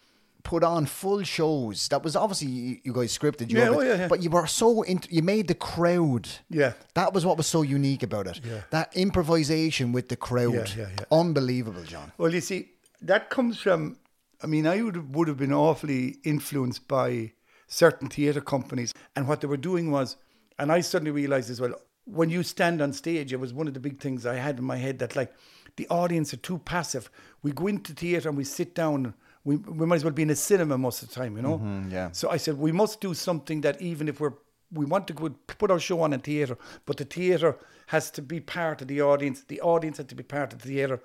put 0.42 0.64
on 0.64 0.87
full 0.87 1.22
shows. 1.22 1.88
That 1.88 2.02
was 2.02 2.16
obviously 2.16 2.81
you, 2.85 2.92
guys 2.92 3.16
scripted, 3.16 3.50
you 3.50 3.59
Yeah, 3.59 3.64
have 3.64 3.74
oh, 3.76 3.81
yeah, 3.81 3.94
yeah. 3.94 4.09
but 4.09 4.22
you 4.22 4.31
were 4.31 4.46
so 4.46 4.85
you 4.85 5.22
made 5.22 5.48
the 5.48 5.55
crowd. 5.55 6.28
Yeah. 6.50 6.72
that 6.94 7.12
was 7.12 7.24
what 7.24 7.37
was 7.37 7.46
so 7.46 7.62
unique 7.62 8.02
about 8.02 8.26
it. 8.26 8.40
Yeah. 8.44 8.62
That 8.70 8.96
improvisation 8.96 9.92
with 9.92 10.09
the 10.09 10.16
crowd, 10.16 10.55
Yeah, 10.55 10.83
yeah, 10.85 10.88
yeah. 10.98 11.05
unbelievable, 11.11 11.83
John. 11.85 12.12
Well, 12.18 12.35
you 12.35 12.40
see, 12.40 12.70
that 13.00 13.31
comes 13.31 13.59
from. 13.59 13.96
I 14.42 14.46
mean, 14.46 14.66
I 14.66 14.83
would 14.83 15.14
would 15.14 15.28
have 15.28 15.37
been 15.37 15.52
awfully 15.52 16.18
influenced 16.24 16.88
by 16.88 17.33
certain 17.68 18.09
theatre 18.09 18.40
companies, 18.40 18.92
and 19.14 19.28
what 19.28 19.40
they 19.40 19.46
were 19.46 19.57
doing 19.57 19.90
was, 19.90 20.16
and 20.59 20.72
I 20.72 20.81
suddenly 20.81 21.12
realised 21.12 21.50
as 21.50 21.61
well. 21.61 21.74
When 22.05 22.31
you 22.31 22.42
stand 22.42 22.83
on 22.83 22.92
stage, 22.92 23.33
it 23.33 23.38
was 23.38 23.52
one 23.52 23.68
of 23.68 23.74
the 23.74 23.81
big 23.81 24.00
things 24.00 24.26
I 24.26 24.35
had 24.35 24.59
in 24.59 24.64
my 24.64 24.76
head 24.76 24.98
that 24.98 25.14
like 25.14 25.33
the 25.76 25.87
audience 25.88 26.35
are 26.35 26.38
too 26.38 26.59
passive. 26.59 27.09
We 27.44 27.52
go 27.52 27.68
into 27.68 27.92
theatre 27.92 28.28
and 28.28 28.37
we 28.37 28.44
sit 28.44 28.74
down. 28.74 29.14
We, 29.44 29.57
we 29.57 29.87
might 29.87 29.96
as 29.96 30.05
well 30.05 30.12
be 30.12 30.22
in 30.22 30.31
a 30.31 30.37
cinema 30.37 30.78
most 30.78 31.02
of 31.02 31.09
the 31.09 31.14
time, 31.14 31.37
you 31.37 31.42
know. 31.42 31.61
yeah. 31.90 32.11
So 32.12 32.31
I 32.31 32.37
said 32.37 32.59
we 32.59 32.72
must 32.72 33.00
do 33.00 33.12
something 33.14 33.61
that 33.62 33.81
even 33.83 34.09
if 34.09 34.20
we're 34.20 34.35
we 34.74 34.87
want 34.87 35.07
to 35.09 35.14
put 35.59 35.70
our 35.70 35.78
show 35.78 36.00
on 36.00 36.14
in 36.14 36.20
theatre, 36.20 36.57
but 36.87 36.96
the 36.96 37.05
theatre 37.05 37.59
has 37.88 38.11
to 38.12 38.22
be 38.22 38.40
part 38.40 38.81
of 38.81 38.88
the 38.88 39.02
audience. 39.02 39.44
The 39.46 39.61
audience 39.61 39.98
has 39.98 40.07
to 40.07 40.14
be 40.14 40.22
part 40.22 40.55
of 40.55 40.62
the 40.62 40.68
theatre. 40.68 41.00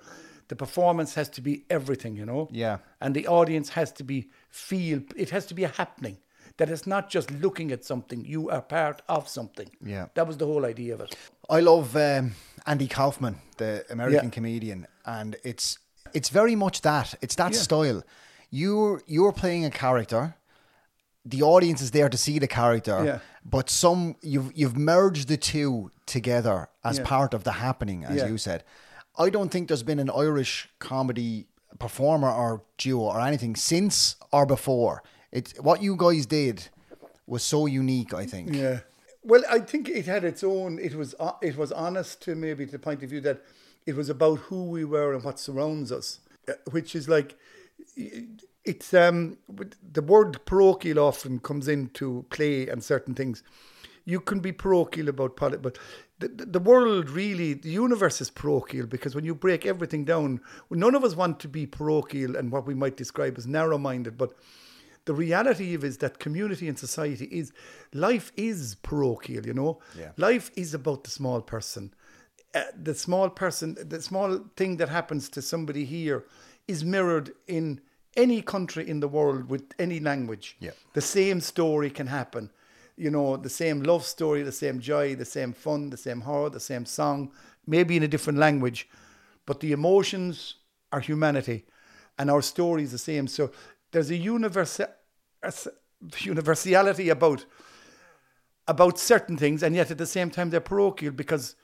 The 0.48 0.56
performance 0.56 1.12
has 1.16 1.28
to 1.30 1.42
be 1.42 1.64
everything, 1.68 2.16
you 2.16 2.24
know. 2.24 2.48
Yeah. 2.50 2.78
And 3.02 3.14
the 3.14 3.26
audience 3.26 3.68
has 3.70 3.92
to 3.92 4.04
be 4.04 4.30
feel. 4.48 5.02
It 5.16 5.28
has 5.30 5.44
to 5.46 5.54
be 5.54 5.64
a 5.64 5.68
happening. 5.68 6.16
That 6.56 6.70
it's 6.70 6.86
not 6.86 7.10
just 7.10 7.30
looking 7.30 7.70
at 7.70 7.84
something. 7.84 8.24
You 8.24 8.48
are 8.48 8.62
part 8.62 9.02
of 9.06 9.28
something. 9.28 9.68
Yeah. 9.84 10.06
That 10.14 10.26
was 10.26 10.38
the 10.38 10.46
whole 10.46 10.64
idea 10.64 10.94
of 10.94 11.00
it. 11.02 11.14
I 11.50 11.60
love 11.60 11.94
um, 11.94 12.32
Andy 12.66 12.88
Kaufman, 12.88 13.36
the 13.58 13.84
American 13.90 14.24
Yeah. 14.28 14.30
comedian, 14.30 14.86
and 15.04 15.36
it's 15.44 15.78
it's 16.14 16.30
very 16.30 16.56
much 16.56 16.80
that. 16.80 17.14
It's 17.20 17.34
that 17.34 17.52
Yeah. 17.52 17.60
style. 17.60 18.02
You're 18.50 19.02
you're 19.06 19.32
playing 19.32 19.64
a 19.64 19.70
character. 19.70 20.34
The 21.24 21.42
audience 21.42 21.82
is 21.82 21.90
there 21.90 22.08
to 22.08 22.16
see 22.16 22.38
the 22.38 22.46
character, 22.46 23.04
Yeah. 23.04 23.18
but 23.44 23.68
some 23.68 24.16
you've 24.22 24.50
you've 24.54 24.76
merged 24.76 25.28
the 25.28 25.36
two 25.36 25.90
together 26.06 26.68
as 26.82 26.98
Yeah. 26.98 27.04
part 27.04 27.34
of 27.34 27.44
the 27.44 27.52
happening, 27.52 28.04
as 28.04 28.16
Yeah. 28.16 28.26
you 28.28 28.38
said. 28.38 28.64
I 29.18 29.30
don't 29.30 29.50
think 29.50 29.68
there's 29.68 29.82
been 29.82 29.98
an 29.98 30.10
Irish 30.10 30.68
comedy 30.78 31.48
performer 31.78 32.30
or 32.30 32.62
duo 32.78 33.02
or 33.12 33.20
anything 33.20 33.56
since 33.56 34.16
or 34.32 34.46
before. 34.46 35.02
It 35.30 35.54
what 35.60 35.82
you 35.82 35.96
guys 35.96 36.24
did 36.26 36.68
was 37.26 37.42
so 37.42 37.66
unique. 37.66 38.14
I 38.14 38.24
think. 38.24 38.54
Yeah. 38.54 38.80
Well, 39.22 39.42
I 39.50 39.58
think 39.58 39.88
it 39.90 40.06
had 40.06 40.24
its 40.24 40.42
own. 40.42 40.78
It 40.78 40.94
was 40.94 41.14
uh, 41.20 41.32
it 41.42 41.56
was 41.58 41.70
honest 41.72 42.22
to 42.22 42.34
maybe 42.34 42.64
to 42.64 42.72
the 42.72 42.78
point 42.78 43.02
of 43.02 43.10
view 43.10 43.20
that 43.22 43.42
it 43.84 43.94
was 43.96 44.08
about 44.08 44.38
who 44.48 44.64
we 44.70 44.84
were 44.84 45.12
and 45.12 45.22
what 45.22 45.38
surrounds 45.38 45.92
us, 45.92 46.20
uh, 46.48 46.52
which 46.70 46.94
is 46.94 47.08
like 47.08 47.36
it's 48.64 48.92
um 48.94 49.38
the 49.92 50.02
word 50.02 50.44
parochial 50.44 50.98
often 50.98 51.38
comes 51.38 51.68
into 51.68 52.24
play 52.30 52.68
and 52.68 52.82
certain 52.82 53.14
things. 53.14 53.42
You 54.04 54.20
can 54.20 54.40
be 54.40 54.52
parochial 54.52 55.08
about 55.10 55.36
politics, 55.36 55.62
but 55.62 55.78
the, 56.18 56.46
the 56.46 56.58
world 56.58 57.10
really, 57.10 57.52
the 57.52 57.68
universe 57.68 58.22
is 58.22 58.30
parochial 58.30 58.86
because 58.86 59.14
when 59.14 59.26
you 59.26 59.34
break 59.34 59.66
everything 59.66 60.06
down, 60.06 60.40
none 60.70 60.94
of 60.94 61.04
us 61.04 61.14
want 61.14 61.40
to 61.40 61.48
be 61.48 61.66
parochial 61.66 62.34
and 62.34 62.50
what 62.50 62.66
we 62.66 62.74
might 62.74 62.96
describe 62.96 63.36
as 63.36 63.46
narrow-minded, 63.46 64.16
but 64.16 64.32
the 65.04 65.12
reality 65.14 65.74
of 65.74 65.84
is 65.84 65.98
that 65.98 66.18
community 66.18 66.68
and 66.68 66.78
society 66.78 67.26
is 67.26 67.52
life 67.94 68.30
is 68.36 68.76
parochial 68.82 69.46
you 69.46 69.54
know 69.54 69.78
Yeah. 69.98 70.12
life 70.18 70.50
is 70.54 70.74
about 70.74 71.04
the 71.04 71.10
small 71.10 71.40
person 71.40 71.94
uh, 72.54 72.64
the 72.82 72.94
small 72.94 73.30
person 73.30 73.76
the 73.94 74.02
small 74.02 74.30
thing 74.56 74.76
that 74.76 74.90
happens 74.90 75.30
to 75.30 75.40
somebody 75.40 75.84
here 75.86 76.26
is 76.66 76.84
mirrored 76.84 77.32
in 77.46 77.80
any 78.18 78.42
country 78.42 78.84
in 78.88 79.00
the 79.00 79.08
world 79.08 79.48
with 79.50 79.62
any 79.78 80.00
language 80.00 80.56
Yeah. 80.60 80.74
the 80.92 81.00
same 81.00 81.40
story 81.40 81.90
can 81.90 82.06
happen. 82.06 82.50
You 82.96 83.10
know 83.10 83.36
the 83.36 83.50
same 83.50 83.82
love 83.82 84.02
story 84.04 84.42
the 84.44 84.52
same 84.52 84.80
joy 84.80 85.16
the 85.16 85.24
same 85.24 85.52
fun 85.52 85.90
the 85.90 85.96
same 85.96 86.20
horror 86.22 86.50
the 86.50 86.60
same 86.60 86.84
song 86.86 87.30
maybe 87.66 87.96
in 87.96 88.02
a 88.02 88.08
different 88.08 88.38
language 88.38 88.88
but 89.46 89.60
the 89.60 89.72
emotions 89.72 90.56
are 90.90 91.00
humanity 91.00 91.64
and 92.18 92.30
our 92.30 92.42
story 92.42 92.82
is 92.82 92.90
the 92.90 92.98
same. 92.98 93.28
So 93.28 93.50
there's 93.92 94.10
a 94.10 94.16
universal 94.16 94.86
universality 96.18 97.08
about 97.10 97.46
about 98.66 98.98
certain 98.98 99.36
things 99.36 99.62
and 99.62 99.74
yet 99.74 99.90
at 99.90 99.98
the 99.98 100.06
same 100.06 100.30
time 100.30 100.50
they're 100.50 100.60
parochial 100.60 101.12
because 101.12 101.54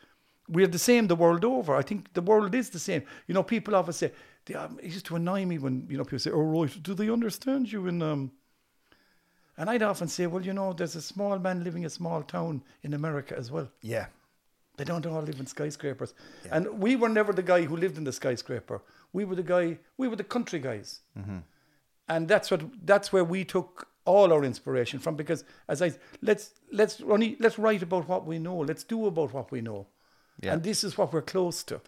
we're 0.48 0.66
the 0.66 0.78
same 0.78 1.06
the 1.06 1.16
world 1.16 1.44
over. 1.44 1.74
I 1.74 1.82
think 1.82 2.12
the 2.14 2.22
world 2.22 2.54
is 2.54 2.70
the 2.70 2.78
same. 2.78 3.02
You 3.26 3.34
know 3.34 3.42
people 3.42 3.74
often 3.74 3.92
say 3.92 4.12
they, 4.46 4.54
um, 4.54 4.78
it 4.82 4.90
used 4.92 5.06
to 5.06 5.16
annoy 5.16 5.44
me 5.46 5.58
when 5.58 5.86
you 5.88 5.96
know 5.96 6.04
people 6.04 6.18
say 6.18 6.30
oh 6.30 6.40
right 6.40 6.82
do 6.82 6.94
they 6.94 7.08
understand 7.10 7.70
you 7.72 7.86
in 7.86 8.02
um 8.02 8.30
and 9.56 9.70
i'd 9.70 9.82
often 9.82 10.08
say 10.08 10.26
well 10.26 10.44
you 10.44 10.52
know 10.52 10.72
there's 10.72 10.96
a 10.96 11.02
small 11.02 11.38
man 11.38 11.62
living 11.64 11.82
in 11.82 11.86
a 11.86 11.90
small 11.90 12.22
town 12.22 12.62
in 12.82 12.94
america 12.94 13.36
as 13.36 13.50
well 13.50 13.68
Yeah. 13.82 14.06
they 14.76 14.84
don't 14.84 15.06
all 15.06 15.22
live 15.22 15.38
in 15.40 15.46
skyscrapers. 15.46 16.14
And 16.50 16.66
we 16.84 16.96
were 16.96 17.08
never 17.08 17.32
the 17.32 17.42
guy 17.44 17.62
who 17.62 17.76
lived 17.76 17.96
in 17.96 18.04
the 18.04 18.12
skyscraper. 18.12 18.82
We 19.12 19.24
were 19.24 19.36
the 19.36 19.44
guy, 19.44 19.78
we 19.96 20.08
were 20.08 20.16
the 20.16 20.24
country 20.36 20.58
guys. 20.58 21.00
And 22.08 22.28
that's 22.28 22.50
what 22.50 22.62
that's 22.84 23.12
where 23.12 23.24
we 23.24 23.44
took 23.44 23.86
all 24.04 24.32
our 24.32 24.44
inspiration 24.44 24.98
from 25.00 25.14
because 25.16 25.44
as 25.68 25.80
I 25.80 25.92
let's 26.20 26.50
let's 26.72 27.00
only 27.00 27.36
let's 27.40 27.56
write 27.58 27.82
about 27.82 28.08
what 28.08 28.26
we 28.26 28.38
know. 28.38 28.58
Let's 28.70 28.84
do 28.84 29.06
about 29.06 29.32
what 29.32 29.50
we 29.52 29.60
know. 29.60 29.86
Yeah. 30.42 30.52
And 30.54 30.62
this 30.62 30.82
is 30.84 30.98
what 30.98 31.12
we're 31.12 31.22
close 31.34 31.62
to. 31.64 31.80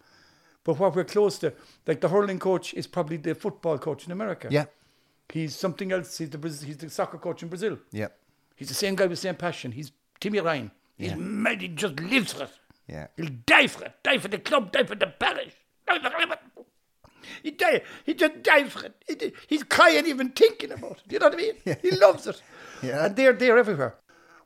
But 0.67 0.79
what 0.79 0.95
we're 0.95 1.05
close 1.05 1.39
to, 1.39 1.53
like 1.87 2.01
the 2.01 2.09
hurling 2.09 2.39
coach 2.39 2.73
is 2.73 2.87
probably 2.87 3.15
the 3.17 3.33
football 3.35 3.77
coach 3.77 4.05
in 4.05 4.11
America. 4.11 4.49
Yeah. 4.51 4.65
He's 5.29 5.55
something 5.55 5.93
else. 5.93 6.17
He's 6.17 6.29
the 6.29 6.37
he's 6.67 6.77
the 6.77 6.89
soccer 6.89 7.17
coach 7.17 7.41
in 7.41 7.47
Brazil. 7.49 7.77
Yeah. 7.91 8.09
He's 8.57 8.67
the 8.67 8.73
same 8.73 8.95
guy 8.95 9.05
with 9.05 9.11
the 9.17 9.27
same 9.27 9.35
passion. 9.35 9.71
He's 9.71 9.91
Timmy 10.19 10.39
Ryan. 10.41 10.71
He's 10.97 11.11
Yeah. 11.11 11.15
mad. 11.15 11.61
He 11.61 11.69
just 11.69 11.99
lives 12.01 12.33
for 12.33 12.43
it. 12.43 12.51
Yeah. 12.87 13.07
He'll 13.15 13.29
die 13.45 13.67
for 13.67 13.85
it. 13.85 13.93
Die 14.03 14.17
for 14.17 14.27
the 14.27 14.39
club. 14.39 14.71
Die 14.73 14.83
for 14.83 14.95
the 14.95 15.07
parish. 15.07 15.53
Die 15.87 15.99
for 15.99 16.13
everything. 16.21 16.65
He 17.43 17.51
die. 17.51 17.81
He 18.05 18.13
just 18.13 18.43
dies 18.43 18.71
for 18.73 18.85
it. 18.87 18.95
He, 19.07 19.31
he's 19.47 19.63
crying 19.63 20.05
even 20.05 20.29
thinking 20.31 20.71
about 20.73 20.97
it. 21.05 21.11
You 21.13 21.19
know 21.19 21.27
what 21.27 21.35
I 21.35 21.37
mean? 21.37 21.53
Yeah. 21.65 21.75
He 21.81 21.91
loves 21.91 22.27
it. 22.27 22.41
Yeah. 22.83 23.05
And 23.05 23.15
they're 23.15 23.33
they're 23.33 23.57
everywhere. 23.57 23.95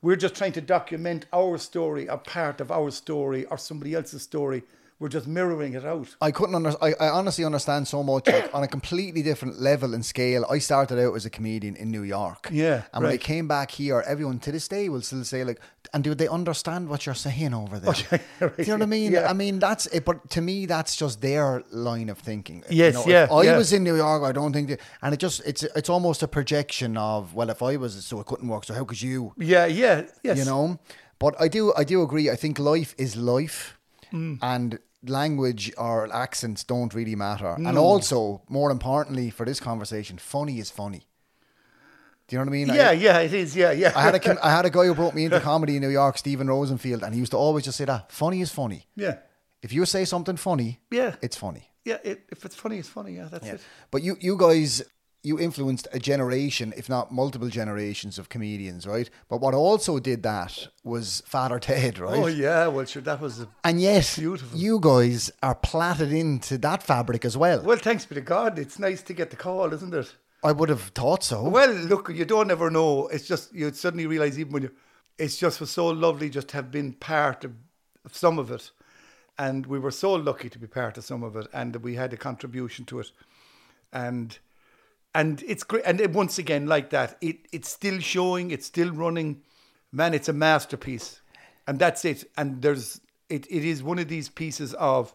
We're 0.04 0.16
just 0.26 0.36
trying 0.36 0.54
to 0.54 0.62
document 0.62 1.26
our 1.34 1.58
story, 1.58 2.06
a 2.08 2.18
part 2.18 2.62
of 2.62 2.72
our 2.72 2.92
story, 2.92 3.44
or 3.46 3.58
somebody 3.58 3.94
else's 3.96 4.22
story. 4.22 4.64
We're 5.02 5.10
just 5.10 5.26
mirroring 5.28 5.74
it 5.74 5.84
out. 5.84 6.16
I 6.22 6.30
couldn't 6.30 6.54
under, 6.54 6.74
I, 6.80 6.94
I 7.00 7.10
honestly 7.10 7.44
understand 7.44 7.88
so 7.88 8.04
much 8.04 8.28
like, 8.28 8.54
on 8.54 8.62
a 8.62 8.68
completely 8.68 9.24
different 9.24 9.60
level 9.60 9.96
and 9.96 10.06
scale. 10.06 10.46
I 10.48 10.60
started 10.60 11.00
out 11.04 11.16
as 11.16 11.26
a 11.26 11.30
comedian 11.32 11.76
in 11.76 11.90
New 11.90 12.04
York. 12.04 12.48
Yeah, 12.52 12.84
And 12.94 13.04
when 13.04 13.12
I 13.12 13.18
came 13.18 13.48
back 13.48 13.72
here, 13.72 14.04
everyone 14.06 14.38
to 14.42 14.52
this 14.52 14.68
day 14.68 14.90
will 14.90 15.02
still 15.02 15.24
say 15.24 15.44
like, 15.44 15.60
and 15.94 16.04
do 16.04 16.14
they 16.14 16.28
understand 16.28 16.88
what 16.88 17.08
you're 17.08 17.16
saying 17.16 17.54
over 17.56 17.80
there? 17.80 17.96
right, 18.40 18.56
Do 18.58 18.62
you 18.64 18.68
know 18.68 18.74
what 18.76 18.82
I 18.84 18.86
mean? 18.86 19.12
yeah. 19.14 19.28
I 19.28 19.34
mean 19.34 19.58
that's 19.58 19.88
it, 19.88 20.06
but 20.06 20.30
to 20.30 20.42
me 20.42 20.68
that's 20.68 20.96
just 20.96 21.20
their 21.20 21.64
line 21.72 22.10
of 22.10 22.20
thinking. 22.20 22.64
You 22.70 22.78
Yes, 22.84 22.94
know, 22.94 23.02
if 23.02 23.08
yeah, 23.08 23.28
I 23.32 23.42
yeah. 23.42 23.58
was 23.58 23.74
in 23.74 23.84
New 23.84 23.96
York, 23.96 24.22
I 24.24 24.32
don't 24.32 24.54
think 24.54 24.70
that, 24.70 24.80
and 25.02 25.14
it 25.16 25.20
just 25.20 25.42
it's 25.46 25.64
it's 25.64 25.90
almost 25.90 26.22
a 26.24 26.28
projection 26.28 26.96
of 26.96 27.34
well, 27.34 27.50
if 27.50 27.62
I 27.64 27.76
was 27.78 28.06
so 28.06 28.20
it 28.20 28.28
couldn't 28.28 28.48
work, 28.48 28.64
so 28.66 28.74
how 28.76 28.86
could 28.86 29.02
you? 29.02 29.34
Yeah, 29.38 29.66
yeah, 29.66 30.04
yes. 30.24 30.38
you 30.38 30.46
know 30.46 30.78
but 31.20 31.36
i 31.40 31.48
do 31.48 31.72
i 31.78 31.84
do 31.84 32.02
agree 32.02 32.30
i 32.32 32.36
think 32.36 32.58
life 32.60 32.94
is 32.98 33.16
life 33.16 33.78
Mm. 34.14 34.40
and 34.42 34.80
language 35.06 35.72
or 35.78 36.14
accents 36.14 36.64
don't 36.64 36.94
really 36.94 37.16
matter 37.16 37.56
and 37.58 37.78
also 37.78 38.42
more 38.50 38.70
importantly 38.72 39.30
for 39.32 39.46
this 39.46 39.60
conversation 39.60 40.18
funny 40.18 40.60
is 40.60 40.70
funny 40.70 41.02
do 42.28 42.36
you 42.36 42.38
know 42.38 42.44
what 42.46 42.50
i 42.50 42.52
mean 42.52 42.68
Yeah, 42.68 42.90
I, 42.90 42.92
yeah, 42.94 43.20
it 43.20 43.34
is. 43.34 43.56
Yeah, 43.56 43.72
yeah. 43.72 43.92
I 43.96 44.02
had 44.04 44.16
a 44.16 44.46
I 44.48 44.52
had 44.52 44.66
a 44.66 44.70
guy 44.70 44.86
who 44.86 44.94
brought 44.96 45.16
me 45.16 45.26
into 45.26 45.40
comedy 45.40 45.76
in 45.76 45.82
New 45.82 45.90
York, 45.90 46.18
Stephen 46.18 46.48
Rosenfield, 46.48 47.04
and 47.04 47.14
he 47.14 47.20
used 47.20 47.32
to 47.32 47.38
always 47.38 47.66
just 47.66 47.78
say 47.78 47.86
that 47.86 48.12
funny 48.12 48.40
is 48.42 48.52
funny. 48.52 48.86
yeah, 48.96 49.16
If 49.62 49.74
you 49.74 49.86
say 49.86 50.06
something 50.06 50.38
funny, 50.38 50.80
Yeah. 50.92 51.16
it's 51.22 51.36
funny. 51.36 51.64
yeah. 51.84 51.98
It, 52.04 52.18
if 52.32 52.46
it's 52.46 52.56
funny, 52.56 52.78
it's 52.78 52.88
funny. 52.90 53.16
Yeah, 53.16 53.28
that's 53.32 53.48
it. 53.48 53.62
But 53.92 54.02
you, 54.04 54.16
you 54.22 54.38
guys, 54.38 54.82
you 55.24 55.40
influenced 55.40 55.88
a 55.92 56.00
generation, 56.00 56.74
if 56.76 56.90
not 56.90 57.12
multiple 57.12 57.50
generations 57.50 58.18
of 58.18 58.30
comedians, 58.30 58.88
right? 58.88 59.10
But 59.30 59.40
what 59.40 59.54
also 59.54 60.00
did 60.00 60.24
that 60.24 60.68
was 60.84 61.22
Father 61.26 61.60
Ted, 61.60 62.00
right? 62.00 62.18
Oh 62.18 62.28
yeah. 62.28 62.68
Well, 62.68 62.86
sure. 62.86 63.02
That 63.02 63.22
was. 63.22 63.42
A, 63.42 63.48
And 63.64 63.80
yet, 63.80 64.16
Beautiful. 64.18 64.58
you 64.58 64.80
guys 64.80 65.32
are 65.44 65.56
plaited 65.56 66.12
into 66.12 66.58
that 66.60 66.82
fabric 66.82 67.24
as 67.24 67.38
well. 67.38 67.62
well, 67.62 67.78
thanks 67.78 68.06
be 68.06 68.16
to 68.16 68.22
God. 68.22 68.58
It's 68.58 68.80
nice 68.80 69.02
to 69.04 69.14
get 69.14 69.30
the 69.30 69.36
call, 69.36 69.74
isn't 69.74 69.94
it? 69.94 70.16
I 70.44 70.52
would 70.52 70.70
have 70.70 70.82
thought 70.82 71.24
so. 71.24 71.48
Well, 71.48 71.72
look, 71.72 72.10
you 72.10 72.26
don't 72.26 72.50
ever 72.50 72.72
know. 72.72 73.08
It's 73.10 73.28
just 73.28 73.54
you 73.54 73.72
suddenly 73.74 74.08
realize 74.08 74.40
even 74.40 74.54
when 74.54 74.64
you, 74.64 74.72
it's 75.20 75.38
just 75.38 75.60
was 75.60 75.70
so 75.70 75.88
lovely 75.88 76.32
just 76.32 76.48
to 76.50 76.58
have 76.58 76.72
been 76.72 76.94
part 76.94 77.44
of, 77.44 77.54
of 78.04 78.16
some 78.16 78.40
of 78.40 78.50
it, 78.50 78.72
and 79.38 79.68
we 79.68 79.78
were 79.78 79.92
so 79.92 80.14
lucky 80.14 80.50
to 80.50 80.58
be 80.58 80.66
part 80.66 80.98
of 80.98 81.04
some 81.06 81.22
of 81.22 81.36
it, 81.36 81.46
and 81.54 81.74
that 81.74 81.84
we 81.84 81.94
had 81.94 82.12
a 82.12 82.18
contribution 82.18 82.86
to 82.86 83.00
it, 83.02 83.12
and 83.94 84.40
and 85.14 85.44
it's 85.48 85.64
great. 85.64 85.84
And 85.86 86.14
once 86.16 86.38
again, 86.38 86.68
like 86.68 86.90
that, 86.92 87.18
it 87.22 87.38
it's 87.52 87.70
still 87.70 88.00
showing, 88.00 88.52
it's 88.52 88.66
still 88.68 88.92
running. 88.92 89.42
Man, 89.92 90.14
it's 90.14 90.30
a 90.30 90.34
masterpiece, 90.34 91.22
and 91.68 91.78
that's 91.80 92.06
it. 92.06 92.24
And 92.38 92.62
there's 92.62 93.02
it. 93.30 93.46
It 93.50 93.66
is 93.66 93.84
one 93.84 94.00
of 94.00 94.08
these 94.08 94.30
pieces 94.30 94.74
of 94.76 95.14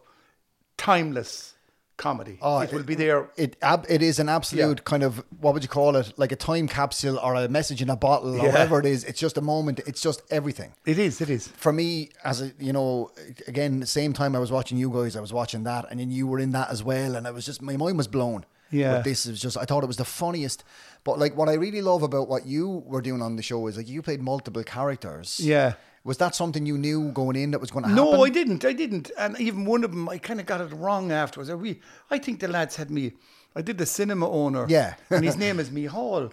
timeless 0.77 1.53
comedy. 1.97 2.37
Oh, 2.43 2.59
it 2.59 2.71
will 2.71 2.83
be 2.83 2.93
there. 2.93 3.31
It 3.37 3.55
ab- 3.63 3.87
it 3.89 4.03
is 4.03 4.19
an 4.19 4.29
absolute 4.29 4.77
Yeah. 4.77 4.83
kind 4.83 5.01
of 5.01 5.23
what 5.39 5.55
would 5.55 5.63
you 5.63 5.69
call 5.69 5.95
it? 5.95 6.13
Like 6.15 6.31
a 6.31 6.35
time 6.35 6.67
capsule 6.67 7.17
or 7.17 7.33
a 7.33 7.49
message 7.49 7.81
in 7.81 7.89
a 7.89 7.95
bottle 7.95 8.35
or 8.35 8.37
Yeah. 8.37 8.43
whatever 8.45 8.79
it 8.79 8.85
is. 8.85 9.03
It's 9.03 9.19
just 9.19 9.35
a 9.35 9.41
moment. 9.41 9.79
It's 9.87 9.99
just 10.01 10.21
everything. 10.29 10.73
It 10.85 10.99
is. 10.99 11.21
It 11.21 11.29
is. 11.31 11.47
For 11.47 11.73
me, 11.73 12.09
as 12.23 12.41
a 12.41 12.51
you 12.59 12.71
know, 12.71 13.09
again, 13.47 13.79
the 13.79 13.87
same 13.87 14.13
time 14.13 14.35
I 14.35 14.39
was 14.39 14.51
watching 14.51 14.77
you 14.77 14.91
guys, 14.91 15.15
I 15.15 15.21
was 15.21 15.33
watching 15.33 15.63
that, 15.63 15.85
and 15.89 15.99
then 15.99 16.11
you 16.11 16.27
were 16.27 16.37
in 16.39 16.51
that 16.51 16.69
as 16.69 16.83
well, 16.83 17.15
and 17.15 17.25
I 17.27 17.31
was 17.31 17.45
just 17.47 17.63
my 17.63 17.75
mind 17.77 17.97
was 17.97 18.07
blown. 18.07 18.45
Yeah. 18.71 18.93
But 18.95 19.03
this 19.03 19.25
is 19.25 19.39
just 19.41 19.57
I 19.57 19.65
thought 19.65 19.83
it 19.83 19.87
was 19.87 19.97
the 19.97 20.05
funniest. 20.05 20.63
But 21.03 21.19
like 21.19 21.35
what 21.37 21.49
I 21.49 21.53
really 21.53 21.81
love 21.81 22.03
about 22.03 22.27
what 22.27 22.45
you 22.45 22.83
were 22.85 23.01
doing 23.01 23.21
on 23.21 23.35
the 23.35 23.43
show 23.43 23.67
is 23.67 23.77
like 23.77 23.87
you 23.87 24.01
played 24.01 24.21
multiple 24.21 24.63
characters. 24.63 25.39
Yeah. 25.39 25.73
Was 26.03 26.17
that 26.19 26.35
something 26.35 26.65
you 26.65 26.77
knew 26.77 27.11
going 27.11 27.35
in 27.35 27.51
that 27.51 27.59
was 27.59 27.69
going 27.71 27.83
to 27.83 27.89
happen? 27.89 28.03
No, 28.03 28.23
I 28.23 28.29
didn't. 28.29 28.63
I 28.63 28.71
didn't. 28.71 29.11
And 29.17 29.37
even 29.41 29.65
one 29.65 29.83
of 29.83 29.91
them, 29.91 30.07
I 30.07 30.17
kind 30.17 30.39
of 30.39 30.45
got 30.45 30.61
it 30.61 30.71
wrong 30.73 31.11
afterwards. 31.11 31.49
I, 31.49 31.53
re- 31.53 31.81
I 32.09 32.17
think 32.17 32.39
the 32.39 32.47
lads 32.47 32.77
had 32.77 32.89
me. 32.89 33.11
I 33.57 33.61
did 33.61 33.77
the 33.77 33.85
cinema 33.85 34.29
owner. 34.29 34.65
Yeah. 34.69 34.93
and 35.09 35.25
his 35.25 35.35
name 35.45 35.59
is 35.59 35.69
Mihal. 35.69 36.31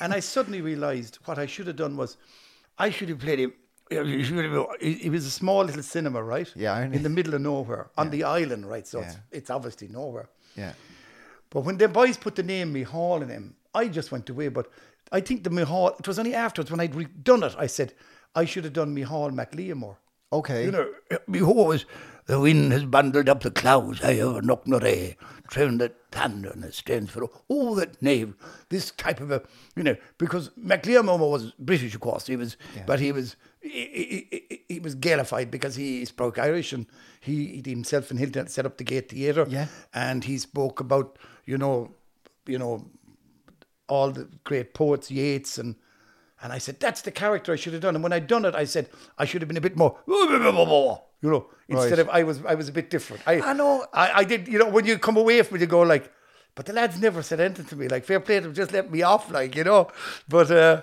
And 0.00 0.12
I 0.12 0.20
suddenly 0.20 0.60
realised 0.60 1.18
what 1.24 1.38
I 1.38 1.46
should 1.46 1.66
have 1.66 1.74
done 1.76 1.96
was, 1.96 2.16
I 2.78 2.90
should 2.90 3.08
have 3.08 3.18
played 3.18 3.40
him. 3.40 3.52
It 3.90 4.24
should 4.26 4.44
have- 4.44 4.66
it 4.80 5.10
was 5.10 5.26
a 5.26 5.30
small 5.30 5.64
little 5.64 5.82
cinema, 5.82 6.22
right? 6.22 6.52
Yeah, 6.54 6.80
In 6.82 7.02
the 7.02 7.08
middle 7.08 7.34
of 7.34 7.40
nowhere, 7.40 7.90
on 7.96 8.10
the 8.10 8.22
island, 8.24 8.66
right? 8.68 8.86
So 8.86 9.00
it's, 9.00 9.16
it's 9.32 9.50
obviously 9.50 9.88
nowhere. 9.88 10.28
Yeah. 10.56 10.72
But 11.50 11.60
when 11.62 11.78
the 11.78 11.88
boys 11.88 12.16
put 12.16 12.36
the 12.36 12.42
name 12.42 12.72
Mihal 12.72 13.22
in 13.22 13.28
him, 13.28 13.56
I 13.74 13.88
just 13.88 14.10
went 14.12 14.28
away. 14.28 14.48
But 14.48 14.68
I 15.12 15.20
think 15.20 15.44
the 15.44 15.50
Mihal, 15.50 15.98
it 15.98 16.08
was 16.08 16.18
only 16.18 16.34
afterwards 16.34 16.70
when 16.70 16.80
I'd 16.80 16.92
redone 16.92 17.46
it, 17.46 17.54
I 17.58 17.66
said, 17.66 17.92
I 18.36 18.44
should 18.44 18.64
have 18.64 18.74
done 18.74 18.94
Micheál 18.94 19.32
Mac 19.32 19.52
Liammóir. 19.52 19.96
Okay. 20.32 20.64
You 20.66 20.72
know, 20.72 20.88
behold, 21.30 21.86
the 22.26 22.38
wind 22.40 22.72
has 22.72 22.84
bundled 22.84 23.28
up 23.28 23.42
the 23.42 23.50
clouds. 23.50 24.02
I 24.02 24.14
have 24.14 24.44
a 24.44 24.86
a 24.86 25.16
trimmed 25.48 25.80
the 25.80 25.92
thunder 26.10 26.50
and 26.50 26.64
it 26.64 26.74
stands 26.74 27.10
for 27.10 27.30
all 27.48 27.74
that 27.76 28.02
knave. 28.02 28.34
This 28.68 28.90
type 28.90 29.20
of 29.20 29.30
a 29.30 29.42
you 29.76 29.84
know 29.84 29.96
because 30.18 30.50
MacLean 30.56 31.06
was 31.06 31.52
British, 31.58 31.94
of 31.94 32.00
course. 32.00 32.26
He 32.26 32.36
was, 32.36 32.56
but 32.86 32.98
he 32.98 33.12
was 33.12 33.36
he, 33.62 33.70
he, 33.70 34.28
he, 34.48 34.62
he 34.68 34.80
was 34.80 34.96
Gaelified 34.96 35.50
because 35.50 35.76
he 35.76 36.04
spoke 36.04 36.38
Irish 36.38 36.72
and 36.72 36.86
he, 37.20 37.62
he 37.64 37.70
himself 37.70 38.10
and 38.10 38.18
Hilton 38.18 38.48
set 38.48 38.66
up 38.66 38.76
the 38.76 38.84
Gate 38.84 39.10
Theatre. 39.10 39.46
Yeah. 39.48 39.68
and 39.94 40.24
he 40.24 40.38
spoke 40.38 40.80
about 40.80 41.18
you 41.46 41.56
know, 41.58 41.94
you 42.46 42.58
know, 42.58 42.84
all 43.88 44.10
the 44.10 44.28
great 44.44 44.74
poets, 44.74 45.10
Yeats 45.10 45.58
and. 45.58 45.76
And 46.42 46.52
I 46.52 46.58
said, 46.58 46.78
that's 46.78 47.00
the 47.00 47.10
character 47.10 47.50
I 47.54 47.56
should 47.56 47.72
have 47.72 47.80
done. 47.80 47.94
And 47.94 48.02
when 48.04 48.12
I'd 48.12 48.26
done 48.26 48.44
it, 48.44 48.54
I 48.54 48.64
said, 48.66 48.90
I 49.16 49.24
should 49.24 49.40
have 49.40 49.48
been 49.48 49.56
a 49.56 49.60
bit 49.62 49.74
more, 49.74 49.98
you 50.06 51.30
know, 51.30 51.46
instead 51.66 51.92
Right. 51.92 51.98
of 51.98 52.08
I 52.10 52.22
was 52.24 52.44
I 52.44 52.54
was 52.54 52.68
a 52.68 52.72
bit 52.72 52.90
different. 52.90 53.22
I, 53.26 53.40
I 53.40 53.52
know. 53.54 53.86
I, 53.90 54.12
I 54.20 54.24
did, 54.24 54.46
you 54.46 54.58
know, 54.58 54.68
when 54.68 54.84
you 54.84 54.98
come 54.98 55.16
away 55.16 55.40
from 55.42 55.56
it, 55.56 55.60
you 55.62 55.66
go 55.66 55.80
like, 55.80 56.12
but 56.54 56.66
the 56.66 56.74
lads 56.74 57.00
never 57.00 57.22
said 57.22 57.40
anything 57.40 57.64
to 57.64 57.74
me. 57.76 57.88
Like, 57.88 58.04
fair 58.04 58.20
play 58.20 58.36
to 58.36 58.42
them, 58.42 58.54
just 58.54 58.70
let 58.72 58.90
me 58.90 59.00
off, 59.02 59.30
like, 59.30 59.56
you 59.56 59.64
know. 59.64 59.88
But, 60.28 60.50
uh, 60.50 60.82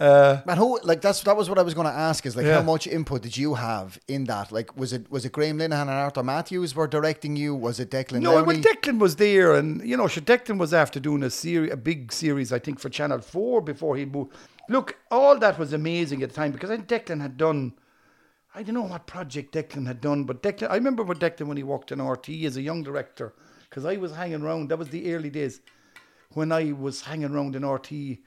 uh, 0.00 0.40
Man, 0.44 0.56
who 0.56 0.80
like 0.82 1.00
that's 1.00 1.22
that 1.22 1.36
was 1.36 1.48
what 1.48 1.58
I 1.58 1.62
was 1.62 1.72
going 1.74 1.86
to 1.86 1.92
ask 1.92 2.26
is 2.26 2.34
like 2.36 2.46
Yeah. 2.46 2.54
how 2.54 2.62
much 2.62 2.86
input 2.86 3.22
did 3.22 3.36
you 3.36 3.54
have 3.54 3.98
in 4.08 4.24
that? 4.24 4.50
Like, 4.50 4.76
was 4.76 4.92
it 4.92 5.08
was 5.10 5.24
it 5.24 5.30
Graham 5.32 5.58
Linehan 5.58 5.82
and 5.82 5.90
Arthur 5.90 6.22
Matthews 6.24 6.74
were 6.74 6.88
directing 6.88 7.36
you? 7.36 7.54
Was 7.54 7.78
it 7.78 7.90
Declan? 7.90 8.20
no, 8.20 8.32
Lowney? 8.34 8.46
when 8.46 8.62
Declan 8.62 8.98
was 8.98 9.16
there, 9.16 9.54
and, 9.54 9.86
you 9.88 9.96
know, 9.96 10.08
sure, 10.08 10.22
Declan 10.22 10.58
was 10.58 10.74
after 10.74 10.98
doing 10.98 11.22
a 11.22 11.30
series, 11.30 11.72
a 11.72 11.76
big 11.76 12.12
series, 12.12 12.52
I 12.52 12.58
think, 12.58 12.80
for 12.80 12.88
Channel 12.88 13.20
4 13.20 13.60
before 13.60 13.96
he 13.96 14.04
moved. 14.04 14.32
Look, 14.68 14.96
all 15.12 15.38
that 15.38 15.58
was 15.58 15.72
amazing 15.72 16.22
at 16.24 16.30
the 16.30 16.34
time 16.34 16.50
because 16.50 16.70
I 16.70 16.76
Declan 16.78 17.20
had 17.20 17.36
done. 17.36 17.74
I 18.56 18.62
don't 18.62 18.74
know 18.74 18.82
what 18.82 19.06
project 19.06 19.54
Declan 19.54 19.86
had 19.86 20.00
done, 20.00 20.24
but 20.24 20.42
Declan, 20.42 20.70
I 20.70 20.74
remember 20.76 21.02
with 21.04 21.18
Declan 21.20 21.46
when 21.46 21.56
he 21.56 21.62
walked 21.62 21.92
in 21.92 22.00
RT 22.02 22.28
as 22.44 22.56
a 22.56 22.62
young 22.62 22.82
director, 22.82 23.32
because 23.68 23.84
I 23.84 23.96
was 23.96 24.12
hanging 24.14 24.42
around. 24.42 24.70
That 24.70 24.78
was 24.78 24.88
the 24.88 25.14
early 25.14 25.30
days 25.30 25.60
when 26.32 26.50
I 26.50 26.72
was 26.72 27.02
hanging 27.02 27.30
around 27.32 27.54
in 27.54 27.64
RT. 27.64 28.18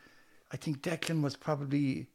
I 0.52 0.58
think 0.58 0.82
Declan 0.82 1.22
was 1.22 1.36
probably, 1.36 2.08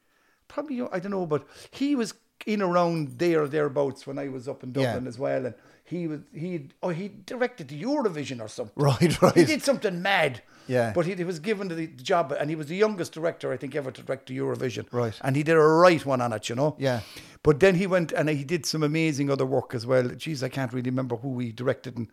probably 0.48 0.82
I 0.92 0.98
don't 0.98 1.10
know, 1.12 1.26
but 1.26 1.46
he 1.70 1.94
was 1.94 2.14
in 2.46 2.60
around 2.62 3.18
there 3.18 3.42
or 3.42 3.48
thereabouts 3.48 4.06
when 4.06 4.18
I 4.18 4.28
was 4.28 4.48
up 4.48 4.62
in 4.64 4.70
Yeah. 4.74 4.86
Dublin 4.86 5.06
as 5.06 5.18
well, 5.18 5.46
and 5.46 5.54
he 5.84 6.06
was 6.08 6.20
he 6.34 6.68
oh 6.82 6.88
he 6.88 7.08
directed 7.08 7.68
the 7.68 7.80
Eurovision 7.82 8.40
or 8.40 8.48
something. 8.48 8.72
Right, 8.82 9.20
right. 9.22 9.34
He 9.34 9.44
did 9.44 9.62
something 9.62 10.02
mad. 10.02 10.42
Yeah. 10.68 10.92
But 10.94 11.06
he, 11.06 11.14
he 11.14 11.24
was 11.24 11.40
given 11.40 11.68
the, 11.68 11.74
the 11.74 11.86
job, 12.02 12.32
and 12.38 12.48
he 12.48 12.54
was 12.56 12.68
the 12.68 12.76
youngest 12.76 13.12
director, 13.12 13.52
I 13.52 13.56
think, 13.56 13.74
ever 13.74 13.90
to 13.90 14.02
direct 14.02 14.28
the 14.28 14.38
Eurovision. 14.38 14.86
Right. 14.92 15.14
And 15.22 15.34
he 15.36 15.42
did 15.42 15.56
a 15.56 15.58
right 15.60 16.04
one 16.06 16.20
on 16.20 16.32
it, 16.32 16.48
you 16.48 16.54
know? 16.54 16.76
Yeah. 16.78 17.00
But 17.42 17.58
then 17.58 17.74
he 17.74 17.88
went 17.88 18.12
and 18.12 18.28
he 18.28 18.44
did 18.44 18.64
some 18.64 18.84
amazing 18.84 19.28
other 19.28 19.44
work 19.44 19.74
as 19.74 19.84
well. 19.86 20.04
Jeez, 20.04 20.40
I 20.42 20.48
can't 20.48 20.72
really 20.72 20.88
remember 20.88 21.16
who 21.16 21.40
he 21.40 21.50
directed 21.50 21.96
and 21.96 22.08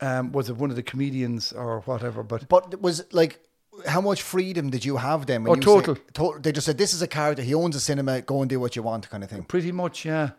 um, 0.00 0.32
was 0.32 0.48
it 0.48 0.56
one 0.56 0.70
of 0.70 0.76
the 0.76 0.82
comedians 0.82 1.52
or 1.52 1.80
whatever. 1.80 2.22
But 2.22 2.48
But 2.48 2.72
it 2.72 2.80
was 2.80 3.04
like 3.12 3.40
how 3.86 4.00
much 4.00 4.22
freedom 4.22 4.70
did 4.70 4.84
you 4.84 4.96
have 4.98 5.26
then? 5.26 5.44
When 5.44 5.58
Oh, 5.58 5.62
total. 5.62 5.94
Say, 5.96 6.02
to- 6.14 6.38
they 6.40 6.52
just 6.52 6.66
said 6.66 6.78
this 6.78 6.92
is 6.94 7.02
a 7.02 7.06
character. 7.08 7.42
He 7.42 7.54
owns 7.54 7.74
a 7.76 7.80
cinema. 7.80 8.20
Go 8.22 8.40
and 8.42 8.48
do 8.50 8.60
what 8.60 8.76
you 8.76 8.82
want, 8.82 9.08
kind 9.10 9.24
of 9.24 9.30
thing. 9.30 9.42
pretty 9.44 9.72
much, 9.72 10.04
yeah. 10.04 10.30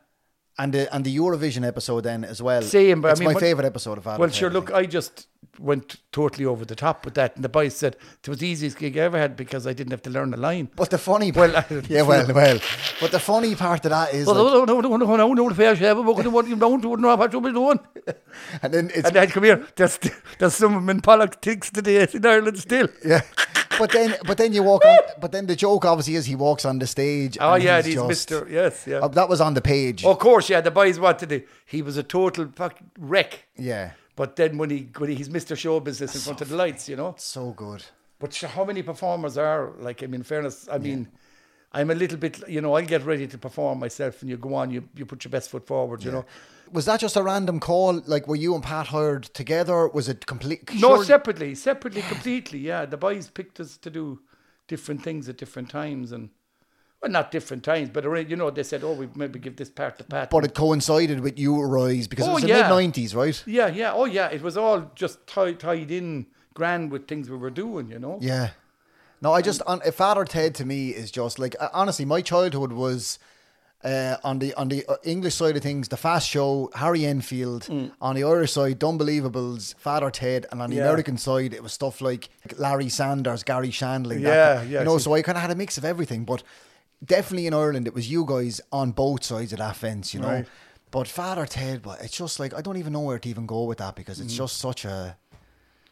And 0.58 0.72
the 0.74 0.94
and 0.96 1.04
the 1.04 1.16
Eurovision 1.18 1.66
episode 1.68 2.02
then 2.02 2.24
as 2.24 2.42
well. 2.42 2.62
Same, 2.62 3.02
but 3.02 3.08
I 3.08 3.12
it's 3.12 3.20
mean, 3.20 3.30
my 3.30 3.34
what- 3.34 3.42
favorite 3.42 3.66
episode 3.66 3.98
of 3.98 4.06
Adam. 4.08 4.20
Well, 4.22 4.30
sure, 4.30 4.52
look, 4.52 4.72
I 4.72 4.86
just 4.86 5.28
went 5.60 5.98
totally 6.12 6.46
over 6.46 6.66
the 6.66 6.76
top 6.76 7.06
with 7.06 7.14
that. 7.16 7.36
And 7.36 7.44
the 7.44 7.50
boys 7.50 7.76
said 7.76 7.96
it 8.22 8.30
was 8.30 8.40
the 8.40 8.48
easiest 8.48 8.78
gig 8.78 8.98
I 8.98 9.02
ever 9.02 9.18
had 9.18 9.36
because 9.36 9.68
I 9.68 9.74
didn't 9.74 9.92
have 9.92 10.02
to 10.04 10.10
learn 10.10 10.32
the 10.32 10.38
line. 10.38 10.70
But 10.76 10.90
the 10.90 10.98
funny, 10.98 11.32
Well, 11.32 11.52
yeah, 11.90 12.02
well, 12.04 12.28
well. 12.34 12.60
But 13.00 13.12
the 13.12 13.20
funny 13.20 13.56
part 13.56 13.86
of 13.86 13.92
that 13.92 14.14
is, 14.14 14.28
and 18.62 18.74
then 18.74 18.92
it's 18.94 19.08
And 19.08 19.16
then 19.16 19.30
come 19.30 19.44
here, 19.44 19.68
there's, 19.76 20.00
there's 20.40 20.56
some 20.56 20.76
of 20.76 20.82
them 20.82 20.90
in 20.90 21.02
politics 21.02 21.70
today 21.70 22.08
in 22.14 22.26
Ireland 22.26 22.60
still. 22.60 22.88
yeah. 23.06 23.22
but 23.80 23.92
then, 23.92 24.16
but 24.26 24.38
then 24.38 24.54
you 24.54 24.64
walk 24.64 24.86
on. 24.86 25.00
But 25.20 25.32
then 25.32 25.48
the 25.48 25.56
joke 25.56 25.86
obviously 25.86 26.16
is 26.16 26.26
he 26.26 26.36
walks 26.36 26.66
on 26.66 26.80
the 26.80 26.88
stage. 26.88 27.38
Oh 27.40 27.56
yeah, 27.56 27.78
he's 27.82 27.94
he's 27.96 28.04
Mister. 28.04 28.48
Yes, 28.50 28.86
yeah. 28.88 29.00
Oh, 29.02 29.08
that 29.08 29.30
was 29.30 29.42
on 29.42 29.54
the 29.54 29.62
page. 29.62 30.06
Of 30.06 30.20
course, 30.20 30.50
yeah. 30.50 30.62
The 30.62 30.72
boys 30.72 31.00
wanted 31.00 31.30
to. 31.30 31.44
He 31.66 31.82
was 31.82 31.98
a 31.98 32.04
total 32.04 32.50
fuck 32.56 32.78
wreck. 33.00 33.48
Yeah, 33.58 33.92
But 34.16 34.36
then 34.36 34.58
when 34.58 34.70
he 34.70 34.90
when 34.98 35.10
he's 35.10 35.30
Mr. 35.30 35.58
Show 35.58 35.80
Business 35.80 36.14
in 36.16 36.22
front 36.22 36.42
of 36.42 36.50
the 36.50 36.56
lights, 36.56 36.88
you 36.88 36.96
know. 36.96 37.16
so 37.18 37.52
good. 37.52 37.84
But 38.20 38.36
how 38.36 38.64
many 38.64 38.84
performers 38.84 39.38
are 39.38 39.72
like? 39.80 40.04
I 40.04 40.08
mean, 40.08 40.24
fairness. 40.24 40.68
I 40.72 40.78
mean, 40.78 41.10
I'm 41.72 41.90
a 41.90 41.96
little 41.96 42.18
bit. 42.18 42.48
You 42.48 42.62
know, 42.62 42.76
I 42.76 42.84
get 42.84 43.04
ready 43.06 43.28
to 43.28 43.38
perform 43.38 43.80
myself, 43.80 44.22
and 44.22 44.30
you 44.30 44.38
go 44.38 44.54
on. 44.54 44.70
You 44.72 44.88
you 44.96 45.06
put 45.06 45.24
your 45.26 45.32
best 45.32 45.50
foot 45.50 45.66
forward. 45.66 46.04
You 46.04 46.12
know. 46.12 46.26
Was 46.72 46.86
that 46.86 47.00
just 47.00 47.16
a 47.16 47.22
random 47.24 47.60
call? 47.60 48.02
Like, 48.06 48.28
were 48.28 48.36
you 48.36 48.56
and 48.56 48.64
Pat 48.64 48.88
hired 48.88 49.24
together? 49.26 49.88
Was 49.90 50.08
it 50.10 50.26
complete? 50.26 50.74
No, 50.76 50.96
sure- 50.96 51.06
separately, 51.06 51.54
separately, 51.56 52.02
completely. 52.04 52.60
Yeah, 52.60 52.86
the 52.86 52.98
boys 52.98 53.30
picked 53.30 53.60
us 53.60 53.78
to 53.78 53.90
do 53.90 54.22
different 54.68 55.04
things 55.04 55.28
at 55.28 55.38
different 55.38 55.70
times, 55.70 56.12
and 56.12 56.30
well, 57.04 57.12
not 57.12 57.30
different 57.32 57.64
times, 57.64 57.90
but 57.90 58.04
you 58.30 58.36
know, 58.38 58.50
they 58.50 58.64
said, 58.64 58.84
"Oh, 58.84 58.94
we 58.94 59.08
maybe 59.14 59.38
give 59.38 59.58
this 59.58 59.70
part 59.70 59.98
to 60.00 60.04
Pat." 60.06 60.30
But 60.30 60.46
it 60.46 60.56
coincided 60.56 61.20
with 61.20 61.38
you 61.38 61.62
rise 61.62 62.08
because 62.08 62.26
it 62.28 62.30
Oh, 62.32 62.34
was 62.36 62.44
the 62.44 62.48
mid 62.50 62.66
'90s, 62.66 63.14
right? 63.14 63.44
yeah, 63.46 63.68
yeah, 63.68 63.92
oh 63.94 64.06
yeah, 64.06 64.30
it 64.30 64.42
was 64.42 64.56
all 64.58 64.90
just 64.96 65.28
tied 65.28 65.60
tied 65.60 65.92
in 65.92 66.26
grand 66.54 66.92
with 66.92 67.08
things 67.08 67.30
we 67.30 67.38
were 67.38 67.50
doing. 67.52 67.92
You 67.92 68.00
know. 68.00 68.18
Yeah. 68.22 68.52
No, 69.22 69.32
I 69.34 69.42
just 69.42 69.62
on 69.68 69.80
Father 69.92 70.26
Ted 70.26 70.56
to 70.56 70.66
me 70.66 70.90
is 70.90 71.12
just 71.12 71.40
like 71.40 71.56
uh, 71.60 71.70
honestly, 71.74 72.06
my 72.06 72.22
childhood 72.22 72.74
was 72.74 73.20
uh, 73.84 74.16
on 74.24 74.40
the 74.40 74.54
on 74.56 74.68
the 74.70 74.86
uh, 74.88 74.96
English 75.04 75.36
side 75.36 75.56
of 75.58 75.64
things, 75.64 75.88
the 75.90 75.98
Fast 75.98 76.28
Show, 76.30 76.70
Harry 76.76 77.06
Enfield. 77.06 77.70
On 78.02 78.16
the 78.16 78.24
Irish 78.24 78.54
side, 78.54 78.80
D'Unbelievables, 78.80 79.76
Father 79.76 80.10
Ted, 80.10 80.46
and 80.52 80.62
on 80.62 80.70
the 80.70 80.78
Yeah. 80.78 80.84
American 80.84 81.18
side, 81.18 81.54
it 81.54 81.62
was 81.64 81.74
stuff 81.74 82.00
like 82.02 82.30
Larry 82.58 82.90
Sanders, 82.90 83.44
Garry 83.44 83.70
Shandling. 83.70 84.22
Yeah, 84.22 84.30
that, 84.56 84.68
yeah, 84.68 84.80
You 84.80 84.86
know, 84.86 84.98
so 84.98 85.14
I 85.14 85.22
kind 85.22 85.38
of 85.38 85.42
had 85.42 85.52
a 85.52 85.56
mix 85.56 85.78
of 85.78 85.86
everything, 85.86 86.24
but 86.26 86.44
definitely 87.04 87.48
in 87.48 87.54
Ireland, 87.54 87.88
it 87.88 87.94
was 87.94 88.10
you 88.10 88.26
guys 88.26 88.62
on 88.72 88.92
both 88.92 89.24
sides 89.24 89.54
of 89.54 89.60
that 89.60 89.76
fence. 89.76 90.14
You 90.14 90.20
know. 90.22 90.28
Right. 90.30 90.48
But 90.92 91.08
Father 91.08 91.46
Ted, 91.48 91.82
but 91.82 92.02
it's 92.02 92.16
just 92.16 92.40
like 92.40 92.54
I 92.54 92.62
don't 92.62 92.78
even 92.78 92.94
know 92.94 93.00
where 93.02 93.18
to 93.20 93.30
even 93.30 93.46
go 93.48 93.64
with 93.64 93.80
that 93.80 93.96
because 93.96 94.20
Mm. 94.20 94.26
it's 94.26 94.36
just 94.36 94.58
such 94.58 94.86
a 94.86 95.18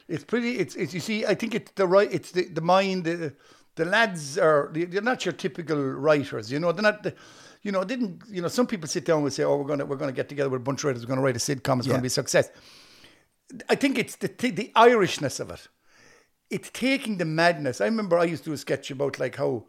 It's 0.07 0.23
pretty. 0.23 0.59
It's, 0.59 0.75
it's 0.75 0.93
you 0.93 0.99
see. 0.99 1.25
I 1.25 1.33
think 1.35 1.55
it's 1.55 1.71
the 1.71 1.87
right. 1.87 2.11
It's 2.11 2.31
the 2.31 2.43
the 2.47 2.61
mind. 2.61 3.05
The, 3.05 3.33
the 3.75 3.85
lads 3.85 4.37
are. 4.37 4.69
They're 4.73 5.01
not 5.01 5.25
your 5.25 5.33
typical 5.33 5.77
writers. 5.77 6.51
You 6.51 6.59
know. 6.59 6.71
They're 6.71 6.83
not. 6.83 7.01
The, 7.03 7.15
you 7.63 7.71
know. 7.71 7.83
Didn't. 7.83 8.21
You 8.29 8.41
know. 8.41 8.47
Some 8.49 8.67
people 8.67 8.87
sit 8.87 9.05
down 9.05 9.23
and 9.23 9.33
say, 9.33 9.43
"Oh, 9.43 9.55
we're 9.57 9.67
gonna 9.67 9.85
we're 9.85 9.95
gonna 9.95 10.11
get 10.11 10.27
together 10.29 10.49
with 10.49 10.61
a 10.61 10.63
bunch 10.63 10.81
of 10.81 10.85
writers. 10.85 11.03
We're 11.03 11.09
gonna 11.15 11.21
write 11.21 11.37
a 11.37 11.39
sitcom. 11.39 11.77
It's 11.79 11.87
Yeah. 11.87 11.93
gonna 11.93 12.01
be 12.03 12.07
a 12.07 12.09
success." 12.21 12.49
I 13.69 13.75
think 13.75 13.97
it's 13.97 14.15
the 14.17 14.27
thi- 14.27 14.51
the 14.51 14.71
Irishness 14.75 15.39
of 15.39 15.49
it. 15.49 15.67
It's 16.49 16.69
taking 16.71 17.17
the 17.17 17.25
madness. 17.25 17.81
I 17.81 17.85
remember 17.85 18.17
I 18.19 18.25
used 18.25 18.43
to 18.43 18.49
do 18.51 18.53
a 18.53 18.57
sketch 18.57 18.91
about 18.91 19.19
like 19.19 19.35
how 19.37 19.65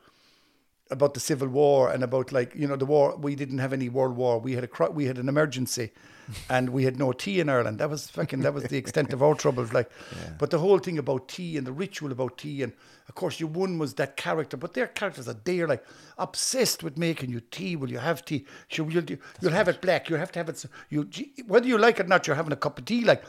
about 0.92 1.14
the 1.14 1.20
civil 1.20 1.48
war 1.48 1.90
and 1.90 2.04
about 2.04 2.32
like 2.32 2.54
you 2.54 2.68
know 2.68 2.76
the 2.76 2.86
war 2.86 3.16
we 3.16 3.34
didn't 3.34 3.58
have 3.58 3.72
any 3.72 3.88
world 3.88 4.16
war. 4.16 4.38
We 4.38 4.52
had 4.52 4.64
a 4.64 4.90
we 4.90 5.06
had 5.06 5.18
an 5.18 5.28
emergency 5.28 5.90
and 6.50 6.70
we 6.70 6.84
had 6.84 6.98
no 6.98 7.12
tea 7.12 7.40
in 7.40 7.48
Ireland. 7.48 7.78
That 7.78 7.90
was 7.90 8.08
fucking 8.10 8.40
that 8.40 8.54
was 8.54 8.64
the 8.64 8.76
extent 8.76 9.12
of 9.12 9.22
our 9.22 9.34
troubles 9.34 9.72
like. 9.72 9.90
But 10.38 10.50
the 10.50 10.58
whole 10.58 10.78
thing 10.78 10.98
about 10.98 11.28
tea 11.28 11.56
and 11.56 11.66
the 11.66 11.72
ritual 11.72 12.12
about 12.12 12.38
tea 12.38 12.62
and 12.62 12.72
of 13.08 13.14
course 13.14 13.40
your 13.40 13.48
one 13.48 13.78
was 13.78 13.94
that 13.94 14.16
character 14.16 14.56
but 14.56 14.74
their 14.74 14.86
characters 14.86 15.28
are 15.28 15.40
there 15.44 15.66
like 15.66 15.84
obsessed 16.18 16.82
with 16.84 16.96
making 16.98 17.30
you 17.30 17.40
tea. 17.40 17.74
Will 17.76 17.90
you 17.90 17.98
have 17.98 18.24
tea? 18.24 18.46
Sure 18.68 18.88
you'll, 18.90 19.02
do- 19.02 19.18
you'll 19.40 19.52
have 19.52 19.68
it 19.68 19.80
black. 19.80 20.08
You 20.10 20.16
have 20.16 20.32
to 20.32 20.38
have 20.38 20.48
it 20.48 20.64
you 20.90 21.08
whether 21.46 21.66
you 21.66 21.78
like 21.78 21.98
it 21.98 22.06
or 22.06 22.08
not 22.08 22.26
you're 22.26 22.36
having 22.36 22.52
a 22.52 22.56
cup 22.56 22.78
of 22.78 22.84
tea 22.84 23.04
like 23.04 23.24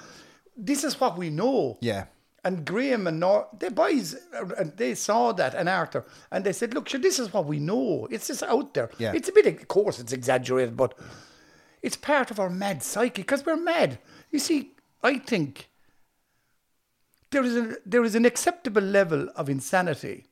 this 0.55 0.83
is 0.83 0.99
what 0.99 1.17
we 1.17 1.29
know. 1.29 1.77
Yeah. 1.81 2.05
And 2.43 2.65
Graham 2.65 3.07
and 3.07 3.19
Nor, 3.19 3.47
the 3.57 3.71
boys, 3.71 4.15
uh, 4.33 4.45
and 4.57 4.75
they 4.77 4.95
saw 4.95 5.31
that 5.33 5.53
and 5.55 5.69
Arthur, 5.69 6.05
and 6.31 6.43
they 6.43 6.53
said, 6.53 6.73
"Look, 6.73 6.89
sure, 6.89 6.99
this 6.99 7.19
is 7.19 7.31
what 7.33 7.45
we 7.45 7.59
know. 7.59 8.07
It's 8.11 8.27
just 8.27 8.43
out 8.43 8.73
there. 8.73 8.89
Yeah. 8.97 9.13
It's 9.15 9.29
a 9.29 9.31
bit, 9.31 9.45
of 9.47 9.67
course, 9.67 9.99
it's 9.99 10.11
exaggerated, 10.13 10.75
but 10.75 10.93
it's 11.81 11.95
part 11.97 12.31
of 12.31 12.39
our 12.39 12.49
mad 12.49 12.83
psyche 12.83 13.21
because 13.21 13.45
we're 13.45 13.55
mad. 13.55 13.99
You 14.31 14.39
see, 14.39 14.71
I 15.01 15.19
think 15.19 15.69
there 17.31 17.43
is 17.43 17.55
a 17.55 17.77
there 17.85 18.03
is 18.03 18.15
an 18.15 18.25
acceptable 18.25 18.81
level 18.81 19.29
of 19.35 19.49
insanity 19.49 20.25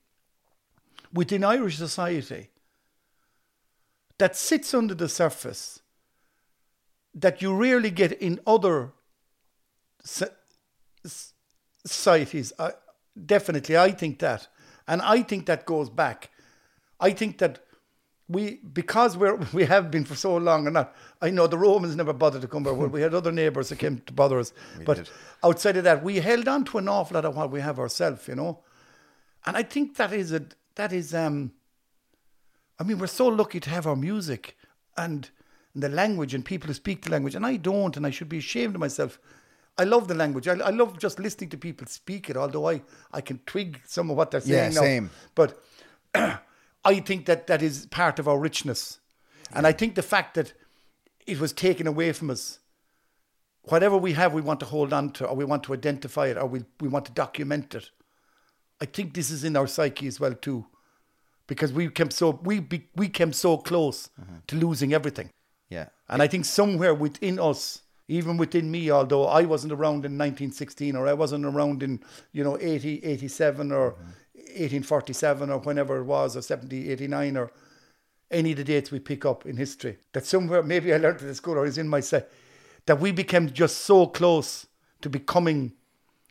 within 1.13 1.43
Irish 1.43 1.77
society 1.77 2.49
that 4.17 4.35
sits 4.35 4.73
under 4.73 4.93
the 4.93 5.09
surface 5.09 5.79
that 7.13 7.41
you 7.41 7.53
rarely 7.53 7.89
get 7.89 8.11
in 8.13 8.39
other 8.45 8.93
so- 10.03 10.31
s- 11.03 11.30
societies. 11.85 12.53
I, 12.59 12.73
definitely, 13.25 13.77
I 13.77 13.91
think 13.91 14.19
that, 14.19 14.47
and 14.87 15.01
I 15.01 15.21
think 15.23 15.45
that 15.45 15.65
goes 15.65 15.89
back. 15.89 16.29
I 16.99 17.11
think 17.11 17.39
that 17.39 17.59
we, 18.31 18.59
because 18.73 19.17
we're 19.17 19.35
we 19.53 19.65
have 19.65 19.91
been 19.91 20.05
for 20.05 20.15
so 20.15 20.37
long, 20.37 20.67
and 20.67 20.73
not. 20.75 20.95
I 21.21 21.29
know 21.29 21.47
the 21.47 21.57
Romans 21.57 21.95
never 21.95 22.13
bothered 22.13 22.41
to 22.41 22.47
come 22.47 22.65
over. 22.65 22.87
we 22.87 23.01
had 23.01 23.13
other 23.13 23.31
neighbours 23.31 23.69
that 23.69 23.79
came 23.79 23.99
to 24.05 24.13
bother 24.13 24.39
us, 24.39 24.53
but 24.85 24.97
did. 24.97 25.09
outside 25.43 25.77
of 25.77 25.83
that, 25.83 26.03
we 26.03 26.17
held 26.17 26.47
on 26.47 26.63
to 26.65 26.77
an 26.77 26.87
awful 26.87 27.15
lot 27.15 27.25
of 27.25 27.35
what 27.35 27.51
we 27.51 27.61
have 27.61 27.79
ourselves, 27.79 28.27
you 28.27 28.35
know. 28.35 28.59
And 29.45 29.57
I 29.57 29.63
think 29.63 29.97
that 29.97 30.13
is 30.13 30.31
a 30.31 30.45
that 30.75 30.93
is 30.93 31.13
um. 31.13 31.51
I 32.79 32.83
mean, 32.83 32.97
we're 32.97 33.07
so 33.07 33.27
lucky 33.27 33.59
to 33.59 33.69
have 33.69 33.85
our 33.85 33.95
music 33.95 34.57
and, 34.97 35.29
and 35.75 35.83
the 35.83 35.89
language 35.89 36.33
and 36.33 36.43
people 36.43 36.65
who 36.65 36.73
speak 36.73 37.03
the 37.03 37.11
language, 37.11 37.35
and 37.35 37.45
I 37.45 37.57
don't, 37.57 37.95
and 37.95 38.07
I 38.07 38.09
should 38.09 38.27
be 38.27 38.39
ashamed 38.39 38.73
of 38.73 38.81
myself. 38.81 39.19
I 39.77 39.83
love 39.83 40.07
the 40.07 40.13
language. 40.15 40.47
I, 40.47 40.53
I 40.53 40.69
love 40.69 40.99
just 40.99 41.19
listening 41.19 41.49
to 41.51 41.57
people 41.57 41.87
speak 41.87 42.29
it, 42.29 42.37
although 42.37 42.69
I, 42.69 42.81
I 43.11 43.21
can 43.21 43.39
twig 43.45 43.81
some 43.85 44.09
of 44.09 44.17
what 44.17 44.31
they're 44.31 44.41
Yeah, 44.41 44.69
saying 44.69 44.73
now. 44.75 44.81
same. 44.81 45.09
But 45.35 45.63
I 46.13 46.99
think 46.99 47.25
that 47.25 47.47
that 47.47 47.61
is 47.61 47.85
part 47.87 48.19
of 48.19 48.27
our 48.27 48.37
richness. 48.39 48.99
And 49.53 49.67
I 49.67 49.71
think 49.71 49.95
the 49.95 50.03
fact 50.03 50.35
that 50.35 50.53
it 51.27 51.39
was 51.39 51.53
taken 51.53 51.87
away 51.87 52.11
from 52.13 52.29
us, 52.29 52.59
whatever 53.63 53.97
we 53.97 54.13
have, 54.13 54.33
we 54.33 54.41
want 54.41 54.59
to 54.61 54.65
hold 54.65 54.93
on 54.93 55.11
to, 55.13 55.25
or 55.25 55.35
we 55.35 55.45
want 55.45 55.63
to 55.63 55.73
identify 55.73 56.27
it, 56.27 56.37
or 56.37 56.45
we, 56.45 56.63
we 56.79 56.87
want 56.87 57.05
to 57.05 57.11
document 57.11 57.75
it. 57.75 57.89
I 58.79 58.85
think 58.85 59.13
this 59.13 59.29
is 59.29 59.43
in 59.43 59.55
our 59.55 59.67
psyche 59.67 60.07
as 60.07 60.19
well 60.19 60.33
too, 60.33 60.65
because 61.47 61.71
we 61.71 61.89
came 61.89 62.11
so 62.11 62.39
we 62.43 62.59
be, 62.59 62.87
we 62.95 63.09
came 63.09 63.33
so 63.33 63.57
close 63.57 64.09
mm-hmm. 64.19 64.37
to 64.47 64.55
losing 64.55 64.93
everything. 64.93 65.29
Yeah. 65.69 65.87
And 66.09 66.21
I 66.21 66.27
think 66.27 66.45
somewhere 66.45 66.93
within 66.93 67.39
us, 67.39 67.81
even 68.07 68.37
within 68.37 68.69
me, 68.69 68.91
although 68.91 69.25
I 69.25 69.43
wasn't 69.43 69.73
around 69.73 70.05
in 70.05 70.17
1916 70.17 70.95
or 70.95 71.07
I 71.07 71.13
wasn't 71.13 71.45
around 71.45 71.83
in, 71.83 72.01
you 72.31 72.43
know, 72.43 72.57
80, 72.59 73.03
87 73.03 73.71
or 73.71 73.91
mm-hmm. 73.91 74.03
1847 74.35 75.49
or 75.49 75.59
whenever 75.59 75.97
it 75.97 76.03
was, 76.03 76.35
or 76.35 76.41
70, 76.41 76.89
89 76.91 77.37
or 77.37 77.51
any 78.29 78.51
of 78.51 78.57
the 78.57 78.63
dates 78.63 78.91
we 78.91 78.99
pick 78.99 79.25
up 79.25 79.45
in 79.45 79.57
history, 79.57 79.97
that 80.13 80.25
somewhere, 80.25 80.63
maybe 80.63 80.93
I 80.93 80.97
learned 80.97 81.21
it 81.21 81.29
at 81.29 81.35
school 81.35 81.57
or 81.57 81.65
is 81.65 81.77
in 81.77 81.87
my 81.87 81.99
set, 81.99 82.31
that 82.85 82.99
we 82.99 83.11
became 83.11 83.51
just 83.51 83.79
so 83.79 84.07
close 84.07 84.67
to 85.01 85.09
becoming 85.09 85.73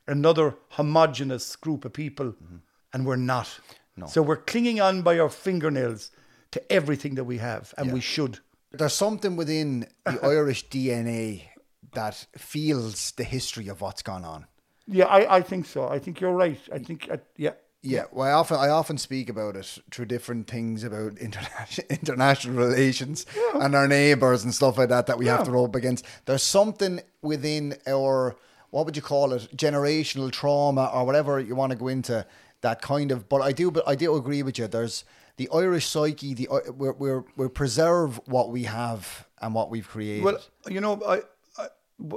another 0.06 0.56
homogenous 0.70 1.56
group 1.56 1.84
of 1.84 1.92
people 1.92 2.26
mm-hmm. 2.26 2.56
and 2.92 3.06
we're 3.06 3.16
not. 3.16 3.60
No. 3.96 4.06
So 4.06 4.22
we're 4.22 4.36
clinging 4.36 4.80
on 4.80 5.02
by 5.02 5.18
our 5.18 5.28
fingernails 5.28 6.10
to 6.52 6.72
everything 6.72 7.14
that 7.14 7.24
we 7.24 7.38
have 7.38 7.72
and 7.78 7.92
we 7.92 8.00
should. 8.00 8.38
There's 8.72 8.94
something 8.94 9.36
within 9.36 9.86
the 10.04 10.20
Irish 10.22 10.68
DNA 10.68 11.49
that 11.92 12.26
feels 12.36 13.12
the 13.12 13.24
history 13.24 13.68
of 13.68 13.80
what's 13.80 14.02
gone 14.02 14.24
on. 14.24 14.46
Yeah, 14.86 15.06
I, 15.06 15.36
I 15.36 15.40
think 15.42 15.66
so. 15.66 15.88
I 15.88 15.98
think 15.98 16.20
you're 16.20 16.32
right. 16.32 16.58
I 16.72 16.78
think, 16.78 17.08
uh, 17.10 17.18
yeah. 17.36 17.52
Yeah, 17.82 18.04
well, 18.12 18.28
I 18.28 18.32
often 18.32 18.58
I 18.58 18.68
often 18.68 18.98
speak 18.98 19.30
about 19.30 19.56
it 19.56 19.78
through 19.90 20.04
different 20.06 20.46
things 20.46 20.84
about 20.84 21.16
international 21.18 21.86
international 21.88 22.54
relations 22.56 23.24
and 23.54 23.74
our 23.74 23.88
neighbours 23.88 24.44
and 24.44 24.54
stuff 24.54 24.76
like 24.76 24.90
that 24.90 25.06
that 25.06 25.16
we 25.16 25.26
have 25.28 25.40
Yeah. 25.40 25.44
to 25.44 25.50
rub 25.52 25.74
against. 25.74 26.04
There's 26.26 26.42
something 26.42 27.00
within 27.22 27.76
our 27.88 28.36
what 28.68 28.84
would 28.84 28.96
you 28.96 29.02
call 29.02 29.32
it 29.32 29.48
generational 29.56 30.30
trauma 30.30 30.90
or 30.92 31.06
whatever 31.06 31.40
you 31.40 31.54
want 31.54 31.72
to 31.72 31.78
go 31.78 31.88
into 31.88 32.26
that 32.60 32.82
kind 32.82 33.10
of. 33.10 33.30
But 33.30 33.40
I 33.40 33.52
do, 33.52 33.70
but 33.70 33.88
I 33.88 33.94
do 33.94 34.14
agree 34.14 34.42
with 34.42 34.58
you. 34.58 34.66
There's 34.68 35.04
the 35.38 35.48
Irish 35.54 35.86
psyche. 35.86 36.34
The 36.34 36.48
we're 36.76 36.92
we're 36.92 37.24
we 37.36 37.48
preserve 37.48 38.20
what 38.26 38.50
we 38.50 38.64
have 38.64 39.26
and 39.40 39.54
what 39.54 39.70
we've 39.70 39.88
created. 39.88 40.24
Well, 40.24 40.38
you 40.68 40.82
know, 40.82 41.00
I, 41.08 41.22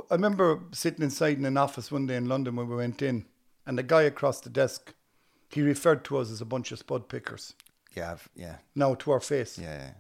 I, 0.10 0.16
remember 0.16 0.60
sitting 0.72 1.04
inside 1.04 1.38
in 1.38 1.46
an 1.46 1.58
office 1.58 1.92
one 1.92 2.06
day 2.08 2.16
in 2.16 2.28
London 2.28 2.56
when 2.56 2.68
we 2.68 2.76
went 2.76 3.02
in, 3.02 3.26
and 3.66 3.78
the 3.78 3.84
guy 3.84 4.04
across 4.04 4.40
the 4.42 4.50
desk, 4.50 4.94
he 5.50 5.62
referred 5.62 6.04
to 6.06 6.18
us 6.18 6.32
as 6.32 6.42
a 6.42 6.46
bunch 6.46 6.72
of 6.72 6.80
spud 6.80 7.08
pickers. 7.10 7.54
yeah, 7.96 8.12
I've- 8.14 8.30
yeah, 8.36 8.58
Now 8.76 8.96
to 8.96 9.12
our 9.12 9.20
face. 9.20 9.58
yeah, 9.60 9.78
yeah, 9.78 9.92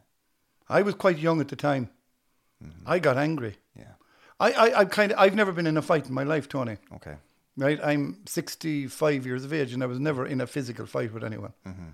I 0.70 0.82
was 0.82 0.96
quite 0.96 1.18
young 1.20 1.42
at 1.42 1.48
the 1.50 1.56
time. 1.56 1.90
I 2.86 3.00
got 3.00 3.18
angry. 3.18 3.58
yeah. 3.78 3.94
I, 4.40 4.52
I, 4.52 4.80
I 4.80 4.86
kind 4.86 5.12
of, 5.12 5.20
I've 5.20 5.36
never 5.36 5.52
been 5.52 5.68
in 5.68 5.76
a 5.78 5.82
fight 5.82 6.08
in 6.08 6.14
my 6.14 6.24
life, 6.24 6.48
Tony. 6.48 6.78
Okay, 6.96 7.16
Right? 7.58 7.80
I'm 7.84 8.20
65 8.26 9.26
years 9.26 9.44
of 9.46 9.52
age, 9.54 9.74
and 9.74 9.84
I 9.84 9.86
was 9.86 10.00
never 10.00 10.26
in 10.26 10.40
a 10.42 10.48
physical 10.48 10.86
fight 10.86 11.14
with 11.14 11.24
anyone. 11.24 11.54
Mm-hmm. 11.68 11.90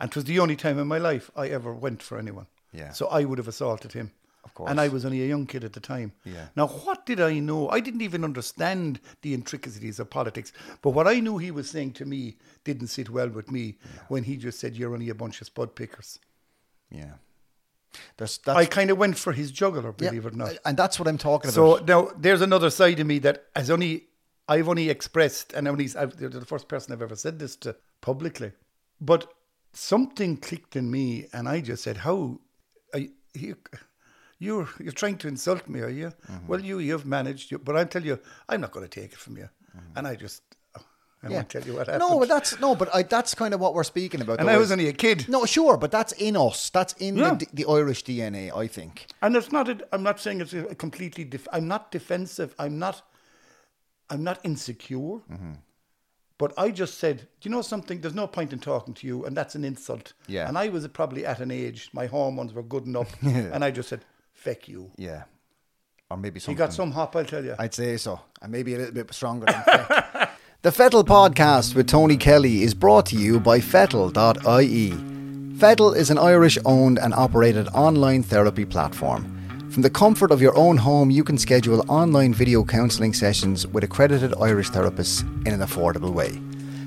And 0.00 0.08
it 0.10 0.14
was 0.16 0.24
the 0.24 0.38
only 0.40 0.56
time 0.56 0.78
in 0.78 0.86
my 0.88 0.96
life 0.98 1.30
I 1.36 1.48
ever 1.48 1.74
went 1.74 2.02
for 2.02 2.18
anyone. 2.18 2.46
Yeah. 2.72 2.92
So 2.92 3.06
I 3.08 3.24
would 3.24 3.36
have 3.38 3.48
assaulted 3.48 3.92
him. 3.92 4.12
Of 4.44 4.54
course. 4.54 4.70
And 4.70 4.80
I 4.80 4.88
was 4.88 5.04
only 5.04 5.22
a 5.22 5.26
young 5.26 5.46
kid 5.46 5.64
at 5.64 5.72
the 5.74 5.80
time. 5.80 6.12
Yeah. 6.24 6.46
Now, 6.56 6.66
what 6.66 7.04
did 7.06 7.20
I 7.20 7.38
know? 7.38 7.68
I 7.68 7.80
didn't 7.80 8.02
even 8.02 8.24
understand 8.24 9.00
the 9.22 9.34
intricacies 9.34 10.00
of 10.00 10.08
politics. 10.10 10.52
But 10.82 10.90
what 10.90 11.06
I 11.06 11.20
knew 11.20 11.38
he 11.38 11.50
was 11.50 11.68
saying 11.70 11.92
to 11.94 12.04
me 12.06 12.36
didn't 12.64 12.88
sit 12.88 13.10
well 13.10 13.28
with 13.28 13.50
me 13.50 13.78
when 14.08 14.24
he 14.24 14.36
just 14.36 14.58
said, 14.58 14.76
You're 14.76 14.94
only 14.94 15.10
a 15.10 15.14
bunch 15.14 15.40
of 15.40 15.46
spud 15.46 15.74
pickers. 15.74 16.18
Yeah. 16.90 17.14
There's 18.16 18.38
that's 18.38 18.56
I 18.56 18.66
kind 18.66 18.90
of 18.90 18.98
went 18.98 19.18
for 19.18 19.32
his 19.32 19.50
jugular, 19.50 19.94
yeah, 19.98 20.08
believe 20.10 20.26
it 20.26 20.34
or 20.34 20.36
not. 20.36 20.58
and 20.64 20.76
that's 20.76 20.98
what 20.98 21.08
I'm 21.08 21.18
talking 21.18 21.50
So 21.50 21.76
about. 21.76 21.88
So 21.88 22.02
now 22.04 22.10
there's 22.16 22.40
another 22.40 22.70
side 22.70 23.00
of 23.00 23.06
me 23.06 23.18
that 23.20 23.44
has 23.56 23.70
only 23.70 24.04
I've 24.48 24.68
only 24.68 24.90
expressed, 24.90 25.52
and 25.52 25.68
only 25.68 25.88
I've, 25.96 26.20
you're 26.20 26.30
the 26.30 26.44
first 26.44 26.66
person 26.68 26.92
I've 26.92 27.02
ever 27.02 27.14
said 27.16 27.38
this 27.38 27.54
to 27.56 27.76
publicly. 28.00 28.52
But 29.00 29.32
something 29.72 30.36
clicked 30.36 30.74
in 30.76 30.90
me, 30.90 31.26
and 31.32 31.48
I 31.48 31.60
just 31.60 31.82
said, 31.84 31.98
"How 31.98 32.40
are 32.92 32.98
you, 33.00 33.10
you 33.34 33.56
you're 34.40 34.68
you're 34.80 34.98
trying 35.02 35.18
to 35.18 35.28
insult 35.28 35.68
me, 35.68 35.80
are 35.80 35.88
you? 36.00 36.08
Mm-hmm. 36.08 36.46
Well, 36.48 36.60
you 36.60 36.78
you've 36.80 37.06
managed, 37.06 37.50
you, 37.52 37.58
but 37.58 37.76
I 37.76 37.84
tell 37.84 38.04
you, 38.04 38.18
I'm 38.48 38.60
not 38.60 38.72
going 38.72 38.88
to 38.88 39.00
take 39.00 39.12
it 39.12 39.18
from 39.18 39.36
you." 39.36 39.48
And 39.96 40.06
I 40.08 40.16
just 40.16 40.42
I 40.74 40.80
Mm-hmm. 40.80 41.32
Yeah. 41.32 41.36
won't 41.38 41.50
tell 41.50 41.62
you 41.68 41.74
what 41.76 41.86
happened. 41.86 42.08
No, 42.10 42.18
but 42.18 42.28
that's 42.28 42.58
no, 42.60 42.74
but 42.74 42.88
I, 42.94 43.02
that's 43.02 43.34
kind 43.34 43.52
of 43.54 43.60
what 43.60 43.74
we're 43.74 43.84
speaking 43.84 44.22
about. 44.22 44.38
and 44.40 44.48
though, 44.48 44.54
I 44.54 44.56
was 44.58 44.68
is- 44.68 44.72
only 44.72 44.88
a 44.88 44.92
kid. 44.94 45.28
no, 45.28 45.44
sure, 45.46 45.76
but 45.76 45.90
that's 45.92 46.12
in 46.28 46.34
us. 46.36 46.70
That's 46.70 46.94
in 46.94 47.16
Yeah. 47.18 47.34
the, 47.34 47.46
the 47.52 47.66
Irish 47.78 48.02
DNA, 48.04 48.44
I 48.64 48.66
think. 48.68 49.06
And 49.22 49.36
it's 49.36 49.52
not. 49.52 49.68
I'm 49.92 50.02
not 50.02 50.18
saying 50.18 50.40
it's 50.40 50.54
a 50.54 50.74
completely. 50.74 51.24
Def, 51.24 51.46
I'm 51.52 51.68
not 51.68 51.90
defensive. 51.92 52.54
I'm 52.58 52.78
not. 52.78 53.02
I'm 54.08 54.24
not 54.24 54.38
insecure. 54.44 55.20
Mm-hmm. 55.30 55.52
But 56.38 56.54
I 56.56 56.70
just 56.70 56.94
said, 56.98 57.18
do 57.40 57.48
you 57.48 57.50
know 57.50 57.60
something? 57.62 58.00
There's 58.00 58.14
no 58.14 58.26
point 58.26 58.52
in 58.54 58.60
talking 58.60 58.94
to 58.94 59.06
you, 59.06 59.26
and 59.26 59.36
that's 59.36 59.54
an 59.54 59.62
insult. 59.64 60.14
Yeah. 60.26 60.48
And 60.48 60.56
I 60.56 60.68
was 60.70 60.88
probably 60.88 61.26
at 61.26 61.38
an 61.40 61.50
age 61.50 61.90
my 61.92 62.06
hormones 62.06 62.54
were 62.54 62.62
good 62.62 62.86
enough, 62.86 63.14
and 63.22 63.62
I 63.62 63.70
just 63.70 63.90
said, 63.90 64.00
"Feck 64.44 64.68
you." 64.68 64.90
Yeah, 64.96 65.24
or 66.10 66.16
maybe 66.16 66.40
He 66.40 66.40
something. 66.40 66.56
got 66.56 66.72
some 66.72 66.92
hop, 66.92 67.14
I'll 67.16 67.24
tell 67.24 67.44
you. 67.44 67.54
I'd 67.58 67.74
say 67.74 67.96
so, 67.96 68.20
and 68.40 68.50
maybe 68.50 68.74
a 68.74 68.78
little 68.78 68.94
bit 68.94 69.12
stronger. 69.12 69.46
Than 69.46 69.62
Feck. 69.64 70.30
the 70.62 70.72
Fettle 70.72 71.04
podcast 71.04 71.74
with 71.74 71.86
Tony 71.88 72.16
Kelly 72.16 72.62
is 72.62 72.72
brought 72.74 73.06
to 73.06 73.16
you 73.16 73.38
by 73.38 73.60
Fettle.ie. 73.60 74.92
Fettle 75.58 75.92
is 75.92 76.08
an 76.10 76.16
Irish-owned 76.16 76.98
and 76.98 77.12
operated 77.12 77.68
online 77.74 78.22
therapy 78.22 78.64
platform. 78.64 79.36
From 79.70 79.82
the 79.82 79.90
comfort 79.90 80.32
of 80.32 80.40
your 80.40 80.56
own 80.56 80.78
home, 80.78 81.10
you 81.10 81.22
can 81.22 81.36
schedule 81.36 81.84
online 81.88 82.32
video 82.32 82.64
counselling 82.64 83.12
sessions 83.12 83.66
with 83.66 83.84
accredited 83.84 84.32
Irish 84.40 84.70
therapists 84.70 85.20
in 85.46 85.52
an 85.52 85.60
affordable 85.60 86.12
way. 86.14 86.40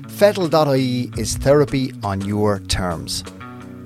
Fettle.ie 0.08 1.10
is 1.16 1.36
therapy 1.36 1.92
on 2.02 2.20
your 2.20 2.58
terms. 2.60 3.22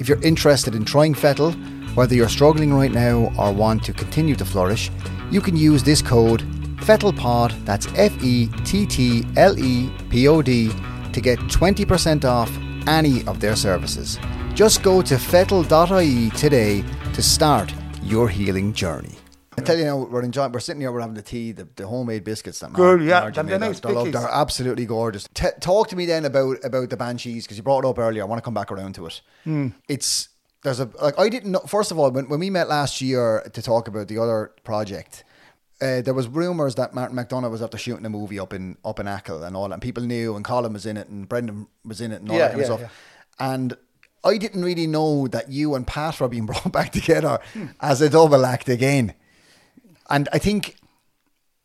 If 0.01 0.09
you're 0.09 0.23
interested 0.23 0.75
in 0.75 0.85
trying 0.85 1.15
Fettle, 1.15 1.55
whether 1.95 2.15
you're 2.15 2.29
struggling 2.29 2.73
right 2.73 2.93
now 2.93 3.33
or 3.39 3.53
want 3.53 3.85
to 3.85 3.93
continue 3.93 4.35
to 4.37 4.45
flourish, 4.45 4.91
you 5.31 5.41
can 5.41 5.57
use 5.57 5.83
this 5.83 6.03
code 6.03 6.43
FETTLEPOD, 6.81 7.65
that's 7.65 7.87
F 7.97 8.23
E 8.23 8.49
T 8.65 8.87
T 8.87 9.25
L 9.37 9.59
E 9.59 9.91
P 10.11 10.29
O 10.29 10.41
D, 10.41 10.71
to 11.13 11.21
get 11.21 11.39
20% 11.41 12.25
off 12.25 12.51
any 12.87 13.27
of 13.27 13.41
their 13.41 13.57
services. 13.57 14.19
Just 14.55 14.83
go 14.83 15.03
to 15.03 15.19
fettle.ie 15.19 16.31
today 16.31 16.83
to 17.15 17.23
start 17.23 17.73
your 18.03 18.29
healing 18.29 18.73
journey. 18.73 19.15
I 19.59 19.61
tell 19.63 19.77
you 19.77 19.85
now, 19.85 19.97
we're 20.05 20.23
enjoying. 20.23 20.53
We're 20.53 20.61
sitting 20.61 20.81
here. 20.81 20.93
We're 20.93 21.01
having 21.01 21.17
the 21.17 21.23
tea, 21.23 21.51
the, 21.51 21.69
the 21.75 21.87
homemade 21.87 22.23
biscuits 22.23 22.61
that 22.61 22.73
Good, 22.73 23.01
Mar- 23.01 23.09
yeah, 23.09 23.21
Margie 23.21 23.35
they're 23.35 23.45
made. 23.59 23.61
nice 23.67 23.81
they're, 23.81 23.93
bickies. 23.93 24.13
they're 24.13 24.31
absolutely 24.31 24.87
gorgeous. 24.87 25.29
T- 25.35 25.49
talk 25.61 25.89
to 25.89 25.97
me 25.97 26.07
then 26.07 26.25
about 26.25 26.65
about 26.65 26.91
the 26.91 26.97
banshees 26.97 27.45
because 27.45 27.57
you 27.57 27.65
brought 27.65 27.85
it 27.85 27.89
up 27.89 27.99
earlier. 27.99 28.23
I 28.23 28.27
want 28.27 28.39
to 28.39 28.45
come 28.45 28.55
back 28.55 28.71
around 28.71 28.95
to 28.95 29.07
it. 29.07 29.21
Hmm. 29.43 29.69
It's 29.89 30.29
there's 30.63 30.81
a 30.81 30.91
like 31.01 31.19
I 31.19 31.29
didn't 31.29 31.53
know. 31.53 31.61
First 31.61 31.91
of 31.91 31.99
all, 31.99 32.11
when 32.11 32.29
when 32.29 32.41
we 32.41 32.51
met 32.51 32.69
last 32.69 33.01
year 33.01 33.49
to 33.53 33.63
talk 33.63 33.89
about 33.89 34.09
the 34.09 34.19
other 34.19 34.53
project. 34.65 35.25
Uh, 35.81 36.01
there 36.03 36.13
was 36.13 36.27
rumours 36.27 36.75
that 36.75 36.93
Martin 36.93 37.17
McDonagh 37.17 37.53
was 37.53 37.63
after 37.63 37.79
shooting 37.79 38.05
a 38.05 38.11
movie 38.11 38.41
up 38.41 38.53
in 38.53 38.77
up 38.85 38.99
in 38.99 39.07
Achill 39.07 39.45
and 39.45 39.57
all, 39.57 39.69
that, 39.69 39.75
and 39.75 39.83
people 39.83 40.03
knew, 40.03 40.35
and 40.35 40.45
Colin 40.45 40.73
was 40.73 40.85
in 40.87 40.97
it, 40.97 41.07
and 41.09 41.29
Brendan 41.29 41.69
was 41.85 42.01
in 42.01 42.11
it, 42.11 42.21
and 42.21 42.29
all 42.29 42.37
Yeah, 42.37 42.49
that 42.49 42.57
kind 42.57 42.67
yeah, 42.67 42.73
of 42.73 42.81
stuff. 42.81 42.93
And 43.39 43.77
I 44.25 44.39
didn't 44.39 44.65
really 44.65 44.89
know 44.89 45.29
that 45.29 45.51
you 45.53 45.77
and 45.77 45.87
Pat 45.87 46.19
were 46.19 46.27
being 46.27 46.47
brought 46.51 46.73
back 46.73 46.91
together 46.91 47.39
as 47.81 48.01
a 48.01 48.11
double 48.11 48.45
act 48.45 48.69
again. 48.69 49.15
And 50.11 50.29
I 50.33 50.39
think 50.39 50.78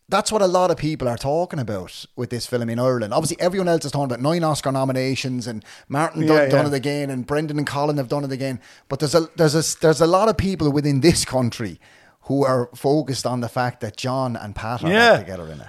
that's 0.10 0.32
what 0.32 0.42
a 0.42 0.48
lot 0.48 0.70
of 0.70 0.78
people 0.78 1.08
are 1.08 1.18
talking 1.18 1.60
about 1.60 2.06
with 2.16 2.30
this 2.30 2.46
film 2.46 2.70
in 2.70 2.80
Ireland. 2.80 3.14
Obviously, 3.14 3.40
everyone 3.40 3.68
else 3.68 3.86
is 3.86 3.92
talking 3.92 4.06
about 4.06 4.22
nine 4.22 4.44
Oscar 4.44 4.72
nominations, 4.72 5.48
and 5.48 5.64
Martin 5.88 6.26
done, 6.26 6.38
Yeah, 6.38 6.50
done 6.50 6.66
it 6.68 6.74
again, 6.74 7.10
and 7.10 7.26
Brendan 7.26 7.58
and 7.58 7.68
Colin 7.68 7.98
have 7.98 8.10
done 8.10 8.24
it 8.24 8.32
again. 8.32 8.60
But 8.90 9.00
there's 9.00 9.16
a 9.16 9.28
there's 9.36 9.56
a 9.56 9.80
there's 9.80 10.02
a 10.02 10.08
lot 10.08 10.30
of 10.30 10.38
people 10.38 10.72
within 10.72 11.02
this 11.02 11.26
country 11.26 11.80
who 12.28 12.46
are 12.46 12.70
focused 12.76 13.26
on 13.26 13.42
the 13.42 13.50
fact 13.50 13.82
that 13.82 13.98
Jon 13.98 14.36
and 14.36 14.56
Pat 14.56 14.84
are 14.84 14.90
Yeah. 14.92 15.18
together 15.18 15.48
in 15.48 15.62
it. 15.62 15.68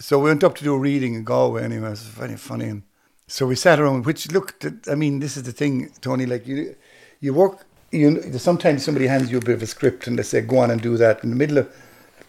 So 0.00 0.18
we 0.18 0.30
went 0.30 0.42
up 0.42 0.56
to 0.56 0.64
do 0.64 0.74
a 0.74 0.78
reading 0.78 1.14
in 1.14 1.22
Galway 1.24 1.62
anyway. 1.62 1.86
It 1.86 1.90
was 1.90 2.02
very 2.02 2.36
funny. 2.36 2.64
And 2.68 2.82
so 3.28 3.46
we 3.46 3.54
sat 3.54 3.78
around, 3.78 4.04
which 4.04 4.32
looked, 4.32 4.66
I 4.90 4.96
mean, 4.96 5.20
this 5.20 5.36
is 5.36 5.44
the 5.44 5.52
thing, 5.52 5.92
Tony, 6.00 6.26
like 6.26 6.44
you, 6.44 6.74
you 7.20 7.32
work, 7.32 7.64
you 7.92 8.20
sometimes 8.38 8.84
somebody 8.84 9.06
hands 9.06 9.30
you 9.30 9.38
a 9.38 9.40
bit 9.40 9.54
of 9.54 9.62
a 9.62 9.66
script 9.66 10.08
and 10.08 10.18
they 10.18 10.24
say, 10.24 10.40
go 10.40 10.58
on 10.58 10.72
and 10.72 10.80
do 10.82 10.96
that 10.96 11.22
in 11.22 11.30
the 11.30 11.36
middle 11.36 11.58
of, 11.58 11.72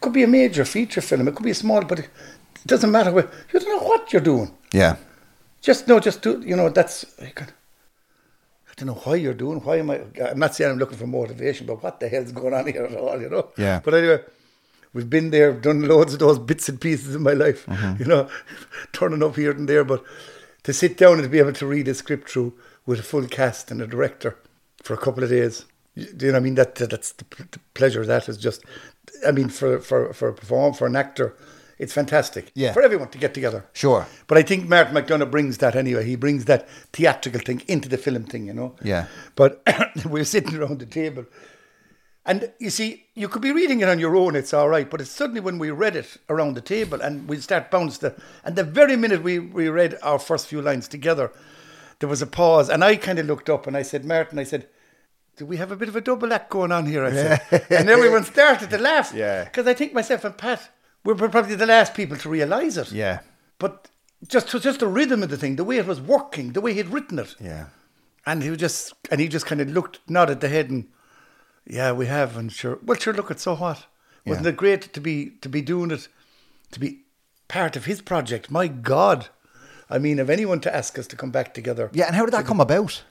could 0.04 0.14
be 0.14 0.24
a 0.24 0.28
major 0.28 0.66
feature 0.66 1.02
film, 1.02 1.28
it 1.28 1.36
could 1.36 1.46
be 1.46 1.52
a 1.52 1.56
small, 1.56 1.84
but 1.84 2.00
it 2.00 2.10
doesn't 2.68 2.92
matter. 2.92 3.12
Where, 3.12 3.30
you 3.52 3.60
don't 3.60 3.70
know 3.70 3.88
what 3.88 4.14
you're 4.14 4.22
doing. 4.22 4.52
Yeah, 4.72 4.98
Just 5.62 5.88
no, 5.88 6.00
just 6.00 6.22
do, 6.22 6.42
you 6.46 6.56
know, 6.56 6.70
that's, 6.70 7.06
I 7.22 7.32
can- 7.38 7.54
I 8.70 8.74
don't 8.76 8.88
know 8.88 9.02
why 9.04 9.16
you're 9.16 9.36
doing, 9.36 9.60
why 9.60 9.78
am 9.78 9.92
I, 9.92 10.02
I'm 10.30 10.40
not 10.40 10.56
saying 10.56 10.72
I'm 10.72 10.80
looking 10.80 10.98
for 10.98 11.06
motivation, 11.06 11.68
but 11.68 11.84
what 11.84 12.00
the 12.00 12.10
hell's 12.10 12.32
going 12.32 12.56
on 12.56 12.66
here 12.66 12.86
at 12.86 12.96
all, 12.96 13.22
you 13.22 13.30
know? 13.30 13.50
Yeah. 13.56 13.80
But 13.84 13.94
anyway, 13.94 14.22
we've 14.94 15.10
been 15.10 15.30
there, 15.30 15.54
done 15.54 15.88
loads 15.88 16.14
of 16.14 16.20
those 16.20 16.40
bits 16.40 16.70
and 16.70 16.82
pieces 16.82 17.14
in 17.14 17.22
my 17.22 17.34
life, 17.34 17.68
mm-hmm. 17.68 18.02
you 18.02 18.10
know, 18.10 18.30
turning 18.94 19.22
up 19.22 19.36
here 19.36 19.52
and 19.52 19.70
there, 19.70 19.84
but 19.84 20.04
to 20.64 20.74
sit 20.74 20.98
down 20.98 21.14
and 21.14 21.24
to 21.24 21.30
be 21.30 21.38
able 21.38 21.54
to 21.54 21.68
read 21.68 21.88
a 21.88 21.94
script 21.94 22.30
through 22.32 22.54
with 22.88 23.00
a 23.00 23.04
full 23.04 23.28
cast 23.28 23.70
and 23.70 23.80
a 23.80 23.86
director 23.86 24.38
for 24.82 24.96
a 24.96 24.98
couple 24.98 25.24
of 25.24 25.30
days, 25.30 25.66
you 25.94 26.06
do 26.12 26.26
you 26.26 26.32
know 26.32 26.38
what 26.38 26.42
I 26.42 26.44
mean? 26.44 26.56
That 26.56 26.74
That's 26.76 27.12
the, 27.12 27.26
the 27.52 27.60
pleasure 27.76 28.02
of 28.02 28.08
that 28.08 28.28
is 28.28 28.38
just, 28.38 28.66
I 29.26 29.32
mean, 29.32 29.50
for, 29.50 29.80
for, 29.80 30.14
for 30.14 30.30
a 30.30 30.34
performer, 30.34 30.74
for 30.74 30.88
an 30.88 30.96
actor, 30.96 31.36
it's 31.80 31.94
fantastic. 31.94 32.52
Yeah. 32.56 32.74
For 32.74 32.82
everyone 32.82 33.10
to 33.10 33.18
get 33.18 33.34
together. 33.34 33.66
sure. 33.74 34.08
But 34.28 34.38
I 34.38 34.44
think 34.44 34.68
Martin 34.70 34.96
McDonagh 34.96 35.32
brings 35.32 35.58
that 35.58 35.76
anyway. 35.76 36.06
He 36.06 36.16
brings 36.16 36.46
that 36.46 36.70
theatrical 36.94 37.42
thing 37.42 37.62
into 37.68 37.90
the 37.90 37.98
film 37.98 38.24
thing, 38.26 38.48
you 38.48 38.54
know. 38.54 38.76
Yeah. 38.84 39.08
But 39.36 39.62
we're 40.06 40.24
sitting 40.24 40.56
around 40.56 40.80
the 40.80 40.86
table, 40.86 41.26
and 42.26 42.52
you 42.60 42.70
see, 42.70 43.08
you 43.16 43.28
could 43.28 43.42
be 43.42 43.52
reading 43.52 43.82
it 43.82 43.90
on 43.90 44.00
your 44.00 44.16
own. 44.16 44.36
It's 44.36 44.54
all 44.54 44.70
right, 44.70 44.90
but 44.90 45.02
it's 45.02 45.10
suddenly 45.10 45.42
when 45.42 45.60
we 45.60 45.72
read 45.72 45.96
it 45.96 46.18
around 46.30 46.56
the 46.56 46.62
table 46.62 47.02
and 47.02 47.28
we 47.28 47.38
start 47.40 47.70
bouncing. 47.70 48.10
the, 48.10 48.22
and 48.46 48.56
the 48.56 48.64
very 48.64 48.96
minute 48.96 49.24
we 49.24 49.40
we 49.40 49.68
read 49.68 49.98
our 50.02 50.20
first 50.20 50.48
few 50.48 50.62
lines 50.62 50.88
together, 50.88 51.32
there 52.00 52.10
was 52.10 52.22
a 52.22 52.28
pause, 52.28 52.70
and 52.70 52.84
I 52.84 52.96
kind 52.96 53.20
of 53.20 53.26
looked 53.26 53.50
up 53.50 53.68
and 53.68 53.76
I 53.76 53.82
said, 53.82 54.06
Martin, 54.06 54.40
I 54.40 54.44
said. 54.44 54.68
Do 55.36 55.46
we 55.46 55.58
have 55.58 55.72
a 55.72 55.76
bit 55.76 55.90
of 55.90 55.96
a 55.96 56.02
double 56.02 56.32
act 56.34 56.50
going 56.52 56.72
on 56.72 56.86
here? 56.86 57.04
I 57.04 57.12
said, 57.50 57.66
and 57.70 57.90
everyone 57.90 58.24
started 58.24 58.70
to 58.70 58.78
laugh. 58.78 59.14
Yeah. 59.16 59.46
because 59.46 59.66
I 59.68 59.74
think 59.74 59.94
myself 59.94 60.24
and 60.26 60.38
Pat, 60.38 60.70
we're 61.04 61.16
probably 61.16 61.56
the 61.56 61.66
last 61.66 61.94
people 61.96 62.18
to 62.18 62.30
realise 62.30 62.78
it. 62.78 62.92
Yeah, 62.92 63.20
But 63.60 63.90
just 64.28 64.48
just 64.50 64.80
the 64.80 64.88
rhythm 64.88 65.24
of 65.24 65.30
the 65.30 65.38
thing, 65.38 65.56
the 65.56 65.64
way 65.64 65.78
it 65.78 65.88
was 65.88 66.00
working, 66.00 66.54
the 66.54 66.62
way 66.62 66.74
he'd 66.74 66.88
written 66.90 67.20
it, 67.20 67.36
yeah, 67.42 67.66
and 68.26 68.42
he 68.44 68.50
was 68.50 68.60
just 68.60 68.94
and 69.12 69.20
he 69.20 69.28
just 69.28 69.46
kind 69.46 69.60
of 69.60 69.70
looked, 69.70 70.00
nodded 70.08 70.40
the 70.40 70.48
head, 70.50 70.70
and 70.70 70.88
yeah, 71.66 71.92
we 71.92 72.06
have, 72.06 72.38
and 72.38 72.52
sure, 72.52 72.78
well, 72.86 72.98
sure, 72.98 73.14
look, 73.14 73.32
at 73.32 73.40
so 73.40 73.56
what? 73.56 73.86
Wasn't 74.26 74.46
Yeah. 74.46 74.52
it 74.52 74.58
great 74.58 74.94
to 74.94 75.02
be 75.02 75.32
to 75.42 75.50
be 75.50 75.62
doing 75.62 75.92
it, 75.92 76.08
to 76.72 76.80
be 76.80 77.00
part 77.50 77.76
of 77.76 77.84
his 77.86 78.02
project? 78.02 78.50
My 78.52 78.68
God, 78.68 79.28
I 79.90 79.98
mean, 79.98 80.20
if 80.20 80.30
anyone 80.30 80.62
to 80.62 80.74
ask 80.74 80.98
us 81.00 81.08
to 81.08 81.16
come 81.18 81.32
back 81.32 81.54
together, 81.54 81.90
yeah. 81.92 82.06
And 82.08 82.16
how 82.16 82.24
did 82.26 82.34
that 82.34 82.46
come 82.46 82.62
about? 82.62 83.04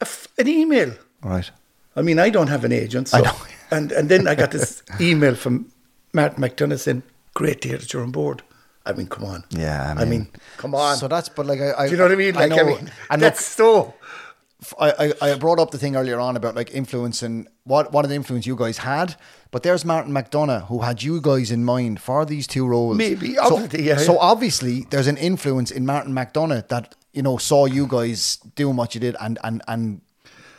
a 0.00 0.04
f- 0.04 0.28
an 0.38 0.46
email. 0.48 0.94
Right. 1.22 1.50
I 1.96 2.02
mean, 2.02 2.18
I 2.18 2.30
don't 2.30 2.48
have 2.48 2.64
an 2.64 2.72
agent, 2.72 3.08
so 3.08 3.18
I 3.18 3.20
know. 3.22 3.36
and 3.70 3.92
and 3.92 4.08
then 4.08 4.26
I 4.26 4.34
got 4.34 4.50
this 4.50 4.82
email 5.00 5.34
from 5.34 5.70
Matt 6.12 6.36
McDonagh 6.36 6.78
saying, 6.78 7.02
"Great 7.34 7.60
to 7.62 7.68
hear 7.68 7.78
that 7.78 7.92
you're 7.92 8.02
on 8.02 8.12
board." 8.12 8.42
I 8.84 8.92
mean, 8.92 9.06
come 9.06 9.24
on. 9.24 9.44
Yeah, 9.50 9.94
I 9.96 10.00
I 10.00 10.04
mean- 10.04 10.08
mean, 10.10 10.28
come 10.56 10.74
on. 10.74 10.96
So 10.96 11.08
that's 11.08 11.28
but 11.28 11.46
like 11.46 11.60
I, 11.60 11.72
I 11.78 11.86
Do 11.86 11.92
you 11.92 11.96
know 11.98 12.04
what 12.04 12.12
I 12.12 12.16
mean? 12.16 12.34
Like, 12.34 12.52
I, 12.52 12.56
know, 12.56 12.66
mean, 12.66 12.90
and 13.10 13.22
that's 13.22 13.44
so. 13.44 13.94
I, 14.78 15.12
I, 15.20 15.30
I 15.30 15.34
brought 15.38 15.58
up 15.58 15.72
the 15.72 15.78
thing 15.78 15.96
earlier 15.96 16.20
on 16.20 16.36
about 16.36 16.54
like 16.54 16.70
influence 16.72 17.20
and 17.22 17.48
what 17.64 17.92
what 17.92 18.04
an 18.04 18.12
influence 18.12 18.46
you 18.46 18.54
guys 18.54 18.78
had, 18.78 19.16
but 19.50 19.64
there's 19.64 19.84
Martin 19.84 20.12
McDonagh 20.12 20.66
who 20.68 20.82
had 20.82 21.02
you 21.02 21.20
guys 21.20 21.50
in 21.50 21.64
mind 21.64 22.00
for 22.00 22.24
these 22.24 22.46
two 22.46 22.64
roles. 22.66 22.96
Maybe, 22.96 23.34
so, 23.34 23.56
obviously, 23.56 23.82
yeah, 23.82 23.96
so 23.96 24.18
obviously 24.18 24.86
there's 24.90 25.08
an 25.08 25.16
influence 25.16 25.72
in 25.72 25.84
Martin 25.84 26.12
McDonagh 26.14 26.68
that 26.68 26.94
you 27.12 27.22
know 27.22 27.38
saw 27.38 27.66
you 27.66 27.88
guys 27.88 28.36
doing 28.54 28.76
what 28.76 28.94
you 28.94 29.00
did 29.00 29.16
and 29.20 29.36
and 29.42 29.62
and 29.66 30.00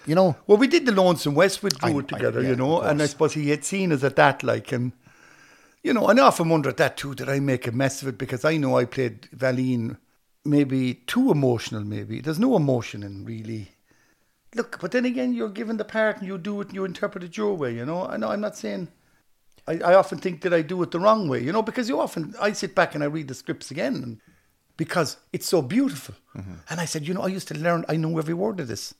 you 0.06 0.16
know 0.16 0.36
Well, 0.47 0.58
we 0.58 0.68
did 0.68 0.86
the 0.86 0.91
Lonesome 0.91 1.36
West, 1.36 1.64
we 1.64 1.70
I- 1.82 1.89
drew 1.89 1.99
it 1.99 2.14
I- 2.14 2.18
together, 2.18 2.41
yeah, 2.41 2.49
you 2.49 2.56
know, 2.56 2.82
and 2.82 3.01
I 3.01 3.06
suppose 3.08 3.34
he 3.34 3.49
had 3.49 3.64
seen 3.64 3.91
us 3.91 4.04
at 4.04 4.16
that, 4.18 4.43
like, 4.43 4.72
and, 4.72 4.91
you 5.84 5.93
know, 5.93 6.08
and 6.08 6.20
I 6.20 6.24
often 6.24 6.49
wonder 6.49 6.70
at 6.70 6.78
that 6.78 6.97
too, 6.97 7.14
did 7.16 7.30
I 7.30 7.39
make 7.39 7.68
a 7.68 7.72
mess 7.72 8.01
of 8.01 8.08
it? 8.08 8.18
Because 8.18 8.45
I 8.45 8.58
know 8.58 8.78
I 8.78 8.86
played 8.86 9.30
Valene 9.36 9.97
maybe 10.45 10.95
too 11.08 11.32
emotional, 11.32 11.84
maybe. 11.84 12.20
There's 12.22 12.39
no 12.39 12.56
emotion 12.56 13.04
in 13.04 13.24
really. 13.26 13.72
Look, 14.56 14.78
but 14.82 14.91
then 14.91 15.06
again, 15.06 15.34
you're 15.34 15.49
given 15.49 15.78
the 15.78 15.86
part 15.86 16.18
and 16.18 16.28
you 16.28 16.38
do 16.38 16.62
it 16.62 16.68
and 16.68 16.76
you 16.76 16.86
interpret 16.86 17.24
it 17.24 17.38
your 17.38 17.54
way, 17.56 17.74
you 17.74 17.86
know. 17.86 18.06
I 18.06 18.18
know 18.18 18.30
I'm 18.30 18.41
not 18.41 18.56
saying 18.58 18.89
I, 19.68 19.80
I 19.80 19.93
often 19.95 20.18
think 20.20 20.41
that 20.41 20.54
I 20.54 20.62
do 20.62 20.82
it 20.84 20.91
the 20.91 20.99
wrong 20.99 21.28
way, 21.30 21.41
you 21.41 21.51
know, 21.51 21.62
because 21.62 21.88
you 21.89 21.99
often, 21.99 22.36
I 22.41 22.51
sit 22.51 22.76
back 22.76 22.93
and 22.93 23.04
I 23.04 23.08
read 23.08 23.30
the 23.30 23.34
scripts 23.34 23.72
again 23.72 23.95
and 23.95 24.20
because 24.78 25.18
it's 25.32 25.47
so 25.47 25.62
beautiful. 25.62 26.16
Mm-hmm. 26.36 26.54
And 26.70 26.80
I 26.82 26.86
said, 26.86 27.08
you 27.08 27.14
know, 27.14 27.22
I 27.22 27.28
used 27.28 27.47
to 27.47 27.58
learn, 27.58 27.86
I 27.88 27.95
know 27.95 28.18
every 28.18 28.34
word 28.34 28.60
of 28.60 28.68
this. 28.68 28.93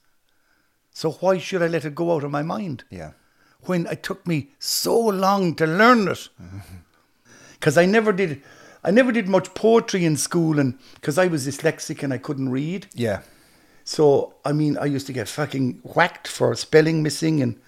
So 0.94 1.10
why 1.10 1.36
should 1.38 1.60
I 1.60 1.66
let 1.66 1.84
it 1.84 1.94
go 1.94 2.12
out 2.14 2.24
of 2.24 2.30
my 2.30 2.42
mind? 2.42 2.84
Yeah. 2.88 3.10
When 3.62 3.86
it 3.86 4.02
took 4.02 4.26
me 4.26 4.50
so 4.58 4.98
long 4.98 5.54
to 5.56 5.66
learn 5.66 6.08
it. 6.08 6.28
Because 7.52 7.78
I 7.78 7.86
never 7.86 8.12
did, 8.12 8.42
I 8.84 8.90
never 8.90 9.10
did 9.10 9.26
much 9.26 9.54
poetry 9.54 10.04
in 10.04 10.18
school 10.18 10.58
and 10.60 10.78
because 10.96 11.16
I 11.16 11.28
was 11.28 11.46
dyslexic 11.46 12.02
and 12.02 12.12
I 12.12 12.18
couldn't 12.18 12.50
read. 12.50 12.86
Yeah. 12.94 13.22
So, 13.84 14.34
I 14.44 14.52
mean, 14.52 14.76
I 14.76 14.84
used 14.84 15.06
to 15.06 15.14
get 15.14 15.28
fucking 15.28 15.80
whacked 15.82 16.28
for 16.28 16.54
spelling 16.56 17.02
missing 17.02 17.40
and 17.42 17.58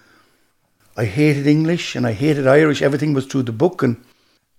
I 0.95 1.05
hated 1.05 1.47
English 1.47 1.95
and 1.95 2.05
I 2.05 2.13
hated 2.13 2.45
Irish. 2.47 2.83
Everything 2.83 3.13
was 3.13 3.25
through 3.25 3.43
the 3.43 3.51
book 3.51 3.81
and 3.83 3.97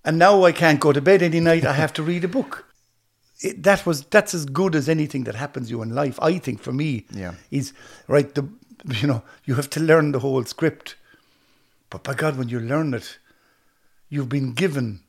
and 0.03 0.17
now 0.17 0.43
I 0.43 0.51
can't 0.51 0.79
go 0.79 0.91
to 0.93 1.01
bed 1.01 1.21
any 1.21 1.39
night. 1.39 1.65
I 1.65 1.73
have 1.73 1.93
to 1.93 2.03
read 2.03 2.23
a 2.23 2.29
book. 2.29 2.65
It, 3.41 3.63
that 3.63 3.85
was 3.85 4.03
that's 4.03 4.33
as 4.33 4.45
good 4.45 4.75
as 4.75 4.89
anything 4.89 5.23
that 5.23 5.35
happens 5.35 5.67
to 5.67 5.71
you 5.71 5.81
in 5.81 5.95
life. 5.95 6.19
I 6.21 6.39
think 6.39 6.61
for 6.61 6.73
me, 6.73 7.05
Yeah. 7.11 7.35
is 7.49 7.71
right. 8.09 8.35
The 8.35 8.43
you 8.85 9.07
know 9.07 9.23
you 9.45 9.55
have 9.55 9.69
to 9.71 9.79
learn 9.79 10.11
the 10.11 10.19
whole 10.19 10.43
script, 10.43 10.95
but 11.89 12.03
by 12.03 12.13
God, 12.13 12.37
when 12.37 12.49
you 12.49 12.59
learn 12.59 12.93
it, 12.93 13.17
you've 14.09 14.29
been 14.29 14.53
given 14.53 15.01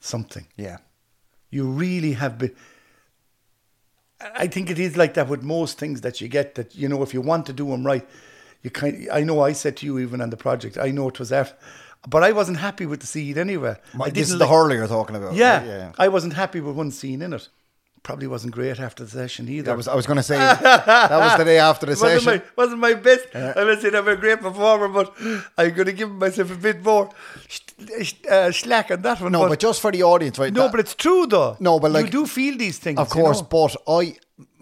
something. 0.00 0.46
Yeah. 0.56 0.78
You 1.50 1.66
really 1.66 2.12
have 2.12 2.38
been. 2.38 2.54
I 4.20 4.46
think 4.46 4.70
it 4.70 4.78
is 4.78 4.96
like 4.96 5.14
that 5.14 5.28
with 5.28 5.42
most 5.42 5.78
things 5.78 6.00
that 6.00 6.20
you 6.20 6.28
get. 6.28 6.54
That 6.54 6.74
you 6.74 6.88
know, 6.88 7.02
if 7.02 7.14
you 7.14 7.20
want 7.20 7.46
to 7.46 7.52
do 7.52 7.68
them 7.68 7.84
right, 7.84 8.06
you 8.62 8.70
kind. 8.70 9.08
I 9.12 9.22
know 9.22 9.40
I 9.40 9.52
said 9.52 9.76
to 9.78 9.86
you 9.86 9.98
even 9.98 10.20
on 10.20 10.30
the 10.30 10.36
project. 10.36 10.78
I 10.78 10.90
know 10.90 11.08
it 11.08 11.18
was 11.18 11.30
after, 11.30 11.56
but 12.08 12.24
I 12.24 12.32
wasn't 12.32 12.58
happy 12.58 12.86
with 12.86 13.00
the 13.00 13.06
seed 13.06 13.38
anyway. 13.38 13.76
I 14.00 14.10
this 14.10 14.28
is 14.30 14.38
the 14.38 14.44
like- 14.44 14.50
hurler 14.50 14.74
you're 14.76 14.88
talking 14.88 15.16
about. 15.16 15.34
Yeah, 15.34 15.58
right? 15.58 15.66
yeah. 15.66 15.92
I 15.98 16.08
wasn't 16.08 16.34
happy 16.34 16.60
with 16.60 16.74
one 16.74 16.90
scene 16.90 17.22
in 17.22 17.32
it. 17.32 17.48
Probably 18.04 18.26
wasn't 18.26 18.52
great 18.54 18.78
after 18.78 19.02
the 19.02 19.10
session 19.10 19.48
either. 19.48 19.62
That 19.70 19.76
was 19.78 19.88
I 19.88 19.94
was 19.94 20.06
going 20.06 20.18
to 20.18 20.22
say 20.22 20.36
that 20.38 21.10
was 21.10 21.38
the 21.38 21.44
day 21.44 21.58
after 21.58 21.86
the 21.86 21.92
wasn't 21.92 22.22
session. 22.22 22.42
my 22.56 22.62
wasn't 22.62 22.80
my 22.80 22.94
best. 22.94 23.26
I'm 23.34 23.66
not 23.66 23.80
saying 23.80 23.94
I'm 23.94 24.06
a 24.06 24.14
great 24.14 24.40
performer, 24.40 24.88
but 24.88 25.14
I'm 25.58 25.72
going 25.72 25.86
to 25.86 25.92
give 25.92 26.10
myself 26.10 26.52
a 26.52 26.54
bit 26.54 26.84
more 26.84 27.08
uh, 28.30 28.50
slack 28.52 28.90
on 28.90 29.02
that 29.02 29.20
one. 29.20 29.32
no, 29.32 29.48
but 29.48 29.58
just 29.58 29.80
for 29.80 29.90
the 29.90 30.02
audience, 30.02 30.38
right? 30.38 30.52
no, 30.52 30.62
that- 30.64 30.70
but 30.72 30.80
it's 30.80 30.94
true 30.94 31.26
though. 31.26 31.56
No, 31.60 31.80
but 31.80 31.90
like- 31.92 32.06
you 32.06 32.10
do 32.10 32.26
feel 32.26 32.56
these 32.56 32.78
things, 32.78 32.98
Of 32.98 33.08
you 33.08 33.22
course, 33.22 33.40
know? 33.40 33.48
but 33.50 33.76
I, 33.88 34.16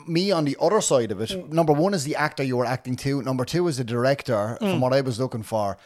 me 0.06 0.30
on 0.32 0.44
the 0.44 0.56
other 0.60 0.80
side 0.80 1.10
of 1.12 1.20
it, 1.20 1.30
Mm. 1.30 1.50
number 1.52 1.72
one 1.72 1.94
is 1.94 2.04
the 2.04 2.16
actor 2.16 2.42
you 2.42 2.56
were 2.56 2.66
acting 2.66 2.96
to. 2.96 3.22
Number 3.22 3.44
two 3.44 3.66
is 3.68 3.76
the 3.78 3.84
director. 3.84 4.56
Mm. 4.60 4.70
From 4.70 4.80
what 4.80 4.92
I 4.92 5.00
was 5.00 5.18
looking 5.20 5.42
for, 5.42 5.76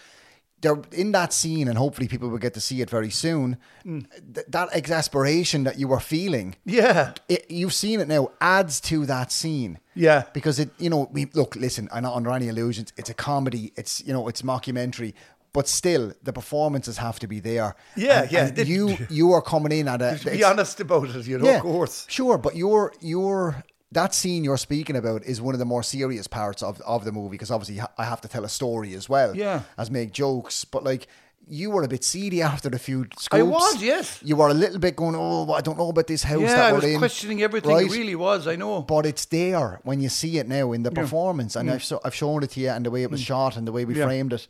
there 0.63 0.81
in 0.93 1.13
that 1.13 1.33
scene, 1.33 1.69
and 1.69 1.77
hopefully 1.79 2.09
people 2.09 2.29
will 2.29 2.39
get 2.39 2.55
to 2.55 2.61
see 2.61 2.81
it 2.81 2.91
very 2.91 3.11
soon. 3.11 3.57
Mm. 3.85 4.07
th- 4.35 4.47
that 4.49 4.69
exasperation 4.73 5.65
that 5.65 5.79
you 5.79 5.89
were 5.89 6.01
feeling, 6.01 6.57
Yeah, 6.65 7.13
it, 7.29 7.51
you've 7.51 7.75
seen 7.75 8.01
it 8.01 8.09
now, 8.09 8.31
adds 8.41 8.81
to 8.83 9.07
that 9.07 9.31
scene. 9.33 9.79
yeah. 9.95 10.23
because 10.33 10.59
it 10.63 10.71
you 10.79 10.91
know 10.91 11.09
we 11.13 11.27
look 11.35 11.57
listen 11.57 11.89
i'm 11.93 12.03
not 12.03 12.15
under 12.17 12.31
any 12.31 12.49
illusions 12.49 12.93
it's 12.99 13.11
a 13.11 13.15
comedy 13.15 13.73
it's 13.77 14.03
you 14.07 14.13
know 14.13 14.29
it's 14.29 14.43
mockumentary 14.43 15.13
but 15.53 15.67
still 15.69 16.13
the 16.23 16.33
performances 16.33 16.99
have 16.99 17.19
to 17.19 17.27
be 17.27 17.41
there 17.41 17.75
Yeah, 17.97 18.23
And- 18.23 18.31
yeah. 18.33 18.47
and 18.49 18.69
you 18.69 18.97
you 19.19 19.33
are 19.33 19.43
coming 19.43 19.73
in 19.81 19.89
at 19.89 20.03
a 20.03 20.19
be 20.31 20.45
honest 20.45 20.81
about 20.81 21.09
it, 21.17 21.27
you 21.27 21.39
know, 21.39 21.47
yeah 21.47 21.57
of 21.57 21.63
course. 21.63 22.05
sure 22.09 22.37
but 22.39 22.55
your 22.57 22.93
your 23.01 23.63
that 23.93 24.15
scene 24.15 24.43
you're 24.45 24.57
speaking 24.57 24.97
about 24.97 25.23
is 25.25 25.41
one 25.41 25.55
of 25.55 25.59
the 25.59 25.65
more 25.65 25.83
serious 25.83 26.27
parts 26.27 26.63
of, 26.63 26.81
of 26.83 27.05
the 27.05 27.13
movie 27.13 27.31
because 27.31 27.51
obviously 27.51 27.81
I 27.97 28.05
have 28.05 28.21
to 28.23 28.29
tell 28.29 28.45
a 28.45 28.49
story 28.49 28.95
as 28.95 29.09
well 29.09 29.37
Yeah. 29.37 29.63
as 29.79 29.91
make 29.91 30.13
jokes 30.13 30.65
but 30.65 30.83
like 30.85 31.07
you 31.49 31.71
were 31.71 31.85
a 31.85 31.89
bit 31.89 32.03
seedy 32.03 32.43
after 32.43 32.69
the 32.69 32.77
few 32.79 33.05
scoops. 33.17 33.29
I 33.31 33.43
was, 33.43 33.81
yes. 33.81 34.19
You 34.25 34.35
were 34.35 34.49
a 34.49 34.55
little 34.55 34.81
bit 34.81 34.97
going, 34.97 35.15
oh, 35.17 35.53
I 35.53 35.61
don't 35.61 35.79
know 35.79 35.91
about 35.91 36.09
this 36.09 36.25
house 36.25 36.41
Yeah, 36.41 36.49
that 36.57 36.65
I 36.71 36.73
was 36.73 36.83
in. 36.83 36.99
questioning 36.99 37.41
everything. 37.41 37.71
Right? 37.71 37.87
It 37.87 37.93
really 37.93 38.17
was. 38.17 38.49
I 38.49 38.57
know. 38.57 38.83
but 38.83 39.07
it's 39.07 39.27
there 39.27 39.79
when 39.85 40.01
you 40.01 40.09
see 40.09 40.39
it 40.39 40.49
now 40.49 40.73
in 40.73 40.83
the 40.83 40.91
performance, 40.91 41.55
and 41.55 41.71
I've, 41.71 41.85
so, 41.85 42.01
I've 42.05 42.17
shown 42.17 42.43
it 42.43 42.51
to 42.51 42.61
you, 42.61 42.71
and 42.71 42.85
the 42.85 42.91
way 42.91 43.05
it 43.05 43.13
was 43.13 43.21
shot, 43.21 43.57
and 43.57 43.65
the 43.65 43.71
way 43.71 43.85
we 43.85 43.95
Mm. 43.95 43.99
Yeah. 43.99 44.05
framed 44.07 44.33
it. 44.33 44.49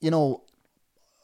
You 0.00 0.12
know, 0.12 0.42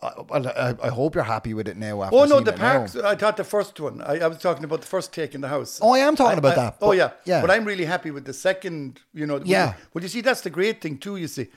I, 0.01 0.12
well, 0.28 0.46
I, 0.49 0.74
I 0.82 0.88
hope 0.90 1.14
you're 1.16 1.24
happy 1.24 1.55
with 1.55 1.66
it 1.66 1.76
now. 1.76 2.03
After 2.05 2.16
Oh 2.16 2.24
no, 2.24 2.38
the 2.40 2.53
now. 2.53 2.57
parks. 2.59 2.94
I 2.94 3.16
thought 3.16 3.36
the 3.36 3.42
first 3.44 3.80
one. 3.80 4.01
I, 4.03 4.20
I 4.20 4.28
was 4.28 4.38
talking 4.38 4.62
about 4.64 4.80
the 4.80 4.86
first 4.86 5.12
take 5.12 5.34
in 5.34 5.40
the 5.40 5.49
house. 5.49 5.80
Oh, 5.82 5.92
I 5.92 5.99
am 5.99 6.14
talking 6.14 6.36
I- 6.36 6.38
about 6.38 6.57
that. 6.57 6.76
oh 6.80 6.88
but- 6.88 6.96
yeah, 6.96 7.11
yeah. 7.24 7.40
But 7.40 7.51
I'm 7.51 7.64
really 7.64 7.84
happy 7.84 8.11
with 8.12 8.24
the 8.24 8.32
second. 8.32 9.01
You 9.12 9.26
know. 9.26 9.40
Yeah. 9.44 9.74
Well, 9.92 10.03
you 10.03 10.09
see, 10.09 10.20
that's 10.20 10.42
the 10.42 10.51
great 10.51 10.80
thing 10.80 10.99
too. 10.99 11.16
You 11.16 11.26
see, 11.28 11.49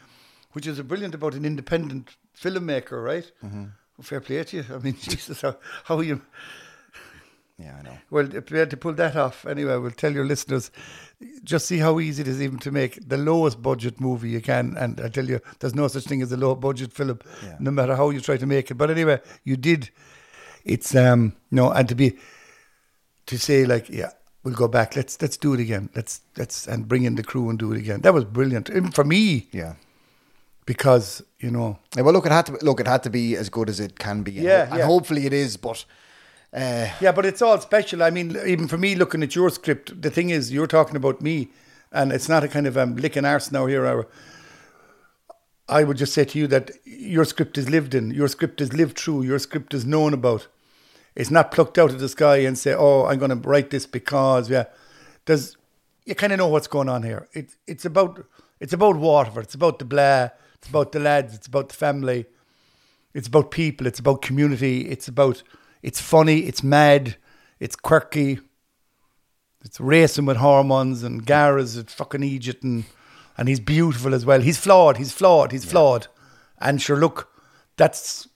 which 0.53 0.65
is 0.65 0.79
brilliant 0.81 1.13
about 1.13 1.35
an 1.35 1.45
independent 1.45 2.15
filmmaker, 2.35 3.03
right? 3.03 3.31
Mm-hmm. 3.43 3.61
Well, 3.97 4.03
fair 4.03 4.21
play 4.21 4.43
to 4.43 4.57
you. 4.57 4.65
I 4.73 4.77
mean, 4.79 4.95
Jesus, 5.01 5.41
how, 5.41 5.57
how 5.83 5.99
you. 5.99 6.21
Yeah, 7.61 7.77
I 7.79 7.81
know. 7.83 7.97
Well, 8.09 8.33
if 8.35 8.49
we 8.51 8.57
had 8.59 8.69
to 8.71 8.77
pull 8.77 8.93
that 8.93 9.15
off, 9.15 9.45
anyway, 9.45 9.77
we'll 9.77 9.91
tell 9.91 10.11
your 10.13 10.25
listeners. 10.25 10.71
Just 11.43 11.67
see 11.67 11.77
how 11.77 11.99
easy 11.99 12.21
it 12.23 12.27
is 12.27 12.41
even 12.41 12.57
to 12.59 12.71
make 12.71 13.07
the 13.07 13.17
lowest 13.17 13.61
budget 13.61 13.99
movie 14.01 14.29
you 14.29 14.41
can, 14.41 14.75
and 14.77 14.99
I 14.99 15.07
tell 15.09 15.25
you, 15.25 15.39
there's 15.59 15.75
no 15.75 15.87
such 15.87 16.05
thing 16.05 16.21
as 16.21 16.31
a 16.31 16.37
low 16.37 16.55
budget 16.55 16.91
film, 16.93 17.19
Yeah. 17.43 17.57
no 17.59 17.71
matter 17.71 17.95
how 17.95 18.09
you 18.09 18.19
try 18.21 18.37
to 18.37 18.45
make 18.45 18.71
it. 18.71 18.75
But 18.75 18.89
anyway, 18.89 19.19
you 19.43 19.55
did. 19.57 19.89
It's 20.65 20.95
um 20.95 21.33
no, 21.51 21.71
and 21.71 21.87
to 21.89 21.95
be 21.95 22.17
to 23.27 23.37
say 23.37 23.65
like, 23.65 23.89
yeah, 23.89 24.11
we'll 24.43 24.55
go 24.55 24.67
back. 24.67 24.95
Let's 24.95 25.21
let's 25.21 25.37
do 25.37 25.53
it 25.53 25.59
again. 25.59 25.89
Let's 25.95 26.21
let's 26.37 26.67
and 26.67 26.87
bring 26.87 27.03
in 27.03 27.15
the 27.15 27.23
crew 27.23 27.49
and 27.49 27.59
do 27.59 27.71
it 27.73 27.77
again. 27.79 28.01
That 28.01 28.13
was 28.13 28.25
brilliant 28.25 28.69
even 28.69 28.91
for 28.91 29.03
me 29.03 29.47
Yeah. 29.51 29.73
because 30.65 31.21
you 31.39 31.51
know 31.51 31.77
Yeah, 31.95 32.03
well, 32.03 32.13
look, 32.13 32.25
it 32.25 32.31
had 32.31 32.45
to 32.47 32.57
look. 32.61 32.79
It 32.79 32.87
had 32.87 33.03
to 33.03 33.09
be 33.09 33.35
as 33.35 33.49
good 33.49 33.69
as 33.69 33.79
it 33.79 33.97
can 33.99 34.23
be. 34.23 34.37
and 34.37 34.45
Yeah, 34.45 34.67
and 34.73 34.81
hopefully 34.83 35.25
it 35.25 35.33
is. 35.33 35.57
But 35.57 35.85
uh, 36.53 36.89
Yeah, 36.99 37.11
but 37.11 37.25
it's 37.25 37.41
all 37.41 37.59
special. 37.59 38.03
I 38.03 38.09
mean, 38.09 38.37
even 38.45 38.67
for 38.67 38.77
me, 38.77 38.95
looking 38.95 39.23
at 39.23 39.35
your 39.35 39.49
script, 39.49 40.01
the 40.01 40.09
thing 40.09 40.29
is, 40.29 40.51
you're 40.51 40.67
talking 40.67 40.95
about 40.95 41.21
me, 41.21 41.49
and 41.91 42.11
it's 42.11 42.29
not 42.29 42.43
a 42.43 42.47
kind 42.47 42.67
of 42.67 42.77
um, 42.77 42.95
licking 42.95 43.25
arse 43.25 43.51
now 43.51 43.65
here. 43.65 43.85
Or, 43.85 44.07
I 45.69 45.83
would 45.83 45.97
just 45.97 46.13
say 46.13 46.25
to 46.25 46.37
you 46.37 46.47
that 46.47 46.71
your 46.83 47.23
script 47.23 47.57
is 47.57 47.69
lived 47.69 47.95
in, 47.95 48.11
your 48.11 48.27
script 48.27 48.59
is 48.59 48.73
lived 48.73 48.99
through, 48.99 49.23
your 49.23 49.39
script 49.39 49.73
is 49.73 49.85
known 49.85 50.13
about. 50.13 50.47
It's 51.15 51.31
not 51.31 51.51
plucked 51.51 51.77
out 51.77 51.91
of 51.91 51.99
the 51.99 52.09
sky 52.09 52.37
and 52.37 52.57
say, 52.57 52.73
"Oh, 52.73 53.05
I'm 53.05 53.19
going 53.19 53.41
to 53.41 53.49
write 53.49 53.69
this 53.69 53.85
because." 53.85 54.49
Yeah, 54.49 54.65
there's 55.25 55.57
you 56.05 56.15
kind 56.15 56.33
of 56.33 56.39
know 56.39 56.47
what's 56.47 56.67
going 56.67 56.89
on 56.89 57.03
here. 57.03 57.27
It, 57.33 57.55
it's 57.67 57.85
about 57.85 58.25
it's 58.59 58.73
about 58.73 58.97
Waterford. 58.97 59.45
It's 59.45 59.55
about 59.55 59.79
the 59.79 59.85
blah. 59.85 60.29
It's 60.55 60.69
about 60.69 60.91
the 60.91 60.99
lads. 60.99 61.33
It's 61.33 61.47
about 61.47 61.69
the 61.69 61.75
family. 61.75 62.25
It's 63.13 63.27
about 63.27 63.51
people. 63.51 63.87
It's 63.87 63.99
about 63.99 64.21
community. 64.21 64.87
It's 64.87 65.07
about 65.07 65.43
it's 65.81 66.01
funny. 66.01 66.39
It's 66.39 66.63
mad. 66.63 67.15
It's 67.59 67.75
quirky. 67.75 68.39
It's 69.63 69.79
racing 69.79 70.25
with 70.25 70.37
hormones 70.37 71.03
and 71.03 71.25
Gara's 71.25 71.77
at 71.77 71.89
fucking 71.89 72.23
Egypt 72.23 72.63
and 72.63 72.85
and 73.37 73.47
he's 73.47 73.59
beautiful 73.59 74.13
as 74.13 74.25
well. 74.25 74.41
He's 74.41 74.57
flawed. 74.57 74.97
He's 74.97 75.11
flawed. 75.11 75.51
He's 75.51 75.65
flawed. 75.65 76.07
And 76.59 76.81
sure, 76.81 76.97
look, 76.97 77.29
that's 77.77 78.27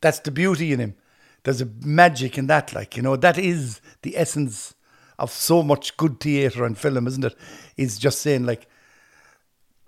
that's 0.00 0.20
the 0.20 0.30
beauty 0.30 0.72
in 0.72 0.80
him. 0.80 0.94
There's 1.42 1.60
a 1.60 1.68
magic 1.84 2.38
in 2.38 2.46
that, 2.48 2.72
like 2.72 2.96
you 2.96 3.02
know, 3.02 3.16
that 3.16 3.38
is 3.38 3.80
the 4.02 4.16
essence 4.16 4.74
of 5.18 5.30
so 5.30 5.62
much 5.62 5.96
good 5.96 6.20
theatre 6.20 6.64
and 6.64 6.76
film, 6.76 7.06
isn't 7.06 7.24
it? 7.24 7.34
Is 7.76 7.98
just 7.98 8.20
saying 8.20 8.44
like, 8.44 8.68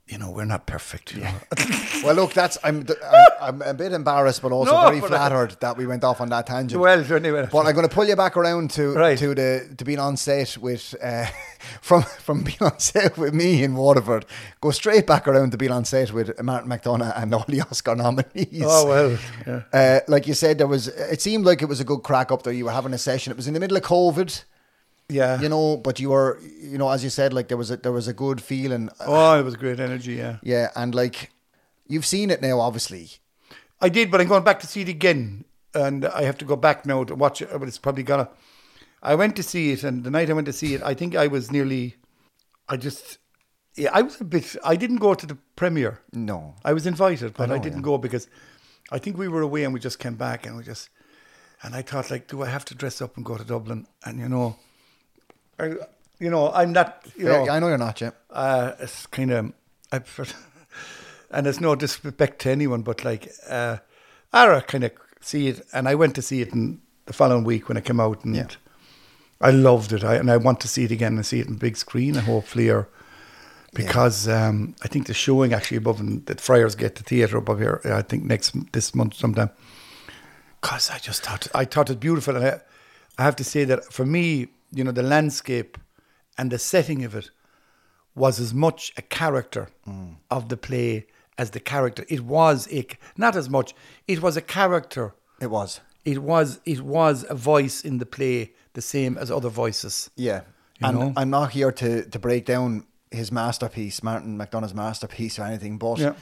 you 0.09 0.19
know, 0.19 0.31
we're 0.31 0.45
not 0.45 0.67
perfect. 0.67 1.15
You 1.15 1.23
know? 1.23 1.35
well, 2.05 2.15
look, 2.15 2.33
that's 2.33 2.57
I'm 2.65 2.87
I'm, 3.05 3.27
I'm 3.41 3.63
a 3.63 3.75
bit 3.75 3.93
embarrassed, 3.93 4.43
but 4.43 4.53
also 4.53 4.73
No, 4.73 4.83
very 4.89 5.01
but 5.01 5.13
I- 5.13 5.17
flattered 5.29 5.57
that 5.61 5.77
we 5.77 5.87
went 5.87 6.05
off 6.05 6.21
on 6.21 6.29
that 6.31 6.47
tangent. 6.47 6.81
well, 6.81 7.13
anyway, 7.13 7.49
But 7.51 7.67
I'm 7.67 7.75
going 7.75 7.89
to 7.89 7.95
pull 7.95 8.07
you 8.07 8.17
back 8.17 8.37
around 8.37 8.71
to 8.73 8.95
Right. 8.95 9.19
to 9.19 9.35
the 9.35 9.75
to 9.77 9.85
being 9.85 9.99
on 9.99 10.17
set 10.17 10.57
with 10.59 10.95
uh, 11.03 11.27
from 11.83 12.03
from 12.03 12.43
being 12.45 12.59
on 12.63 12.79
set 12.79 13.19
with 13.19 13.35
me 13.35 13.63
in 13.63 13.75
Waterford. 13.75 14.25
Go 14.61 14.71
straight 14.71 15.07
back 15.07 15.29
around 15.29 15.51
to 15.53 15.57
being 15.59 15.73
on 15.73 15.85
set 15.85 16.13
with 16.13 16.41
Martin 16.43 16.71
McDonagh 16.71 17.13
and 17.21 17.35
all 17.35 17.45
the 17.49 17.61
Oscar 17.61 17.95
nominees. 17.95 18.63
oh 18.65 18.87
well, 18.87 19.19
yeah. 19.47 19.63
Uh, 19.73 20.01
like 20.09 20.27
you 20.27 20.35
said, 20.35 20.59
there 20.59 20.67
was. 20.67 20.89
It 20.89 21.21
seemed 21.21 21.45
like 21.45 21.63
it 21.63 21.69
was 21.69 21.81
a 21.81 21.85
good 21.85 22.03
crack 22.03 22.33
up 22.33 22.43
there. 22.43 22.53
You 22.53 22.65
were 22.67 22.73
having 22.73 22.95
a 22.95 22.99
session. 22.99 23.31
It 23.31 23.37
was 23.37 23.47
in 23.49 23.55
the 23.55 23.61
middle 23.61 23.77
of 23.77 23.83
COVID, 23.83 24.45
yeah. 25.09 25.41
you 25.41 25.49
know. 25.49 25.77
But 25.77 26.01
you 26.01 26.11
were, 26.11 26.41
you 26.61 26.79
know, 26.79 26.91
as 26.91 27.03
you 27.05 27.11
said, 27.11 27.33
like 27.33 27.49
there 27.49 27.57
was 27.57 27.71
a 27.71 27.77
there 27.77 27.93
was 27.93 28.09
a 28.09 28.13
good 28.13 28.41
feeling. 28.41 28.91
Oh, 29.01 29.39
it 29.39 29.45
was 29.45 29.57
great 29.57 29.81
energy, 29.81 30.15
yeah. 30.15 30.39
Yeah, 30.43 30.71
and 30.77 30.95
like 30.95 31.31
you've 31.87 32.07
seen 32.07 32.31
it 32.31 32.43
now, 32.43 32.61
obviously. 32.61 33.11
I 33.81 33.89
did, 33.89 34.11
but 34.11 34.21
I'm 34.21 34.29
going 34.29 34.45
back 34.45 34.61
to 34.61 34.67
see 34.67 34.83
it 34.83 34.89
again, 34.89 35.45
and 35.75 36.05
I 36.05 36.23
have 36.23 36.39
to 36.39 36.45
go 36.45 36.57
back 36.57 36.85
now 36.85 37.05
to 37.05 37.15
watch 37.15 37.43
it. 37.43 37.51
But 37.53 37.69
it's 37.69 37.79
probably 37.79 38.03
gonna. 38.03 38.29
I 39.03 39.15
went 39.15 39.37
to 39.37 39.43
see 39.43 39.71
it, 39.73 39.85
and 39.85 40.05
the 40.05 40.11
night 40.11 40.31
I 40.31 40.33
went 40.33 40.47
to 40.47 40.53
see 40.53 40.75
it, 40.75 40.83
I 40.83 40.95
think 40.95 41.15
I 41.15 41.27
was 41.27 41.51
nearly. 41.51 41.97
I 42.69 42.77
just, 42.77 43.19
yeah, 43.77 43.91
I 43.95 44.03
was 44.03 44.21
a 44.21 44.25
bit. 44.25 44.57
I 44.65 44.77
didn't 44.77 44.99
go 44.99 45.15
to 45.15 45.27
the 45.27 45.39
premiere. 45.57 46.01
No, 46.13 46.55
I 46.65 46.73
was 46.73 46.87
invited, 46.87 47.35
but 47.35 47.51
I, 47.51 47.57
know, 47.57 47.63
didn't 47.63 47.79
yeah. 47.79 47.85
go 47.85 47.99
because 47.99 48.29
I 48.91 48.99
think 48.99 49.17
we 49.17 49.29
were 49.29 49.43
away 49.43 49.65
and 49.65 49.73
we 49.73 49.81
just 49.81 49.99
came 49.99 50.17
back 50.17 50.47
and 50.47 50.57
we 50.57 50.65
just. 50.65 50.91
And 51.61 51.75
I 51.75 51.83
thought, 51.83 52.09
like, 52.09 52.29
do 52.29 52.43
I 52.43 52.47
have 52.47 52.65
to 52.67 52.75
dress 52.77 53.03
up 53.03 53.17
and 53.17 53.27
go 53.27 53.37
to 53.37 53.43
Dublin? 53.43 53.89
And 54.05 54.21
you 54.21 54.29
know, 54.29 54.57
I, 55.59 55.67
you 56.19 56.31
know, 56.31 56.53
I'm 56.53 56.73
not. 56.73 57.05
You 57.17 57.27
Fair- 57.27 57.47
know, 57.47 57.53
I 57.53 57.59
know 57.59 57.69
you're 57.69 57.79
not 57.79 58.01
yet. 58.01 58.15
uh, 58.31 58.73
it's 58.81 59.07
kind 59.07 59.31
of, 59.31 59.53
I, 59.93 60.01
and 61.31 61.47
it's 61.47 61.61
no 61.61 61.75
disrespect 61.75 62.41
to 62.43 62.51
anyone, 62.51 62.83
but 62.83 63.05
like, 63.05 63.31
uh, 63.49 63.79
kind 64.33 64.85
of, 64.85 64.93
see 65.21 65.49
it, 65.49 65.61
and 65.73 65.89
I 65.89 65.95
went 65.95 66.15
to 66.17 66.23
see 66.23 66.41
it 66.41 66.53
in 66.53 66.81
the 67.07 67.13
following 67.13 67.45
week 67.45 67.69
when 67.69 67.77
it 67.77 67.85
came 67.85 68.01
out, 68.01 68.25
and 68.25 68.37
Yeah. 68.37 68.47
I 69.41 69.51
loved 69.53 69.93
it. 69.93 70.03
I, 70.03 70.17
and 70.17 70.31
I 70.31 70.37
want 70.37 70.61
to 70.61 70.69
see 70.69 70.85
it 70.85 70.91
again 70.91 71.15
and 71.15 71.25
see 71.25 71.39
it 71.41 71.47
in 71.47 71.55
big 71.57 71.77
screen, 71.77 72.17
and 72.17 72.27
hopefully, 72.27 72.69
or 72.71 72.89
because 73.75 74.27
um, 74.27 74.75
I 74.83 74.89
think 74.89 75.07
the 75.07 75.15
showing 75.15 75.53
actually 75.53 75.77
above 75.77 76.01
in 76.01 76.25
the 76.25 76.35
Friars 76.37 76.75
Gate, 76.75 76.97
the 76.97 77.03
theatre 77.05 77.37
above 77.37 77.59
here, 77.61 77.81
I 77.85 78.03
think 78.03 78.25
next 78.25 78.55
this 78.73 78.95
month 78.95 79.15
sometime. 79.15 79.51
Cause 80.61 80.91
I 80.91 80.99
just 80.99 81.23
thought 81.23 81.47
I 81.55 81.65
thought 81.67 81.89
it 81.91 82.01
beautiful, 82.01 82.35
and 82.37 82.45
I, 82.47 82.61
I 83.17 83.23
have 83.23 83.37
to 83.37 83.45
say 83.45 83.65
that 83.65 83.85
for 83.93 84.05
me, 84.05 84.49
you 84.73 84.85
know, 84.85 84.93
the 84.93 85.03
landscape 85.03 85.79
and 86.37 86.51
the 86.51 86.59
setting 86.59 87.05
of 87.05 87.15
it 87.15 87.31
was 88.15 88.41
as 88.41 88.53
much 88.53 88.93
a 88.97 89.03
character 89.03 89.69
mm. 89.87 90.17
of 90.31 90.49
the 90.49 90.57
play 90.57 91.07
as 91.37 91.51
the 91.51 91.61
character. 91.61 92.05
It 92.09 92.21
was 92.21 92.69
a 92.73 92.87
not 93.17 93.37
as 93.37 93.49
much. 93.49 93.75
It 94.07 94.21
was 94.21 94.37
a 94.37 94.43
character. 94.43 95.15
It 95.41 95.51
was. 95.51 95.81
It 96.05 96.23
was 96.23 96.61
it 96.65 96.81
was 96.81 97.25
a 97.29 97.35
voice 97.35 97.83
in 97.83 97.99
the 97.99 98.07
play, 98.07 98.53
the 98.75 98.83
same 98.83 99.17
as 99.17 99.31
other 99.31 99.49
voices. 99.49 100.11
Yeah. 100.17 100.43
You 100.81 100.89
and 100.89 100.99
know? 100.99 101.13
I'm 101.17 101.31
not 101.31 101.53
here 101.53 101.73
to, 101.73 102.05
to 102.05 102.19
break 102.19 102.45
down 102.45 102.85
his 103.11 103.33
masterpiece, 103.33 104.03
Martin 104.03 104.39
McDonagh's 104.39 104.75
masterpiece 104.75 105.39
or 105.39 105.43
anything, 105.45 105.79
but 105.79 105.99
Yeah. 105.99 106.15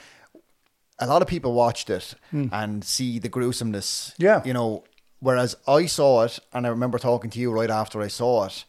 a 0.99 1.07
lot 1.07 1.21
of 1.21 1.27
people 1.27 1.53
watched 1.53 1.89
it 1.89 2.15
hmm. 2.31 2.47
and 2.51 2.83
see 2.83 3.19
the 3.19 3.29
gruesomeness. 3.29 4.13
Yeah. 4.17 4.41
You 4.45 4.53
know, 4.53 4.83
whereas 5.19 5.55
I 5.67 5.85
saw 5.87 6.23
it 6.23 6.39
and 6.53 6.65
I 6.65 6.69
remember 6.69 6.97
talking 6.99 7.29
to 7.31 7.39
you 7.39 7.51
right 7.51 7.69
after 7.69 8.01
I 8.01 8.07
saw 8.07 8.45
it. 8.45 8.65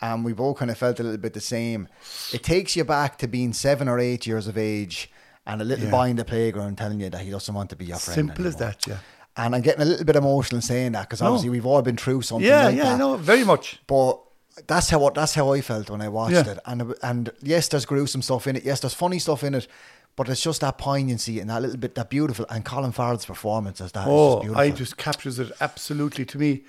And 0.00 0.24
we 0.24 0.32
both 0.32 0.56
kind 0.58 0.70
of 0.70 0.76
felt 0.78 0.98
a 0.98 1.02
little 1.04 1.18
bit 1.18 1.32
the 1.32 1.40
same. 1.40 1.86
It 2.32 2.42
takes 2.42 2.74
you 2.74 2.82
back 2.84 3.18
to 3.18 3.28
being 3.28 3.52
seven 3.52 3.88
or 3.88 4.00
eight 4.00 4.26
years 4.26 4.48
of 4.48 4.58
age 4.58 5.10
and 5.46 5.60
a 5.60 5.64
little 5.64 5.84
Yeah. 5.84 5.90
boy 5.92 6.08
in 6.08 6.16
the 6.16 6.24
playground 6.24 6.76
telling 6.78 6.98
you 7.00 7.08
that 7.10 7.20
he 7.20 7.30
doesn't 7.30 7.54
want 7.54 7.70
to 7.70 7.76
be 7.76 7.84
your 7.84 7.98
friend. 7.98 8.14
Simple 8.16 8.46
as 8.48 8.56
that, 8.56 8.84
yeah. 8.86 8.96
And 9.36 9.54
I'm 9.54 9.62
getting 9.62 9.80
a 9.82 9.84
little 9.84 10.04
bit 10.04 10.16
emotional 10.16 10.60
saying 10.60 10.92
that 10.92 11.02
because 11.08 11.20
No. 11.20 11.28
obviously 11.28 11.50
we've 11.50 11.64
all 11.66 11.82
been 11.82 11.96
through 11.96 12.22
something 12.22 12.46
Yeah, 12.48 12.64
like 12.66 12.76
yeah, 12.76 12.84
that. 12.84 12.98
no, 12.98 13.16
very 13.16 13.44
much. 13.44 13.80
But 13.86 14.18
that's 14.66 14.90
how 14.90 15.08
that's 15.10 15.34
how 15.34 15.52
I 15.52 15.60
felt 15.60 15.88
when 15.88 16.02
I 16.02 16.08
watched 16.08 16.34
Yeah. 16.34 16.50
it. 16.52 16.58
And 16.66 16.94
and 17.02 17.30
yes, 17.40 17.68
there's 17.68 17.86
gruesome 17.86 18.22
stuff 18.22 18.46
in 18.48 18.56
it. 18.56 18.64
Yes, 18.64 18.80
there's 18.80 18.94
funny 18.94 19.18
stuff 19.20 19.42
in 19.44 19.54
it. 19.54 19.68
But 20.14 20.28
it's 20.28 20.42
just 20.42 20.60
that 20.60 20.76
poignancy 20.76 21.40
and 21.40 21.48
that 21.48 21.62
little 21.62 21.78
bit 21.78 21.94
that 21.94 22.10
beautiful. 22.10 22.44
And 22.50 22.64
Colin 22.64 22.92
Farrell's 22.92 23.24
performance 23.24 23.80
as 23.80 23.92
that 23.92 24.02
is 24.02 24.06
oh, 24.08 24.10
just 24.10 24.36
Oh, 24.36 24.40
beautiful. 24.40 24.60
I 24.60 24.70
just 24.70 24.96
captures 24.96 25.38
it 25.38 25.52
absolutely 25.60 26.24
to 26.26 26.38
me. 26.38 26.62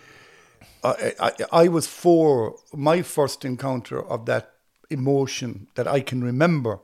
I, 0.84 1.14
I, 1.20 1.32
I 1.52 1.68
was 1.68 1.88
four. 1.88 2.56
My 2.74 3.02
first 3.02 3.44
encounter 3.46 4.02
of 4.02 4.26
that 4.28 4.54
emotion 4.90 5.68
that 5.76 5.88
I 5.88 6.00
can 6.02 6.24
remember 6.24 6.80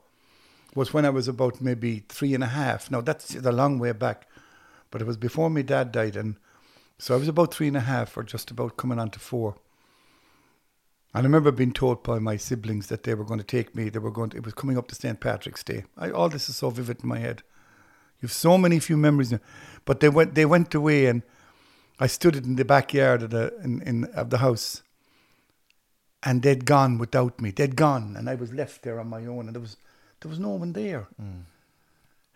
was 0.76 0.94
when 0.94 1.06
I 1.06 1.10
was 1.10 1.28
about 1.28 1.62
maybe 1.62 2.04
three 2.10 2.34
and 2.34 2.44
a 2.44 2.48
half. 2.48 2.92
Now 2.92 3.02
that's 3.02 3.36
a 3.36 3.52
long 3.52 3.80
way 3.80 3.92
back, 3.92 4.28
but 4.92 5.02
it 5.02 5.06
was 5.08 5.18
before 5.18 5.50
my 5.50 5.62
dad 5.62 5.92
died, 5.92 6.16
and 6.16 6.36
so 6.98 7.16
I 7.16 7.18
was 7.18 7.28
about 7.28 7.54
three 7.54 7.68
and 7.68 7.78
a 7.78 7.82
half, 7.82 8.16
or 8.18 8.24
just 8.24 8.52
about 8.52 8.78
coming 8.78 9.00
on 9.00 9.10
to 9.12 9.20
four. 9.20 9.56
And 11.14 11.24
I 11.24 11.26
remember 11.26 11.52
being 11.52 11.74
told 11.74 12.04
by 12.04 12.20
my 12.20 12.38
siblings 12.38 12.88
that 12.88 13.04
they 13.04 13.16
were 13.16 13.24
going 13.24 13.40
to 13.40 13.46
take 13.46 13.76
me. 13.76 13.90
They 13.90 14.00
were 14.00 14.12
going. 14.12 14.30
To, 14.32 14.38
it 14.38 14.46
was 14.46 14.54
coming 14.54 14.78
up 14.78 14.88
to 14.90 14.96
St. 14.96 15.20
Patrick's 15.20 15.64
Day. 15.64 15.86
I, 15.98 16.12
all 16.12 16.30
this 16.30 16.50
is 16.50 16.58
so 16.58 16.70
vivid 16.70 17.02
in 17.02 17.10
my 17.10 17.20
head. 17.20 17.42
You've 18.22 18.32
so 18.32 18.58
many 18.58 18.80
few 18.80 18.98
memories, 18.98 19.32
now. 19.32 19.40
but 19.86 20.02
they 20.02 20.10
went. 20.10 20.36
They 20.36 20.46
went 20.46 20.74
away, 20.76 21.08
and 21.08 21.24
I 22.00 22.08
stood 22.08 22.36
in 22.36 22.58
the 22.58 22.66
backyard 22.66 23.24
of 23.24 23.32
the 23.32 23.58
in, 23.64 23.82
in 23.82 24.06
of 24.06 24.30
the 24.30 24.38
house. 24.40 24.84
And 26.22 26.44
they'd 26.44 26.66
gone 26.66 26.98
without 26.98 27.40
me. 27.40 27.52
They'd 27.52 27.78
gone, 27.78 28.16
and 28.18 28.30
I 28.30 28.36
was 28.36 28.54
left 28.54 28.82
there 28.82 29.00
on 29.00 29.08
my 29.08 29.26
own, 29.26 29.48
and 29.48 29.56
there 29.56 29.62
was 29.62 29.78
there 30.20 30.30
was 30.30 30.40
no 30.40 30.50
one 30.50 30.74
there. 30.74 31.08
Mm. 31.20 31.44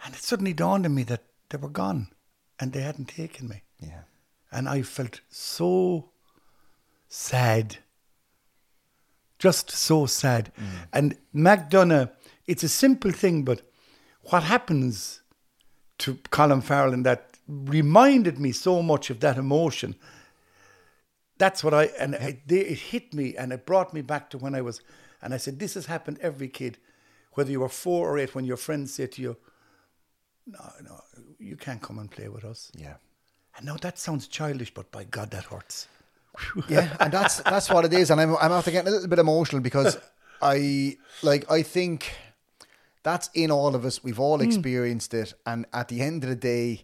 And 0.05 0.15
it 0.15 0.21
suddenly 0.21 0.53
dawned 0.53 0.85
on 0.85 0.95
me 0.95 1.03
that 1.03 1.23
they 1.49 1.57
were 1.57 1.69
gone, 1.69 2.07
and 2.59 2.71
they 2.71 2.81
hadn't 2.81 3.09
taken 3.09 3.47
me. 3.49 3.63
yeah. 3.79 4.03
And 4.51 4.69
I 4.69 4.83
felt 4.83 5.21
so 5.29 6.09
sad. 7.07 7.77
Just 9.43 9.69
so 9.71 10.05
sad. 10.05 10.53
And 10.93 11.17
McDonagh, 11.35 12.09
it's 12.47 12.63
a 12.63 12.69
simple 12.69 13.11
thing, 13.11 13.43
but 13.43 13.61
what 14.29 14.43
happens 14.43 15.19
to 15.97 16.17
Colin 16.29 16.61
Farrell 16.61 16.93
in 16.93 17.03
that 17.03 17.37
reminded 17.49 18.39
me 18.39 18.53
so 18.53 18.81
much 18.81 19.09
of 19.09 19.19
that 19.19 19.37
emotion. 19.37 19.95
That's 21.39 21.61
what 21.61 21.73
I, 21.73 21.83
and 21.99 22.13
it, 22.15 22.47
they- 22.47 22.67
it 22.73 22.79
hit 22.79 23.13
me 23.13 23.35
and 23.35 23.51
it 23.51 23.65
brought 23.65 23.93
me 23.93 24.01
back 24.01 24.29
to 24.29 24.37
when 24.37 24.55
I 24.55 24.61
was, 24.61 24.79
and 25.21 25.33
I 25.33 25.37
said, 25.37 25.59
this 25.59 25.73
has 25.73 25.87
happened 25.87 26.19
every 26.21 26.47
kid, 26.47 26.77
whether 27.33 27.51
you 27.51 27.59
were 27.59 27.67
four 27.67 28.09
or 28.09 28.17
eight, 28.17 28.33
when 28.33 28.45
your 28.45 28.55
friends 28.55 28.93
say 28.93 29.07
to 29.07 29.21
you, 29.21 29.35
no, 30.45 30.71
no, 30.81 31.01
you 31.37 31.57
can't 31.57 31.81
come 31.81 31.99
and 31.99 32.09
play 32.09 32.29
with 32.29 32.45
us. 32.45 32.71
Yeah. 32.77 32.95
And 33.57 33.65
now 33.65 33.75
that 33.81 33.99
sounds 33.99 34.29
childish, 34.29 34.73
but 34.73 34.89
by 34.89 35.03
God, 35.03 35.31
that 35.31 35.43
hurts. 35.43 35.89
Yeah, 36.67 36.95
and 36.99 37.11
that's 37.13 37.41
that's 37.41 37.69
what 37.69 37.85
it 37.85 37.93
is. 37.93 38.09
And 38.11 38.19
I'm 38.21 38.35
I'm 38.37 38.51
after 38.51 38.71
getting 38.71 38.87
a 38.87 38.91
little 38.91 39.07
bit 39.09 39.19
emotional 39.19 39.61
because 39.61 39.97
I 40.41 40.97
like 41.21 41.49
I 41.51 41.61
think 41.63 42.15
that's 43.03 43.29
in 43.33 43.51
all 43.51 43.75
of 43.75 43.85
us. 43.85 44.03
We've 44.03 44.19
all 44.19 44.37
Hmm. 44.39 44.45
experienced 44.45 45.13
it, 45.13 45.33
and 45.45 45.65
at 45.73 45.87
the 45.89 46.01
end 46.01 46.23
of 46.23 46.29
the 46.29 46.35
day, 46.35 46.83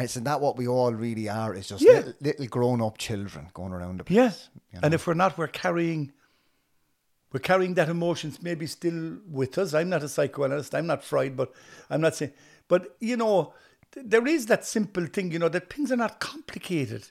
isn't 0.00 0.24
that 0.24 0.40
what 0.40 0.56
we 0.56 0.66
all 0.68 0.92
really 0.94 1.28
are? 1.28 1.54
Is 1.54 1.68
just 1.68 1.82
Yeah. 1.82 1.92
little, 1.94 2.14
little 2.20 2.46
grown 2.46 2.80
up 2.80 2.98
children 2.98 3.48
going 3.54 3.72
around 3.72 4.00
the 4.00 4.04
place. 4.04 4.16
Yes. 4.16 4.48
you 4.72 4.80
And 4.82 4.94
if 4.94 5.06
we're 5.06 5.14
not, 5.14 5.36
we're 5.38 5.48
carrying 5.48 6.12
we're 7.32 7.40
carrying 7.40 7.74
that 7.74 7.88
emotions 7.90 8.40
maybe 8.42 8.66
still 8.66 9.18
with 9.30 9.58
us. 9.58 9.74
I'm 9.74 9.90
not 9.90 10.02
a 10.02 10.08
psychoanalyst, 10.08 10.74
I'm 10.74 10.86
not 10.86 11.04
Freud, 11.04 11.36
but 11.36 11.52
I'm 11.90 12.00
not 12.00 12.14
saying 12.16 12.32
but 12.68 12.96
you 13.00 13.16
know, 13.16 13.52
th- 13.92 14.06
there 14.08 14.26
is 14.26 14.46
that 14.46 14.64
simple 14.64 15.06
thing, 15.06 15.30
you 15.32 15.38
know, 15.38 15.48
that 15.50 15.72
things 15.72 15.90
are 15.92 15.96
not 15.96 16.20
complicated. 16.20 17.10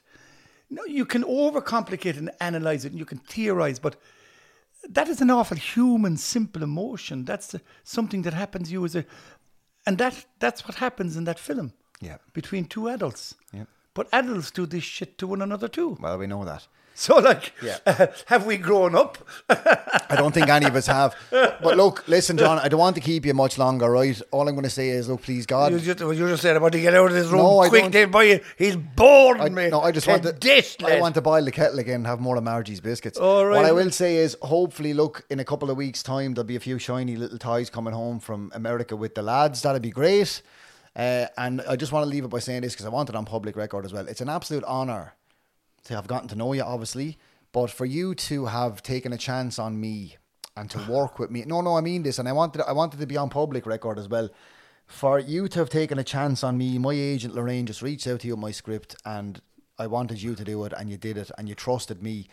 No, 0.70 0.84
you 0.84 1.06
can 1.06 1.24
overcomplicate 1.24 2.18
and 2.18 2.30
analyze 2.40 2.84
it 2.84 2.92
and 2.92 2.98
you 2.98 3.06
can 3.06 3.18
theorize, 3.18 3.78
but 3.78 3.96
that 4.88 5.08
is 5.08 5.20
an 5.20 5.30
awful 5.30 5.56
human, 5.56 6.16
simple 6.16 6.62
emotion. 6.62 7.24
That's 7.24 7.48
the, 7.48 7.60
something 7.84 8.22
that 8.22 8.34
happens 8.34 8.68
to 8.68 8.72
you 8.72 8.84
as 8.84 8.94
a, 8.94 9.04
and 9.86 9.98
that 9.98 10.26
that's 10.38 10.66
what 10.66 10.76
happens 10.76 11.16
in 11.16 11.24
that 11.24 11.38
film. 11.38 11.72
Yeah. 12.00 12.18
Between 12.32 12.66
two 12.66 12.88
adults. 12.88 13.34
Yeah. 13.52 13.64
But 13.94 14.08
adults 14.12 14.50
do 14.50 14.66
this 14.66 14.84
shit 14.84 15.18
to 15.18 15.26
one 15.26 15.42
another 15.42 15.68
too. 15.68 15.96
Well, 16.00 16.18
we 16.18 16.26
know 16.26 16.44
that. 16.44 16.66
So, 17.08 17.18
like, 17.18 17.52
Yeah. 17.62 17.78
have 18.26 18.44
we 18.44 18.56
grown 18.56 18.96
up? 18.96 19.18
I 19.48 20.16
don't 20.16 20.34
think 20.34 20.48
any 20.48 20.66
of 20.66 20.74
us 20.74 20.88
have. 20.88 21.14
But 21.30 21.76
look, 21.76 22.02
listen, 22.08 22.36
Jon, 22.36 22.58
I 22.58 22.66
don't 22.66 22.80
want 22.80 22.96
to 22.96 23.00
keep 23.00 23.24
you 23.24 23.34
much 23.34 23.56
longer, 23.56 23.88
right? 23.88 24.20
All 24.32 24.48
I'm 24.48 24.56
going 24.56 24.64
to 24.64 24.70
say 24.70 24.88
is, 24.88 25.08
look, 25.08 25.22
please, 25.22 25.46
God. 25.46 25.70
You 25.70 25.78
just, 25.78 26.00
you 26.00 26.28
just 26.28 26.42
said 26.42 26.56
about 26.56 26.72
to 26.72 26.80
get 26.80 26.96
out 26.96 27.06
of 27.06 27.12
this 27.12 27.28
room 27.28 27.42
No, 27.42 27.60
I 27.60 27.68
quick. 27.68 27.92
Dave 27.92 28.10
boy. 28.10 28.40
He's 28.56 28.74
bored 28.74 29.38
I, 29.40 29.48
me. 29.48 29.68
no, 29.68 29.80
I 29.80 29.92
just 29.92 30.08
want 30.08 30.24
to. 30.24 30.32
This, 30.32 30.76
I 30.84 30.98
want 31.00 31.14
to 31.14 31.20
boil 31.20 31.44
the 31.44 31.52
kettle 31.52 31.78
again 31.78 31.96
and 31.96 32.06
have 32.08 32.18
more 32.18 32.36
of 32.36 32.42
Margie's 32.42 32.80
biscuits. 32.80 33.16
All 33.16 33.46
right, 33.46 33.58
What 33.58 33.64
I 33.64 33.70
will 33.70 33.92
say 33.92 34.16
is, 34.16 34.36
hopefully, 34.42 34.92
look, 34.92 35.24
in 35.30 35.38
a 35.38 35.44
couple 35.44 35.70
of 35.70 35.76
weeks' 35.76 36.02
time, 36.02 36.34
there'll 36.34 36.48
be 36.48 36.56
a 36.56 36.60
few 36.60 36.80
shiny 36.80 37.14
little 37.14 37.38
toys 37.38 37.70
coming 37.70 37.94
home 37.94 38.18
from 38.18 38.50
America 38.56 38.96
with 38.96 39.14
the 39.14 39.22
lads. 39.22 39.62
That'd 39.62 39.82
be 39.82 39.90
great. 39.90 40.42
Uh, 40.96 41.26
and 41.36 41.60
I 41.60 41.76
just 41.76 41.92
want 41.92 42.02
to 42.02 42.10
leave 42.10 42.24
it 42.24 42.28
by 42.28 42.40
saying 42.40 42.62
this 42.62 42.72
because 42.72 42.86
I 42.86 42.88
want 42.88 43.08
it 43.08 43.14
on 43.14 43.24
public 43.24 43.54
record 43.54 43.84
as 43.84 43.92
well. 43.92 44.08
It's 44.08 44.20
an 44.20 44.28
absolute 44.28 44.64
honour 44.64 45.14
to 45.84 45.94
have 45.94 46.06
gotten 46.06 46.28
to 46.28 46.36
know 46.36 46.52
you, 46.52 46.62
obviously, 46.62 47.18
but 47.52 47.70
for 47.70 47.86
you 47.86 48.14
to 48.14 48.46
have 48.46 48.82
taken 48.82 49.12
a 49.12 49.18
chance 49.18 49.58
on 49.58 49.80
me 49.80 50.16
and 50.56 50.70
to 50.70 50.78
work 50.90 51.18
with 51.18 51.30
me. 51.30 51.44
No, 51.46 51.60
no, 51.60 51.76
I 51.76 51.80
mean 51.80 52.02
this, 52.02 52.18
and 52.18 52.28
I 52.28 52.32
wanted 52.32 52.62
I 52.66 52.72
wanted 52.72 53.00
to 53.00 53.06
be 53.06 53.16
on 53.16 53.30
public 53.30 53.64
record 53.66 53.98
as 53.98 54.08
well. 54.08 54.28
For 54.86 55.18
you 55.18 55.48
to 55.48 55.58
have 55.58 55.68
taken 55.70 55.98
a 55.98 56.04
chance 56.04 56.42
on 56.42 56.56
me, 56.56 56.78
my 56.78 56.92
agent 56.92 57.34
Lorraine 57.34 57.66
just 57.66 57.82
reached 57.82 58.06
out 58.06 58.20
to 58.20 58.26
you 58.26 58.34
with 58.34 58.40
my 58.40 58.50
script, 58.50 58.96
and 59.04 59.40
I 59.78 59.86
wanted 59.86 60.20
you 60.22 60.34
to 60.34 60.44
do 60.44 60.64
it, 60.64 60.72
and 60.76 60.90
you 60.90 60.96
did 60.96 61.16
it, 61.16 61.30
and 61.38 61.48
you 61.48 61.54
trusted 61.54 62.02
me. 62.02 62.26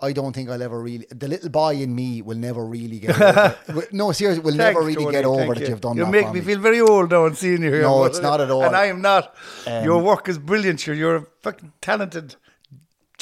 I 0.00 0.12
don't 0.12 0.32
think 0.34 0.50
I'll 0.50 0.62
ever 0.62 0.80
really. 0.80 1.06
The 1.10 1.28
little 1.28 1.48
boy 1.48 1.76
in 1.76 1.94
me 1.94 2.20
will 2.20 2.36
never 2.36 2.64
really 2.64 2.98
get. 2.98 3.20
over. 3.20 3.56
No, 3.92 4.12
seriously, 4.12 4.42
will 4.44 4.54
never 4.54 4.80
really 4.80 4.96
Tony, 4.96 5.12
get 5.12 5.24
over 5.24 5.54
that 5.54 5.60
you. 5.62 5.68
you've 5.68 5.80
done 5.80 5.96
that. 5.96 6.04
You 6.04 6.10
make 6.10 6.26
me 6.28 6.40
me. 6.40 6.40
feel 6.40 6.58
very 6.58 6.80
old 6.80 7.10
now 7.10 7.26
and 7.26 7.36
seeing 7.36 7.62
you 7.62 7.70
here. 7.72 7.82
No, 7.82 8.04
it's 8.04 8.20
not 8.20 8.40
at 8.40 8.50
all. 8.50 8.64
And 8.64 8.76
I 8.76 8.86
am 8.86 9.00
not. 9.00 9.34
Um, 9.66 9.84
Your 9.84 10.02
work 10.02 10.28
is 10.28 10.36
brilliant. 10.36 10.80
Sure, 10.80 10.94
you're 10.94 11.16
a 11.16 11.26
fucking 11.42 11.72
talented 11.80 12.36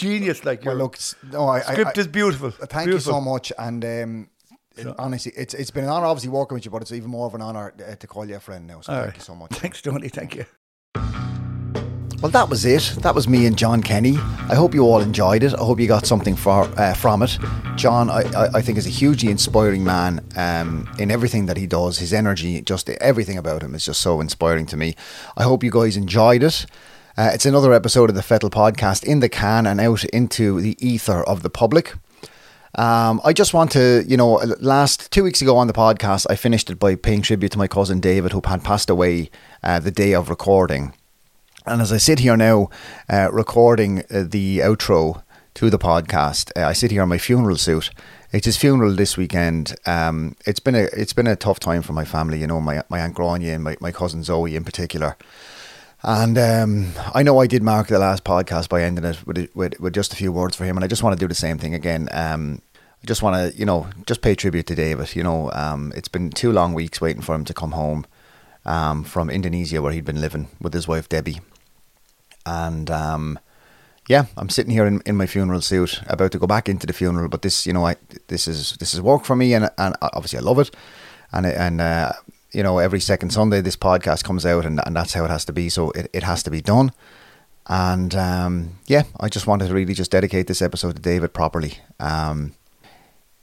genius. 0.03 0.45
Like 0.45 0.65
your 0.65 0.75
Well, 0.75 0.85
look, 0.85 0.99
no, 1.33 1.49
I, 1.49 1.61
script 1.61 1.97
I- 1.99 2.01
is 2.03 2.09
beautiful. 2.09 2.51
Thank 2.51 2.87
beautiful. 2.89 3.13
you 3.15 3.19
so 3.19 3.21
much, 3.33 3.53
and 3.59 3.85
um, 3.85 4.29
it- 4.77 4.95
honestly, 4.99 5.33
it's 5.43 5.55
it's 5.55 5.71
been 5.77 5.85
an 5.85 5.91
honor, 5.91 6.07
obviously 6.07 6.31
working 6.31 6.55
with 6.57 6.65
you, 6.67 6.71
but 6.71 6.83
it's 6.83 6.93
even 6.93 7.11
more 7.11 7.27
of 7.27 7.35
an 7.35 7.43
honor 7.43 7.67
uh, 7.89 7.95
to 8.03 8.07
call 8.07 8.25
you 8.29 8.37
a 8.37 8.41
friend 8.41 8.67
now. 8.67 8.81
So 8.83 8.93
All 8.93 8.99
thank 8.99 9.07
right. 9.09 9.17
you 9.19 9.23
so 9.25 9.35
much. 9.35 9.51
Thanks, 9.63 9.81
Tony. 9.83 10.09
Thank 10.09 10.35
you. 10.37 10.45
Well, 12.23 12.31
that 12.31 12.49
was 12.49 12.65
it. 12.65 12.85
That 13.03 13.17
was 13.17 13.27
me 13.27 13.47
and 13.47 13.59
Jon 13.59 13.83
Kenny. 13.83 14.17
I 14.49 14.55
hope 14.55 14.75
you 14.75 14.85
all 14.85 15.01
enjoyed 15.01 15.43
it. 15.43 15.55
I 15.55 15.65
hope 15.65 15.81
you 15.81 15.89
got 15.89 16.07
something 16.07 16.37
for, 16.37 16.63
uh, 16.79 16.95
from 16.95 17.21
it. 17.25 17.37
Jon, 17.75 18.09
I, 18.11 18.21
I, 18.43 18.49
I 18.59 18.63
think, 18.63 18.79
is 18.79 18.87
a 18.87 18.91
hugely 18.91 19.29
inspiring 19.29 19.83
man 19.83 20.21
um, 20.37 20.89
in 21.01 21.11
everything 21.11 21.47
that 21.47 21.57
he 21.57 21.67
does. 21.67 21.99
His 21.99 22.13
energy, 22.13 22.63
just 22.63 22.89
everything 22.91 23.39
about 23.39 23.63
him 23.65 23.75
is 23.75 23.85
just 23.87 24.01
so 24.01 24.21
inspiring 24.21 24.67
to 24.67 24.77
me. 24.77 24.95
I 25.37 25.43
hope 25.43 25.65
you 25.65 25.73
guys 25.73 25.97
enjoyed 25.97 26.45
it. 26.45 26.65
Uh, 27.15 27.31
it's 27.35 27.45
another 27.45 27.75
episode 27.75 28.09
of 28.09 28.17
the 28.17 28.23
Fettle 28.23 28.49
podcast 28.49 29.05
in 29.05 29.21
the 29.21 29.29
can 29.29 29.67
and 29.67 29.79
out 29.83 30.03
into 30.07 30.63
the 30.63 30.77
ether 30.81 31.23
of 31.25 31.43
the 31.43 31.51
public. 31.51 31.93
Um, 32.75 33.21
I 33.23 33.35
just 33.35 33.53
want 33.53 33.71
to, 33.73 34.03
you 34.09 34.17
know, 34.17 34.37
last 34.61 35.13
two 35.13 35.23
weeks 35.23 35.43
ago 35.43 35.59
on 35.59 35.67
the 35.67 35.75
podcast, 35.75 36.27
I 36.31 36.37
finished 36.37 36.71
it 36.71 36.79
by 36.79 36.95
paying 36.95 37.21
tribute 37.21 37.53
to 37.53 37.59
my 37.59 37.69
cousin 37.69 38.01
David, 38.01 38.33
who 38.33 38.41
had 38.47 38.65
passed 38.65 38.89
away 38.89 39.31
uh, 39.63 39.79
the 39.79 39.91
day 39.91 40.15
of 40.15 40.31
recording. 40.31 40.95
And 41.67 41.83
as 41.83 41.93
I 41.93 41.99
sit 41.99 42.21
here 42.21 42.37
now, 42.37 42.71
uh, 43.11 43.29
recording 43.31 44.05
uh, 44.11 44.25
the 44.27 44.61
outro 44.61 45.23
to 45.53 45.69
the 45.69 45.79
podcast, 45.79 46.51
uh, 46.57 46.67
I 46.67 46.73
sit 46.73 46.91
here 46.91 47.03
in 47.03 47.11
my 47.11 47.19
funeral 47.19 47.59
suit. 47.59 47.91
It's 48.33 48.47
his 48.47 48.57
funeral 48.57 48.95
this 48.95 49.19
weekend. 49.19 49.77
Um, 49.85 50.35
it's 50.47 50.61
been 50.61 50.75
a 50.75 50.85
it's 50.95 51.13
been 51.13 51.27
a 51.27 51.37
tough 51.37 51.61
time 51.61 51.83
for 51.83 51.93
my 51.93 52.07
family. 52.07 52.41
You 52.41 52.47
know, 52.47 52.63
my 52.63 52.83
my 52.89 53.01
aunt 53.01 53.13
Grania 53.13 53.55
and 53.55 53.63
my, 53.63 53.77
my 53.81 53.93
cousin 53.93 54.25
Zoe 54.25 54.57
in 54.57 54.65
particular. 54.65 55.19
And 56.05 56.37
um, 56.37 56.93
I 57.15 57.23
know 57.23 57.39
I 57.39 57.47
did 57.47 57.63
mark 57.63 57.87
the 57.87 57.99
last 57.99 58.25
podcast 58.25 58.69
by 58.69 58.83
ending 58.83 59.05
it 59.05 59.25
with, 59.25 59.49
with 59.55 59.79
with 59.79 59.95
just 59.95 60.13
a 60.13 60.17
few 60.17 60.33
words 60.33 60.57
for 60.57 60.65
him, 60.65 60.77
and 60.77 60.85
I 60.85 60.89
just 60.89 61.03
want 61.03 61.17
to 61.17 61.21
do 61.21 61.29
the 61.29 61.35
same 61.35 61.59
thing 61.59 61.75
again. 61.75 62.09
Um, 62.11 62.61
I 62.75 63.07
just 63.07 63.23
want 63.23 63.37
to, 63.37 63.57
you 63.59 63.65
know, 63.65 63.89
just 64.07 64.21
pay 64.21 64.35
tribute 64.35 64.67
to 64.67 64.75
David. 64.75 65.15
You 65.15 65.23
know, 65.23 65.51
um, 65.53 65.93
it's 65.95 66.09
been 66.09 66.31
two 66.31 66.51
long 66.51 66.75
weeks 66.75 67.01
waiting 67.01 67.23
for 67.23 67.35
him 67.35 67.45
to 67.45 67.55
come 67.55 67.73
home 67.73 68.05
um, 68.65 69.05
from 69.05 69.31
Indonesia, 69.31 69.81
where 69.81 69.93
he'd 69.93 70.05
been 70.05 70.21
living 70.21 70.49
with 70.61 70.75
his 70.75 70.89
wife 70.89 71.09
Debbie. 71.09 71.41
And 72.45 72.91
um, 72.91 73.39
yeah, 74.09 74.27
I'm 74.37 74.49
sitting 74.49 74.73
here 74.73 74.87
in, 74.87 75.03
in 75.07 75.17
my 75.17 75.27
funeral 75.27 75.61
suit, 75.61 76.01
about 76.09 76.33
to 76.33 76.39
go 76.39 76.49
back 76.49 76.69
into 76.69 76.87
the 76.87 76.93
funeral. 76.93 77.29
But 77.29 77.43
this, 77.43 77.65
you 77.65 77.73
know, 77.73 77.87
I 77.87 77.95
this 78.27 78.49
is 78.49 78.77
this 78.79 78.93
is 78.93 79.01
work 79.01 79.25
for 79.25 79.37
me, 79.37 79.55
and 79.55 79.71
and 79.79 79.95
obviously 80.03 80.41
I 80.41 80.43
love 80.43 80.59
it, 80.59 80.75
and 81.33 81.47
and 81.47 81.81
uh, 81.81 82.13
you 82.53 82.63
know, 82.63 82.79
every 82.79 83.01
second 83.01 83.31
Sunday 83.31 83.61
this 83.61 83.77
podcast 83.77 84.25
comes 84.25 84.45
out, 84.47 84.65
and 84.65 84.81
and 84.87 84.95
that's 84.95 85.15
how 85.15 85.25
it 85.25 85.31
has 85.31 85.45
to 85.47 85.53
be. 85.53 85.69
So 85.69 85.91
it, 85.93 86.11
it 86.13 86.23
has 86.23 86.43
to 86.45 86.51
be 86.51 86.61
done. 86.61 86.93
And 87.67 88.15
um, 88.15 88.79
yeah, 88.87 89.05
I 89.21 89.29
just 89.29 89.47
wanted 89.47 89.69
to 89.69 89.75
really 89.75 89.95
just 89.95 90.11
dedicate 90.11 90.47
this 90.47 90.63
episode 90.63 90.97
to 90.97 91.03
David 91.03 91.33
properly. 91.33 91.79
Um, 92.01 92.55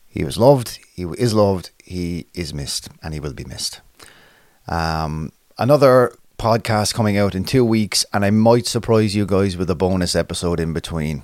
he 0.07 0.23
was 0.23 0.37
loved, 0.37 0.79
he 0.93 1.03
is 1.03 1.33
loved, 1.33 1.69
he 1.83 2.25
is 2.33 2.53
missed, 2.53 2.89
and 3.01 3.13
he 3.13 3.19
will 3.19 3.33
be 3.33 3.45
missed. 3.45 3.81
Um, 4.67 5.31
another 5.57 6.15
podcast 6.37 6.93
coming 6.93 7.17
out 7.17 7.35
in 7.35 7.43
two 7.43 7.63
weeks, 7.63 8.05
and 8.11 8.25
I 8.25 8.31
might 8.31 8.65
surprise 8.65 9.15
you 9.15 9.25
guys 9.25 9.55
with 9.55 9.69
a 9.69 9.75
bonus 9.75 10.15
episode 10.15 10.59
in 10.59 10.73
between. 10.73 11.23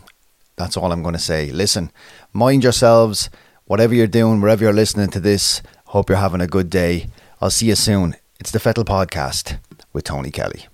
That's 0.55 0.77
all 0.77 0.91
I'm 0.91 1.01
going 1.01 1.13
to 1.13 1.19
say. 1.19 1.51
Listen, 1.51 1.91
mind 2.31 2.63
yourselves, 2.63 3.29
whatever 3.65 3.93
you're 3.93 4.07
doing, 4.07 4.39
wherever 4.39 4.63
you're 4.63 4.73
listening 4.73 5.09
to 5.09 5.19
this. 5.19 5.61
Hope 5.88 6.09
you're 6.09 6.17
having 6.17 6.41
a 6.41 6.47
good 6.47 6.69
day. 6.69 7.07
I'll 7.45 7.51
see 7.51 7.67
you 7.67 7.75
soon. 7.75 8.15
It's 8.39 8.49
the 8.49 8.57
Fettle 8.57 8.85
Podcast 8.85 9.59
with 9.93 10.03
Tony 10.03 10.31
Kelly. 10.31 10.65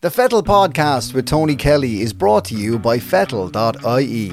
The 0.00 0.08
Fettle 0.08 0.42
Podcast 0.42 1.12
with 1.12 1.26
Tony 1.26 1.54
Kelly 1.54 2.00
is 2.00 2.14
brought 2.14 2.46
to 2.46 2.54
you 2.54 2.78
by 2.78 2.98
Fettle.ie. 2.98 4.30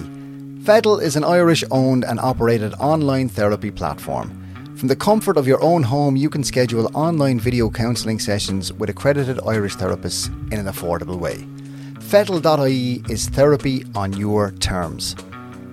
Fettle 0.64 1.00
is 1.00 1.18
an 1.18 1.26
Irish 1.26 1.66
owned 1.70 2.06
and 2.06 2.18
operated 2.18 2.74
online 2.76 3.28
therapy 3.28 3.72
platform. 3.72 4.30
From 4.78 4.88
the 4.88 4.96
comfort 4.96 5.36
of 5.36 5.50
your 5.50 5.62
own 5.62 5.84
home, 5.84 6.16
you 6.16 6.30
can 6.30 6.46
schedule 6.46 6.90
online 6.96 7.42
video 7.42 7.70
counselling 7.70 8.20
sessions 8.20 8.72
with 8.72 8.90
accredited 8.90 9.42
Irish 9.46 9.76
therapists 9.76 10.30
in 10.50 10.60
an 10.60 10.68
affordable 10.68 11.20
way. 11.20 11.46
Fettle.ie 12.00 13.04
is 13.10 13.28
therapy 13.28 13.84
on 13.96 14.14
your 14.14 14.52
terms. 14.52 15.14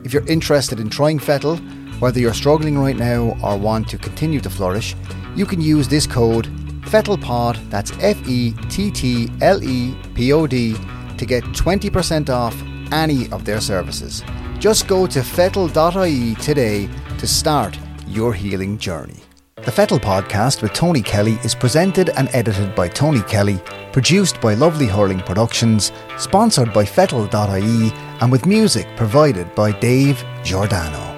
If 0.02 0.12
you're 0.12 0.26
interested 0.26 0.80
in 0.80 0.90
trying 0.90 1.20
Fettle, 1.20 1.58
whether 2.00 2.18
you're 2.18 2.34
struggling 2.34 2.76
right 2.76 2.96
now 2.96 3.36
or 3.40 3.56
want 3.56 3.88
to 3.90 3.98
continue 3.98 4.40
to 4.40 4.50
flourish, 4.50 4.96
you 5.38 5.46
can 5.46 5.60
use 5.60 5.86
this 5.86 6.06
code 6.06 6.46
FettlePod, 6.88 7.70
that's 7.70 7.92
F 8.00 8.16
E 8.26 8.52
T 8.70 8.90
T 8.90 9.30
L 9.40 9.62
E 9.62 9.94
P 10.14 10.32
O 10.32 10.46
D, 10.46 10.74
to 11.16 11.26
get 11.26 11.44
20% 11.44 12.30
off 12.30 12.56
any 12.92 13.30
of 13.30 13.44
their 13.44 13.60
services. 13.60 14.24
Just 14.58 14.88
go 14.88 15.06
to 15.06 15.22
fettle.ie 15.22 16.34
today 16.36 16.88
to 17.18 17.26
start 17.26 17.78
your 18.06 18.32
healing 18.32 18.78
journey. 18.78 19.20
The 19.56 19.72
Fettle 19.72 19.98
podcast 19.98 20.62
with 20.62 20.72
Tony 20.72 21.02
Kelly 21.02 21.38
is 21.44 21.54
presented 21.54 22.08
and 22.10 22.30
edited 22.32 22.74
by 22.74 22.88
Tony 22.88 23.20
Kelly, 23.22 23.60
produced 23.92 24.40
by 24.40 24.54
Lovely 24.54 24.86
Hurling 24.86 25.20
Productions, 25.20 25.92
sponsored 26.16 26.72
by 26.72 26.84
Fettle.ie, 26.84 27.92
and 28.20 28.32
with 28.32 28.46
music 28.46 28.86
provided 28.96 29.54
by 29.54 29.72
Dave 29.72 30.24
Giordano. 30.42 31.17